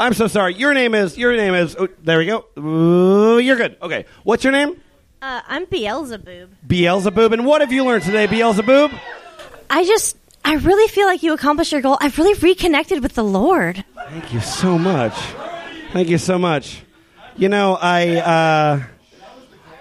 I'm 0.00 0.14
so 0.14 0.26
sorry. 0.26 0.54
Your 0.54 0.74
name 0.74 0.94
is. 0.94 1.16
Your 1.16 1.36
name 1.36 1.54
is. 1.54 1.76
Oh, 1.78 1.88
there 2.02 2.18
we 2.18 2.26
go. 2.26 2.46
Ooh, 2.58 3.38
you're 3.38 3.56
good. 3.56 3.76
Okay. 3.80 4.06
What's 4.24 4.42
your 4.42 4.52
name? 4.52 4.80
Uh, 5.26 5.42
I'm 5.48 5.64
Beelzebub. 5.64 6.50
Beelzebub. 6.64 7.32
And 7.32 7.44
what 7.44 7.60
have 7.60 7.72
you 7.72 7.84
learned 7.84 8.04
today, 8.04 8.28
Beelzebub? 8.28 8.92
I 9.68 9.84
just, 9.84 10.16
I 10.44 10.54
really 10.54 10.86
feel 10.86 11.06
like 11.08 11.24
you 11.24 11.32
accomplished 11.32 11.72
your 11.72 11.80
goal. 11.80 11.98
I've 12.00 12.16
really 12.16 12.38
reconnected 12.38 13.02
with 13.02 13.14
the 13.14 13.24
Lord. 13.24 13.84
Thank 14.08 14.32
you 14.32 14.38
so 14.38 14.78
much. 14.78 15.14
Thank 15.92 16.10
you 16.10 16.18
so 16.18 16.38
much. 16.38 16.80
You 17.36 17.48
know, 17.48 17.74
I 17.74 18.18
uh, 18.18 18.82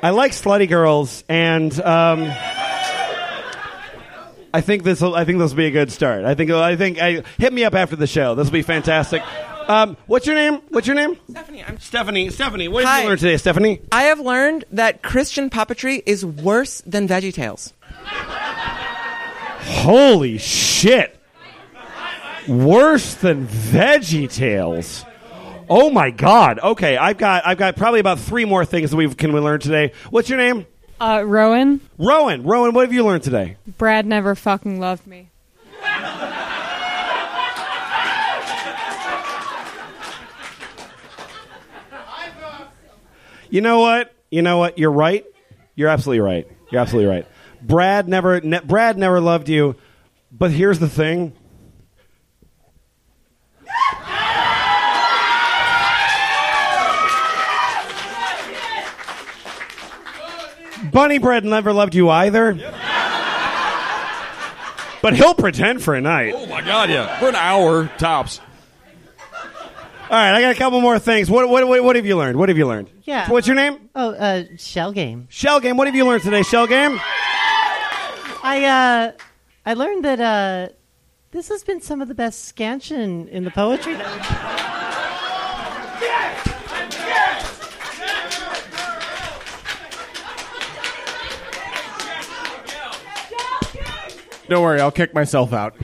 I 0.02 0.10
like 0.10 0.32
slutty 0.32 0.68
girls, 0.68 1.24
and 1.30 1.72
um, 1.80 2.24
I 4.52 4.62
think 4.62 4.82
this 4.82 5.00
will. 5.00 5.14
I 5.14 5.26
think 5.26 5.38
this 5.38 5.52
will 5.52 5.58
be 5.58 5.68
a 5.68 5.72
good 5.72 5.92
start. 5.92 6.26
I 6.26 6.34
think. 6.34 6.50
I 6.50 6.76
think. 6.76 7.00
I, 7.00 7.22
hit 7.38 7.54
me 7.54 7.64
up 7.66 7.76
after 7.76 7.96
the 7.96 8.08
show. 8.08 8.34
This 8.34 8.48
will 8.48 8.54
be 8.54 8.64
fantastic. 8.64 9.22
Um, 9.68 9.98
what's 10.06 10.28
your 10.28 10.36
name? 10.36 10.62
What's 10.70 10.86
your 10.88 10.96
name? 10.96 11.18
Stephanie. 11.30 11.64
I'm 11.64 11.80
Stephanie. 11.80 12.30
Stephanie. 12.30 12.68
What 12.68 12.82
did 12.82 12.88
Hi. 12.88 13.02
you 13.02 13.08
learn 13.10 13.18
today, 13.18 13.38
Stephanie? 13.38 13.82
I 13.92 14.04
have 14.04 14.20
learned 14.20 14.66
that 14.72 15.02
Christian 15.02 15.50
puppetry 15.50 16.04
is 16.06 16.24
worse 16.26 16.82
than 16.82 17.08
Veggie 17.08 17.34
Tales. 17.34 17.74
Holy 19.68 20.38
shit! 20.38 21.20
Worse 22.48 23.16
than 23.16 23.48
Veggie 23.48 24.32
Tales. 24.32 25.04
Oh 25.68 25.90
my 25.90 26.12
God. 26.12 26.60
Okay, 26.60 26.96
I've 26.96 27.18
got 27.18 27.46
I've 27.48 27.58
got 27.58 27.76
probably 27.76 28.00
about 28.00 28.20
three 28.20 28.46
more 28.46 28.66
things 28.66 28.92
that 28.92 28.98
we 28.98 29.12
can 29.14 29.34
we 29.34 29.40
learn 29.40 29.60
today. 29.60 29.94
What's 30.12 30.30
your 30.30 30.38
name? 30.38 30.68
Uh, 31.02 31.24
Rowan, 31.26 31.82
Rowan. 31.98 32.44
Rowan, 32.44 32.74
what 32.74 32.86
have 32.86 32.94
you 32.94 33.04
learned 33.04 33.24
today? 33.24 33.58
Brad 33.78 34.06
never 34.06 34.36
fucking 34.36 34.80
loved 34.80 35.08
me. 35.08 35.30
You 43.50 43.62
know 43.62 43.80
what? 43.80 44.14
You 44.30 44.42
know 44.42 44.58
what? 44.58 44.78
You're 44.78 44.92
right. 44.92 45.26
You're 45.76 45.90
absolutely 45.90 46.22
right. 46.22 46.48
You're 46.72 46.82
absolutely 46.82 47.10
right. 47.12 47.28
Brad 47.62 48.08
never 48.08 48.42
ne- 48.42 48.62
Brad 48.62 48.98
never 48.98 49.20
loved 49.20 49.50
you. 49.50 49.76
But 50.32 50.52
here's 50.52 50.80
the 50.80 50.90
thing. 50.90 51.34
Bunnybread 60.92 61.44
never 61.44 61.74
loved 61.74 61.96
you 61.96 62.10
either. 62.10 62.54
But 65.02 65.14
he'll 65.16 65.36
pretend 65.36 65.84
for 65.84 65.94
a 65.94 66.02
night. 66.02 66.34
Oh 66.36 66.46
my 66.48 66.62
God, 66.62 66.90
yeah, 66.90 67.20
for 67.20 67.30
an 67.30 67.36
hour 67.36 67.88
tops. 67.98 68.40
All 70.08 70.12
right, 70.12 70.36
I 70.36 70.42
got 70.42 70.52
a 70.52 70.56
couple 70.56 70.80
more 70.82 71.00
things. 71.00 71.32
What, 71.32 71.50
what, 71.50 71.68
what, 71.68 71.84
what 71.84 71.96
have 71.96 72.06
you 72.06 72.16
learned? 72.16 72.38
What 72.38 72.50
have 72.50 72.60
you 72.60 72.68
learned? 72.68 72.92
Yeah. 73.06 73.28
What's 73.28 73.48
your 73.48 73.56
name? 73.56 73.90
Oh, 73.96 74.12
uh, 74.12 74.44
Shell 74.56 74.92
Game. 74.92 75.26
Shell 75.32 75.62
Game. 75.62 75.78
What 75.78 75.88
have 75.88 75.96
you 75.96 76.06
learned 76.06 76.22
today, 76.22 76.44
Shell 76.44 76.68
Game? 76.68 77.00
I 78.44 78.64
uh, 78.66 79.12
I 79.66 79.74
learned 79.74 80.06
that 80.06 80.20
uh, 80.20 80.74
this 81.32 81.50
has 81.50 81.64
been 81.64 81.82
some 81.82 82.04
of 82.04 82.08
the 82.08 82.14
best 82.14 82.46
scansion 82.46 83.28
in 83.30 83.46
the 83.46 83.52
poetry. 83.52 83.96
That 83.96 84.76
Don't 94.48 94.62
worry, 94.62 94.80
I'll 94.80 94.92
kick 94.92 95.16
myself 95.16 95.52
out. 95.52 95.76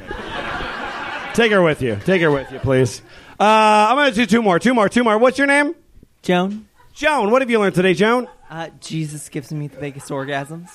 Take 1.33 1.51
her 1.51 1.63
with 1.63 1.81
you. 1.81 1.99
Take 2.05 2.21
her 2.21 2.29
with 2.29 2.51
you, 2.51 2.59
please. 2.59 3.01
Uh, 3.41 3.87
I'm 3.89 3.95
going 3.95 4.11
to 4.11 4.15
do 4.15 4.27
two 4.27 4.43
more. 4.43 4.59
Two 4.59 4.75
more. 4.75 4.87
Two 4.87 5.03
more. 5.03 5.17
What's 5.17 5.39
your 5.39 5.47
name? 5.47 5.73
Joan. 6.21 6.67
Joan. 6.93 7.31
What 7.31 7.41
have 7.41 7.49
you 7.49 7.59
learned 7.59 7.73
today, 7.73 7.95
Joan? 7.95 8.27
Uh, 8.51 8.69
Jesus 8.79 9.29
gives 9.29 9.51
me 9.51 9.67
the 9.67 9.79
biggest 9.79 10.09
orgasms. 10.09 10.69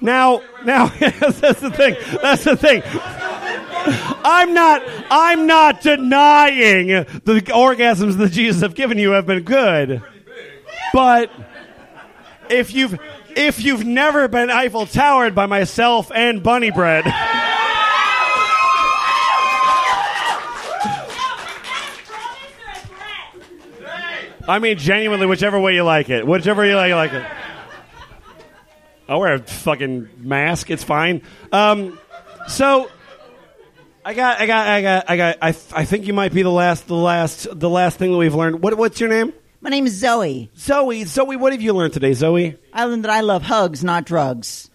Now, 0.00 0.42
now, 0.64 0.86
that's 1.00 1.60
the 1.60 1.72
thing. 1.74 1.96
That's 2.22 2.44
the 2.44 2.56
thing. 2.56 2.82
I'm 4.24 4.54
not. 4.54 4.82
I'm 5.10 5.48
not 5.48 5.80
denying 5.80 6.86
the 6.86 7.42
orgasms 7.48 8.18
that 8.18 8.30
Jesus 8.30 8.62
have 8.62 8.76
given 8.76 8.98
you 8.98 9.10
have 9.10 9.26
been 9.26 9.42
good, 9.42 10.00
but 10.92 11.28
if 12.48 12.72
you've 12.72 12.98
if 13.30 13.64
you've 13.64 13.84
never 13.84 14.28
been 14.28 14.48
Eiffel 14.48 14.86
Towered 14.86 15.34
by 15.34 15.46
myself 15.46 16.12
and 16.14 16.40
Bunnybread. 16.40 17.36
I 24.50 24.58
mean, 24.58 24.78
genuinely, 24.78 25.26
whichever 25.26 25.60
way 25.60 25.76
you 25.76 25.84
like 25.84 26.10
it. 26.10 26.26
Whichever 26.26 26.62
way 26.62 26.88
you 26.88 26.96
like, 26.96 27.12
it. 27.12 27.24
I'll 29.08 29.20
wear 29.20 29.34
a 29.34 29.38
fucking 29.38 30.08
mask. 30.18 30.72
It's 30.72 30.82
fine. 30.82 31.22
Um, 31.52 31.96
so, 32.48 32.90
I 34.04 34.12
got, 34.12 34.40
I 34.40 34.46
got, 34.46 34.66
I 34.66 34.82
got, 34.82 35.04
I 35.10 35.16
got. 35.16 35.38
I, 35.40 35.48
I 35.50 35.84
think 35.84 36.08
you 36.08 36.12
might 36.12 36.34
be 36.34 36.42
the 36.42 36.50
last, 36.50 36.88
the 36.88 36.96
last, 36.96 37.46
the 37.56 37.70
last 37.70 37.98
thing 37.98 38.10
that 38.10 38.16
we've 38.16 38.34
learned. 38.34 38.60
What, 38.60 38.76
what's 38.76 38.98
your 38.98 39.08
name? 39.08 39.32
My 39.60 39.70
name 39.70 39.86
is 39.86 39.94
Zoe. 39.94 40.50
Zoe. 40.56 41.04
Zoe, 41.04 41.36
what 41.36 41.52
have 41.52 41.62
you 41.62 41.72
learned 41.72 41.92
today, 41.92 42.12
Zoe? 42.12 42.56
I 42.72 42.86
learned 42.86 43.04
that 43.04 43.12
I 43.12 43.20
love 43.20 43.42
hugs, 43.42 43.84
not 43.84 44.04
drugs. 44.04 44.68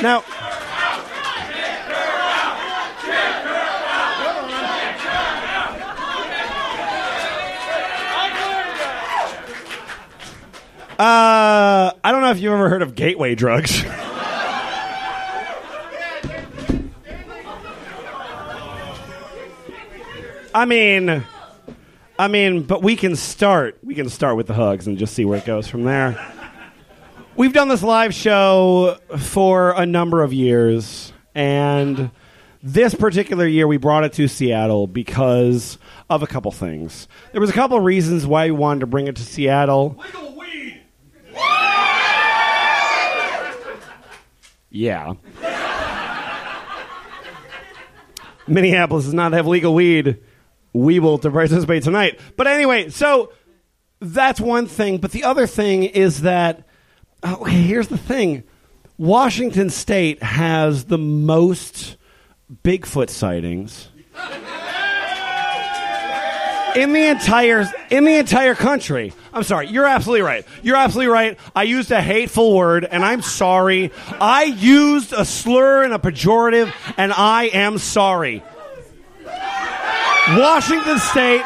Now, 0.00 0.24
uh, 11.02 11.92
I 12.04 12.12
don't 12.12 12.20
know 12.20 12.30
if 12.30 12.38
you've 12.38 12.52
ever 12.52 12.68
heard 12.68 12.82
of 12.82 12.94
gateway 12.94 13.34
drugs. 13.34 13.82
I 20.54 20.64
mean, 20.64 21.24
I 22.20 22.28
mean, 22.28 22.62
but 22.62 22.84
we 22.84 22.94
can 22.94 23.16
start. 23.16 23.78
We 23.82 23.96
can 23.96 24.08
start 24.08 24.36
with 24.36 24.46
the 24.46 24.54
hugs 24.54 24.86
and 24.86 24.96
just 24.96 25.14
see 25.14 25.24
where 25.24 25.38
it 25.38 25.44
goes 25.44 25.66
from 25.66 25.82
there. 25.82 26.24
We've 27.34 27.52
done 27.52 27.66
this 27.66 27.82
live 27.82 28.14
show 28.14 28.96
for 29.18 29.72
a 29.72 29.84
number 29.84 30.22
of 30.22 30.32
years, 30.32 31.12
and 31.34 32.12
this 32.62 32.94
particular 32.94 33.48
year 33.48 33.66
we 33.66 33.76
brought 33.76 34.04
it 34.04 34.12
to 34.12 34.28
Seattle 34.28 34.86
because 34.86 35.78
of 36.08 36.22
a 36.22 36.28
couple 36.28 36.52
things. 36.52 37.08
There 37.32 37.40
was 37.40 37.50
a 37.50 37.54
couple 37.54 37.80
reasons 37.80 38.24
why 38.24 38.44
we 38.44 38.52
wanted 38.52 38.80
to 38.80 38.86
bring 38.86 39.08
it 39.08 39.16
to 39.16 39.24
Seattle. 39.24 40.00
Yeah. 44.72 45.12
Minneapolis 48.48 49.04
does 49.04 49.14
not 49.14 49.32
have 49.34 49.46
legal 49.46 49.74
weed. 49.74 50.18
We 50.72 50.98
will 50.98 51.18
to 51.18 51.30
participate 51.30 51.82
tonight. 51.82 52.18
But 52.36 52.46
anyway, 52.46 52.88
so 52.88 53.32
that's 54.00 54.40
one 54.40 54.66
thing. 54.66 54.96
But 54.96 55.12
the 55.12 55.24
other 55.24 55.46
thing 55.46 55.84
is 55.84 56.22
that, 56.22 56.66
oh, 57.22 57.44
here's 57.44 57.88
the 57.88 57.98
thing 57.98 58.44
Washington 58.96 59.68
State 59.68 60.22
has 60.22 60.86
the 60.86 60.98
most 60.98 61.98
Bigfoot 62.64 63.10
sightings. 63.10 63.90
In 66.76 66.92
the 66.92 67.06
entire 67.06 67.64
in 67.90 68.04
the 68.04 68.14
entire 68.14 68.54
country. 68.54 69.12
I'm 69.32 69.42
sorry. 69.42 69.68
You're 69.68 69.86
absolutely 69.86 70.22
right. 70.22 70.46
You're 70.62 70.76
absolutely 70.76 71.12
right. 71.12 71.38
I 71.54 71.62
used 71.62 71.90
a 71.90 72.02
hateful 72.02 72.54
word, 72.54 72.84
and 72.84 73.04
I'm 73.04 73.22
sorry. 73.22 73.90
I 74.20 74.44
used 74.44 75.12
a 75.12 75.24
slur 75.24 75.84
and 75.84 75.94
a 75.94 75.98
pejorative, 75.98 76.72
and 76.96 77.12
I 77.12 77.44
am 77.44 77.78
sorry. 77.78 78.42
Washington 80.30 80.98
State. 80.98 81.42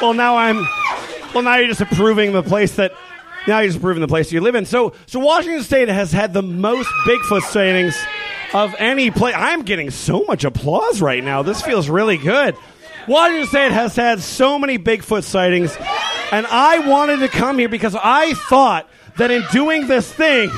Well, 0.00 0.14
now 0.14 0.36
I'm. 0.36 0.66
Well, 1.34 1.42
now 1.42 1.56
you're 1.56 1.68
just 1.68 1.80
approving 1.80 2.32
the 2.32 2.42
place 2.42 2.76
that. 2.76 2.92
Now 3.46 3.58
you're 3.58 3.68
just 3.68 3.78
approving 3.78 4.00
the 4.00 4.08
place 4.08 4.32
you 4.32 4.40
live 4.40 4.54
in. 4.54 4.64
So, 4.64 4.94
so 5.04 5.20
Washington 5.20 5.62
State 5.62 5.88
has 5.88 6.12
had 6.12 6.32
the 6.32 6.40
most 6.40 6.88
Bigfoot 7.06 7.42
sightings 7.42 7.94
of 8.54 8.74
any 8.78 9.10
place. 9.10 9.34
I'm 9.36 9.62
getting 9.62 9.90
so 9.90 10.24
much 10.24 10.44
applause 10.44 11.02
right 11.02 11.22
now. 11.22 11.42
This 11.42 11.60
feels 11.60 11.90
really 11.90 12.16
good. 12.16 12.56
Washington 13.06 13.46
State 13.48 13.72
has 13.72 13.94
had 13.96 14.20
so 14.20 14.58
many 14.58 14.78
Bigfoot 14.78 15.24
sightings, 15.24 15.76
and 16.32 16.46
I 16.46 16.78
wanted 16.88 17.18
to 17.18 17.28
come 17.28 17.58
here 17.58 17.68
because 17.68 17.94
I 17.94 18.32
thought 18.32 18.88
that 19.18 19.30
in 19.30 19.44
doing 19.52 19.88
this 19.88 20.10
thing, 20.10 20.50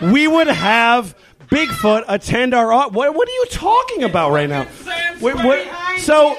we 0.00 0.28
would 0.28 0.46
have 0.46 1.16
Bigfoot 1.48 2.04
attend 2.06 2.54
our. 2.54 2.68
What, 2.90 3.14
what 3.14 3.28
are 3.28 3.32
you 3.32 3.46
talking 3.50 4.04
about 4.04 4.30
right 4.30 4.48
now? 4.48 4.68
Wait, 5.20 5.34
what? 5.34 5.66
So, 5.98 6.36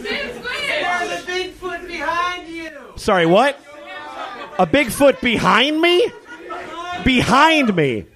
There's 0.00 0.36
a 0.36 1.22
Bigfoot 1.26 1.86
behind 1.86 2.48
you. 2.48 2.70
sorry, 2.96 3.26
what? 3.26 3.60
A 4.58 4.66
Bigfoot 4.66 5.20
behind 5.20 5.78
me? 5.80 6.10
Behind 7.04 7.74
me. 7.74 8.06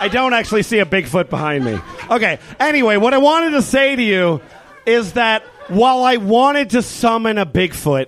I 0.00 0.08
don't 0.08 0.32
actually 0.32 0.62
see 0.62 0.78
a 0.78 0.86
Bigfoot 0.86 1.28
behind 1.28 1.64
me. 1.64 1.78
Okay. 2.10 2.38
Anyway, 2.60 2.96
what 2.96 3.14
I 3.14 3.18
wanted 3.18 3.50
to 3.50 3.62
say 3.62 3.96
to 3.96 4.02
you 4.02 4.40
is 4.86 5.14
that 5.14 5.42
while 5.68 6.02
I 6.02 6.16
wanted 6.16 6.70
to 6.70 6.82
summon 6.82 7.38
a 7.38 7.46
Bigfoot, 7.46 8.06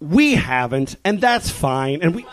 we 0.00 0.34
haven't, 0.34 0.96
and 1.04 1.20
that's 1.20 1.50
fine. 1.50 2.00
And 2.02 2.14
we. 2.14 2.26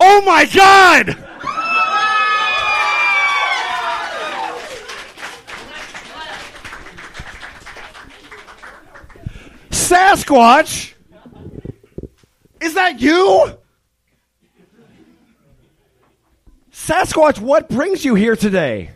Oh 0.00 0.22
my 0.22 0.44
God! 0.46 1.16
Sasquatch? 9.70 10.94
Is 12.60 12.74
that 12.74 13.00
you? 13.00 13.56
Sasquatch, 16.86 17.40
what 17.40 17.68
brings 17.68 18.04
you 18.04 18.14
here 18.14 18.36
today? 18.36 18.90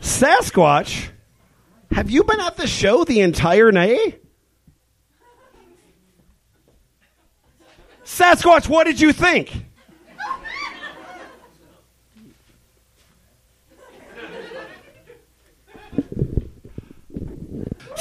Sasquatch? 0.00 1.10
Have 1.90 2.10
you 2.10 2.24
been 2.24 2.40
at 2.40 2.56
the 2.56 2.66
show 2.66 3.04
the 3.04 3.20
entire 3.20 3.70
night? 3.70 4.22
Sasquatch, 8.06 8.66
what 8.66 8.84
did 8.84 8.98
you 8.98 9.12
think? 9.12 9.66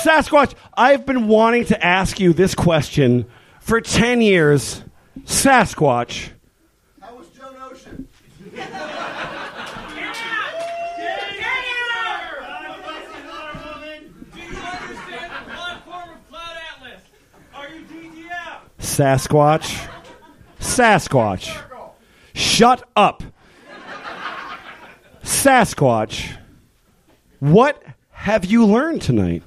Sasquatch, 0.04 0.54
I've 0.76 1.06
been 1.06 1.28
wanting 1.28 1.66
to 1.66 1.86
ask 1.86 2.20
you 2.20 2.32
this 2.34 2.56
question 2.56 3.26
for 3.60 3.82
10 3.82 4.22
years. 4.22 4.84
Sasquatch. 5.26 6.30
Sasquatch. 18.80 19.88
Sasquatch. 20.60 21.64
Shut 22.34 22.84
up. 22.96 23.24
Sasquatch. 25.24 26.38
What 27.40 27.82
have 28.12 28.44
you 28.44 28.66
learned 28.66 29.02
tonight? 29.02 29.44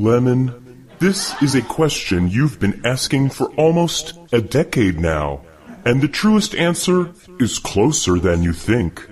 Lemon, 0.00 0.88
this 0.98 1.34
is 1.42 1.54
a 1.54 1.60
question 1.60 2.30
you've 2.30 2.58
been 2.58 2.80
asking 2.86 3.28
for 3.28 3.50
almost 3.56 4.18
a 4.32 4.40
decade 4.40 4.98
now, 4.98 5.42
and 5.84 6.00
the 6.00 6.08
truest 6.08 6.54
answer 6.54 7.12
is 7.38 7.58
closer 7.58 8.18
than 8.18 8.42
you 8.42 8.54
think. 8.54 9.06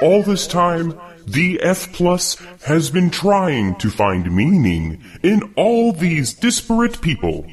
All 0.00 0.22
this 0.22 0.46
time, 0.46 0.98
the 1.26 1.60
F 1.60 1.92
Plus 1.92 2.36
has 2.64 2.88
been 2.88 3.10
trying 3.10 3.74
to 3.76 3.90
find 3.90 4.34
meaning 4.34 5.04
in 5.22 5.52
all 5.54 5.92
these 5.92 6.32
disparate 6.32 7.02
people. 7.02 7.46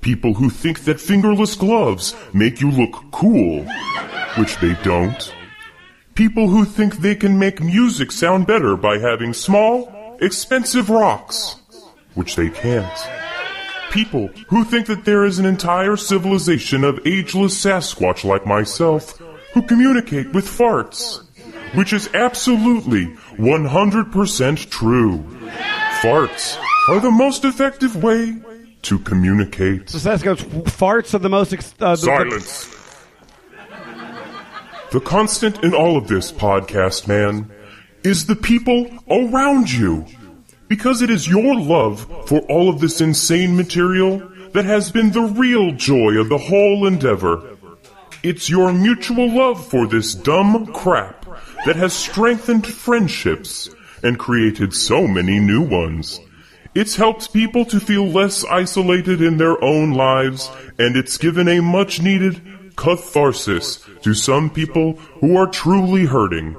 People 0.00 0.34
who 0.34 0.50
think 0.50 0.80
that 0.80 1.00
fingerless 1.00 1.54
gloves 1.54 2.16
make 2.34 2.60
you 2.60 2.72
look 2.72 3.04
cool, 3.12 3.64
which 4.36 4.56
they 4.56 4.74
don't. 4.82 5.32
People 6.16 6.48
who 6.48 6.64
think 6.64 6.96
they 6.96 7.14
can 7.14 7.38
make 7.38 7.60
music 7.60 8.10
sound 8.10 8.48
better 8.48 8.76
by 8.76 8.98
having 8.98 9.32
small, 9.32 10.18
expensive 10.20 10.90
rocks, 10.90 11.60
which 12.16 12.34
they 12.36 12.50
can't. 12.50 12.98
People 13.92 14.28
who 14.48 14.64
think 14.64 14.86
that 14.86 15.04
there 15.04 15.24
is 15.24 15.38
an 15.38 15.46
entire 15.46 15.96
civilization 15.96 16.82
of 16.84 17.06
ageless 17.06 17.56
Sasquatch 17.64 18.24
like 18.24 18.44
myself 18.44 19.16
who 19.54 19.62
communicate 19.62 20.32
with 20.32 20.44
farts, 20.44 21.22
which 21.76 21.92
is 21.92 22.08
absolutely 22.12 23.06
100% 23.38 24.70
true. 24.70 25.24
Farts 26.02 26.58
are 26.88 27.00
the 27.00 27.10
most 27.10 27.44
effective 27.44 28.02
way 28.02 28.36
to 28.82 28.98
communicate. 28.98 29.88
So 29.88 29.98
Sasquatch 29.98 30.42
farts 30.64 31.14
are 31.14 31.18
the 31.18 31.28
most. 31.28 31.52
Ex- 31.52 31.74
uh, 31.80 31.92
the- 31.92 31.96
Silence. 31.96 32.72
The 34.92 35.00
constant 35.00 35.64
in 35.64 35.74
all 35.74 35.96
of 35.96 36.06
this, 36.06 36.30
podcast 36.32 37.08
man, 37.08 37.50
is 38.04 38.26
the 38.26 38.36
people 38.36 38.86
around 39.10 39.70
you. 39.70 40.06
Because 40.68 41.02
it 41.02 41.10
is 41.10 41.28
your 41.28 41.54
love 41.54 42.06
for 42.26 42.40
all 42.48 42.68
of 42.68 42.80
this 42.80 43.00
insane 43.00 43.56
material 43.56 44.18
that 44.52 44.64
has 44.64 44.90
been 44.90 45.12
the 45.12 45.22
real 45.22 45.72
joy 45.72 46.18
of 46.18 46.28
the 46.28 46.38
whole 46.38 46.86
endeavor. 46.86 47.56
It's 48.22 48.50
your 48.50 48.72
mutual 48.72 49.32
love 49.32 49.64
for 49.64 49.86
this 49.86 50.14
dumb 50.14 50.66
crap 50.72 51.24
that 51.64 51.76
has 51.76 51.92
strengthened 51.92 52.66
friendships 52.66 53.70
and 54.02 54.18
created 54.18 54.74
so 54.74 55.06
many 55.06 55.38
new 55.38 55.62
ones. 55.62 56.20
It's 56.74 56.96
helped 56.96 57.32
people 57.32 57.64
to 57.66 57.80
feel 57.80 58.06
less 58.06 58.44
isolated 58.44 59.22
in 59.22 59.36
their 59.36 59.62
own 59.62 59.92
lives, 59.92 60.50
and 60.78 60.96
it's 60.96 61.16
given 61.16 61.48
a 61.48 61.60
much 61.60 62.02
needed 62.02 62.42
catharsis 62.76 63.86
to 64.02 64.14
some 64.14 64.50
people 64.50 64.94
who 65.20 65.36
are 65.36 65.46
truly 65.46 66.04
hurting. 66.04 66.54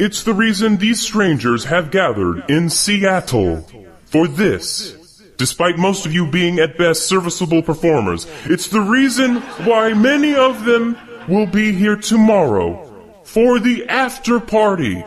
It's 0.00 0.22
the 0.22 0.34
reason 0.34 0.76
these 0.76 1.00
strangers 1.00 1.64
have 1.64 1.90
gathered 1.90 2.48
in 2.48 2.70
Seattle 2.70 3.66
for 4.04 4.28
this. 4.28 4.94
Despite 5.36 5.76
most 5.76 6.06
of 6.06 6.12
you 6.12 6.30
being 6.30 6.58
at 6.58 6.78
best 6.78 7.06
serviceable 7.06 7.62
performers, 7.62 8.26
it's 8.44 8.68
the 8.68 8.80
reason 8.80 9.36
why 9.66 9.94
many 9.94 10.34
of 10.34 10.64
them 10.64 10.96
will 11.28 11.46
be 11.46 11.72
here 11.72 11.96
tomorrow 11.96 12.84
for 13.24 13.58
the 13.58 13.88
after 13.88 14.40
party. 14.40 15.04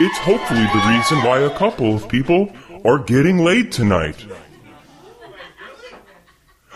It's 0.00 0.18
hopefully 0.18 0.64
the 0.64 0.84
reason 0.88 1.18
why 1.18 1.40
a 1.40 1.56
couple 1.56 1.94
of 1.94 2.08
people 2.08 2.52
are 2.84 2.98
getting 2.98 3.38
laid 3.38 3.70
tonight. 3.70 4.26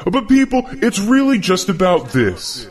But 0.04 0.28
people, 0.28 0.62
it's 0.72 0.98
really 0.98 1.38
just 1.38 1.68
about 1.68 2.10
this. 2.10 2.68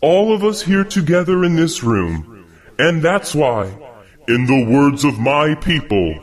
All 0.00 0.34
of 0.34 0.44
us 0.44 0.62
here 0.62 0.84
together 0.84 1.44
in 1.44 1.56
this 1.56 1.82
room. 1.82 2.37
And 2.78 3.02
that's 3.02 3.34
why, 3.34 3.66
in 4.28 4.46
the 4.46 4.66
words 4.70 5.04
of 5.04 5.18
my 5.18 5.54
people, 5.56 6.14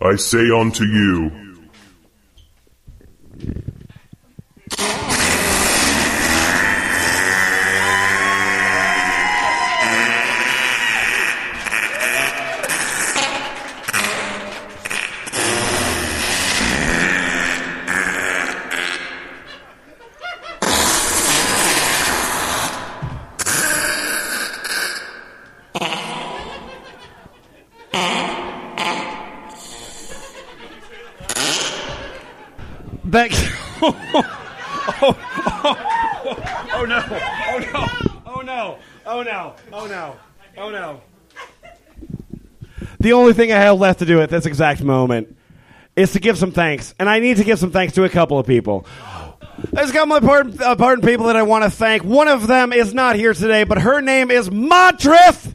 I 0.00 0.14
say 0.16 0.50
unto 0.50 0.84
you, 0.84 1.47
only 43.18 43.32
thing 43.32 43.52
I 43.52 43.56
have 43.56 43.78
left 43.78 43.98
to 43.98 44.06
do 44.06 44.20
at 44.20 44.30
this 44.30 44.46
exact 44.46 44.82
moment 44.82 45.36
is 45.96 46.12
to 46.12 46.20
give 46.20 46.38
some 46.38 46.52
thanks, 46.52 46.94
and 46.98 47.08
I 47.08 47.18
need 47.18 47.38
to 47.38 47.44
give 47.44 47.58
some 47.58 47.70
thanks 47.70 47.94
to 47.94 48.04
a 48.04 48.08
couple 48.08 48.38
of 48.38 48.46
people. 48.46 48.86
There's 49.72 49.90
a 49.90 49.92
couple 49.92 50.14
of 50.14 50.22
important, 50.22 50.60
important 50.60 51.04
people 51.04 51.26
that 51.26 51.36
I 51.36 51.42
want 51.42 51.64
to 51.64 51.70
thank. 51.70 52.04
One 52.04 52.28
of 52.28 52.46
them 52.46 52.72
is 52.72 52.94
not 52.94 53.16
here 53.16 53.34
today, 53.34 53.64
but 53.64 53.78
her 53.78 54.00
name 54.00 54.30
is 54.30 54.48
Montrith. 54.50 55.54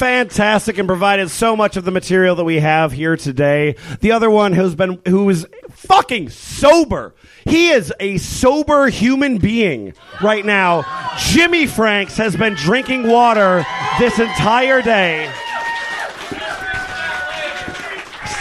fantastic 0.00 0.78
and 0.78 0.88
provided 0.88 1.28
so 1.30 1.54
much 1.54 1.76
of 1.76 1.84
the 1.84 1.90
material 1.90 2.34
that 2.34 2.44
we 2.44 2.58
have 2.58 2.90
here 2.90 3.18
today. 3.18 3.76
The 4.00 4.12
other 4.12 4.30
one 4.30 4.54
who's 4.54 4.74
been 4.74 4.98
who 5.06 5.28
is 5.28 5.46
fucking 5.72 6.30
sober. 6.30 7.14
He 7.44 7.70
is 7.70 7.92
a 8.00 8.18
sober 8.18 8.88
human 8.88 9.38
being 9.38 9.94
right 10.22 10.44
now. 10.44 10.84
Jimmy 11.18 11.66
Franks 11.66 12.16
has 12.16 12.36
been 12.36 12.54
drinking 12.54 13.08
water 13.08 13.64
this 13.98 14.18
entire 14.18 14.82
day. 14.82 15.32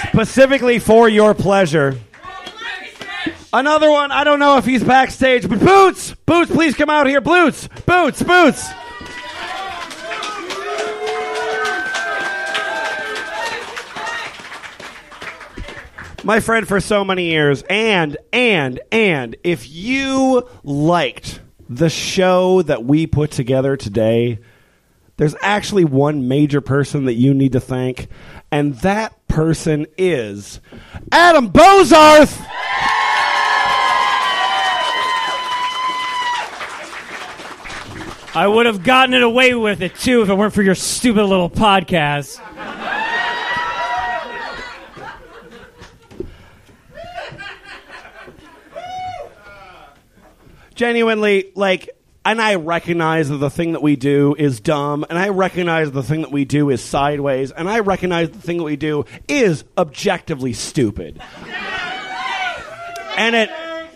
Specifically 0.10 0.80
for 0.80 1.08
your 1.08 1.34
pleasure. 1.34 2.00
Another 3.52 3.90
one, 3.90 4.12
I 4.12 4.24
don't 4.24 4.40
know 4.40 4.58
if 4.58 4.66
he's 4.66 4.84
backstage, 4.84 5.48
but 5.50 5.60
Boots! 5.60 6.14
Boots, 6.26 6.52
please 6.52 6.76
come 6.76 6.90
out 6.90 7.08
here. 7.08 7.22
Boots! 7.22 7.68
Boots! 7.86 8.22
Boots! 8.22 8.70
My 16.24 16.40
friend 16.40 16.68
for 16.68 16.80
so 16.80 17.06
many 17.06 17.26
years 17.26 17.64
and 17.70 18.18
and 18.34 18.80
and 18.92 19.36
if 19.44 19.70
you 19.70 20.48
liked 20.64 21.40
the 21.70 21.90
show 21.90 22.62
that 22.64 22.84
we 22.84 23.08
put 23.08 23.32
together 23.32 23.78
today 23.78 24.40
there's 25.18 25.36
actually 25.42 25.86
one 25.86 26.28
major 26.28 26.62
person 26.62 27.06
that 27.06 27.14
you 27.14 27.34
need 27.34 27.54
to 27.54 27.60
thank 27.60 28.08
and 28.52 28.76
that 28.80 29.28
person 29.28 29.86
is 29.98 30.60
adam 31.12 31.50
bozarth 31.50 32.46
I 38.36 38.48
would 38.48 38.68
have 38.68 38.84
gotten 38.84 39.16
it 39.16 39.24
away 39.24 39.56
with 39.56 39.82
it 39.82 39.96
too 39.96 40.22
if 40.22 40.30
it 40.30 40.36
weren't 40.36 40.54
for 40.54 40.62
your 40.62 40.76
stupid 40.76 41.26
little 41.26 41.50
podcast. 41.50 42.40
Genuinely 50.80 51.52
like 51.56 51.90
and 52.24 52.42
I 52.42 52.56
recognize 52.56 53.28
that 53.28 53.38
the 53.38 53.50
thing 53.50 53.74
that 53.74 53.82
we 53.82 53.98
do 53.98 54.34
is 54.38 54.62
dumb, 54.62 55.06
and 55.10 55.20
I 55.20 55.30
recognize 55.30 55.92
the 55.92 56.04
thing 56.04 56.22
that 56.22 56.32
we 56.32 56.46
do 56.46 56.70
is 56.70 56.82
sideways, 56.82 57.52
and 57.52 57.68
I 57.68 57.80
recognize 57.80 58.30
the 58.30 58.40
thing 58.40 58.58
that 58.58 58.64
we 58.64 58.78
do 58.78 59.06
is 59.28 59.66
objectively 59.78 60.54
stupid. 60.54 61.22
and 63.18 63.36
it 63.36 63.50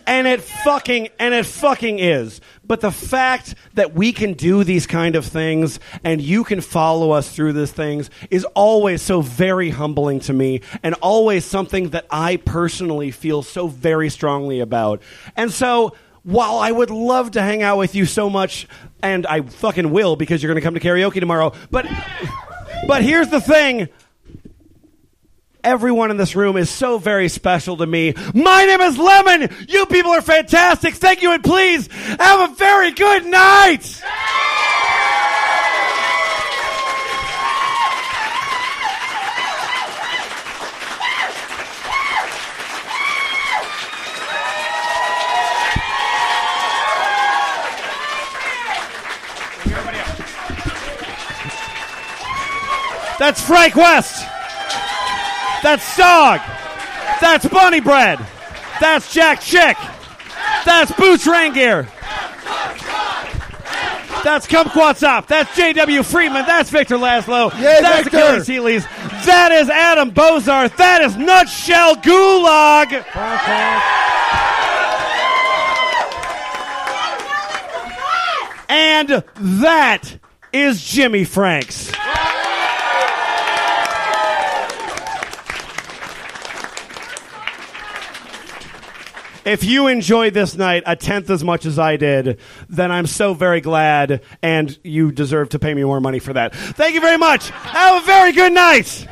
and 0.06 0.28
it 0.28 0.42
fucking 0.42 1.08
and 1.20 1.34
it 1.34 1.46
fucking 1.46 2.00
is. 2.00 2.42
But 2.66 2.82
the 2.82 2.92
fact 2.92 3.56
that 3.76 3.94
we 3.94 4.12
can 4.12 4.34
do 4.34 4.64
these 4.64 4.88
kind 4.88 5.16
of 5.16 5.26
things 5.26 5.80
and 6.04 6.22
you 6.22 6.44
can 6.44 6.60
follow 6.60 7.12
us 7.12 7.34
through 7.34 7.54
these 7.54 7.72
things 7.72 8.10
is 8.30 8.46
always 8.56 9.02
so 9.02 9.22
very 9.22 9.70
humbling 9.70 10.20
to 10.22 10.34
me 10.34 10.62
and 10.82 10.96
always 10.96 11.46
something 11.46 11.90
that 11.90 12.06
I 12.10 12.38
personally 12.38 13.12
feel 13.12 13.44
so 13.44 13.68
very 13.68 14.10
strongly 14.10 14.60
about. 14.60 15.02
And 15.36 15.52
so 15.52 15.96
while 16.24 16.58
I 16.58 16.72
would 16.72 16.90
love 16.90 17.32
to 17.32 17.42
hang 17.42 17.62
out 17.62 17.78
with 17.78 17.96
you 17.96 18.06
so 18.06 18.30
much, 18.30 18.68
and 19.02 19.28
I 19.28 19.42
fucking 19.42 19.92
will 19.92 20.16
because 20.16 20.42
you're 20.42 20.52
going 20.54 20.62
to 20.62 20.66
come 20.66 20.74
to 20.74 20.80
karaoke 20.80 21.20
tomorrow, 21.20 21.54
but 21.70 21.86
but 22.88 23.04
here's 23.04 23.30
the 23.30 23.42
thing. 23.42 23.90
Everyone 25.64 26.12
in 26.12 26.18
this 26.18 26.36
room 26.36 26.58
is 26.58 26.70
so 26.70 26.98
very 26.98 27.30
special 27.30 27.78
to 27.78 27.86
me. 27.86 28.14
My 28.34 28.66
name 28.66 28.82
is 28.82 28.98
Lemon. 28.98 29.50
You 29.70 29.86
people 29.86 30.12
are 30.12 30.22
fantastic. 30.22 30.96
Thank 30.96 31.22
you, 31.22 31.32
and 31.32 31.44
please 31.44 31.88
have 31.92 32.52
a 32.52 32.54
very 32.56 32.92
good 32.92 33.26
night. 33.26 34.02
That's 53.24 53.42
Frank 53.42 53.78
West. 53.78 54.20
That's 55.64 55.82
STOG. 55.96 56.40
That's 57.22 57.46
Bunnybread. 57.46 58.18
That's 58.82 59.14
Jack 59.14 59.40
Chick. 59.40 59.78
That's 60.66 60.92
Boots 60.92 61.26
Raingear. 61.26 61.88
That's 64.26 64.46
Kumquatxop. 64.46 65.28
That's 65.28 65.56
J.W. 65.56 66.04
Friedman. 66.04 66.46
That's 66.46 66.70
Victor 66.70 66.98
Laszlo. 66.98 67.54
That's 67.54 68.04
Victor. 68.04 68.18
Achilles' 68.18 68.46
Heelies. 68.46 69.26
That 69.26 69.54
is 69.54 69.70
Adam 69.70 70.12
Bozarth. 70.12 70.76
That 70.76 71.02
is 71.02 71.16
Nutshell 71.16 71.96
Gulag. 71.96 73.06
And 78.68 79.24
that 79.62 80.18
is 80.52 80.84
Jimmy 80.84 81.24
Franks. 81.24 81.90
If 89.46 89.66
you 89.66 89.88
enjoyed 89.88 90.34
this 90.34 90.56
night 90.56 90.84
a 90.86 90.96
tenth 90.96 91.30
as 91.30 91.44
much 91.44 91.66
as 91.66 91.78
I 91.78 91.98
did, 91.98 92.40
then 92.70 92.92
I'm 92.92 93.06
so 93.06 93.34
very 93.34 93.60
glad, 93.60 94.22
and 94.42 94.78
you 94.84 95.12
deserve 95.12 95.50
to 95.50 95.60
pay 95.60 95.74
me 95.74 95.84
more 95.84 96.00
money 96.00 96.20
for 96.20 96.32
that. 96.32 96.56
Thank 96.56 96.96
you 96.96 97.02
very 97.02 97.18
much. 97.18 97.50
Have 97.50 98.02
a 98.02 98.06
very 98.06 98.32
good 98.32 98.54
night. 98.54 99.06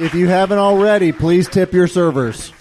If 0.00 0.14
you 0.14 0.26
haven't 0.26 0.58
already, 0.58 1.12
please 1.12 1.48
tip 1.48 1.72
your 1.72 1.86
servers. 1.86 2.52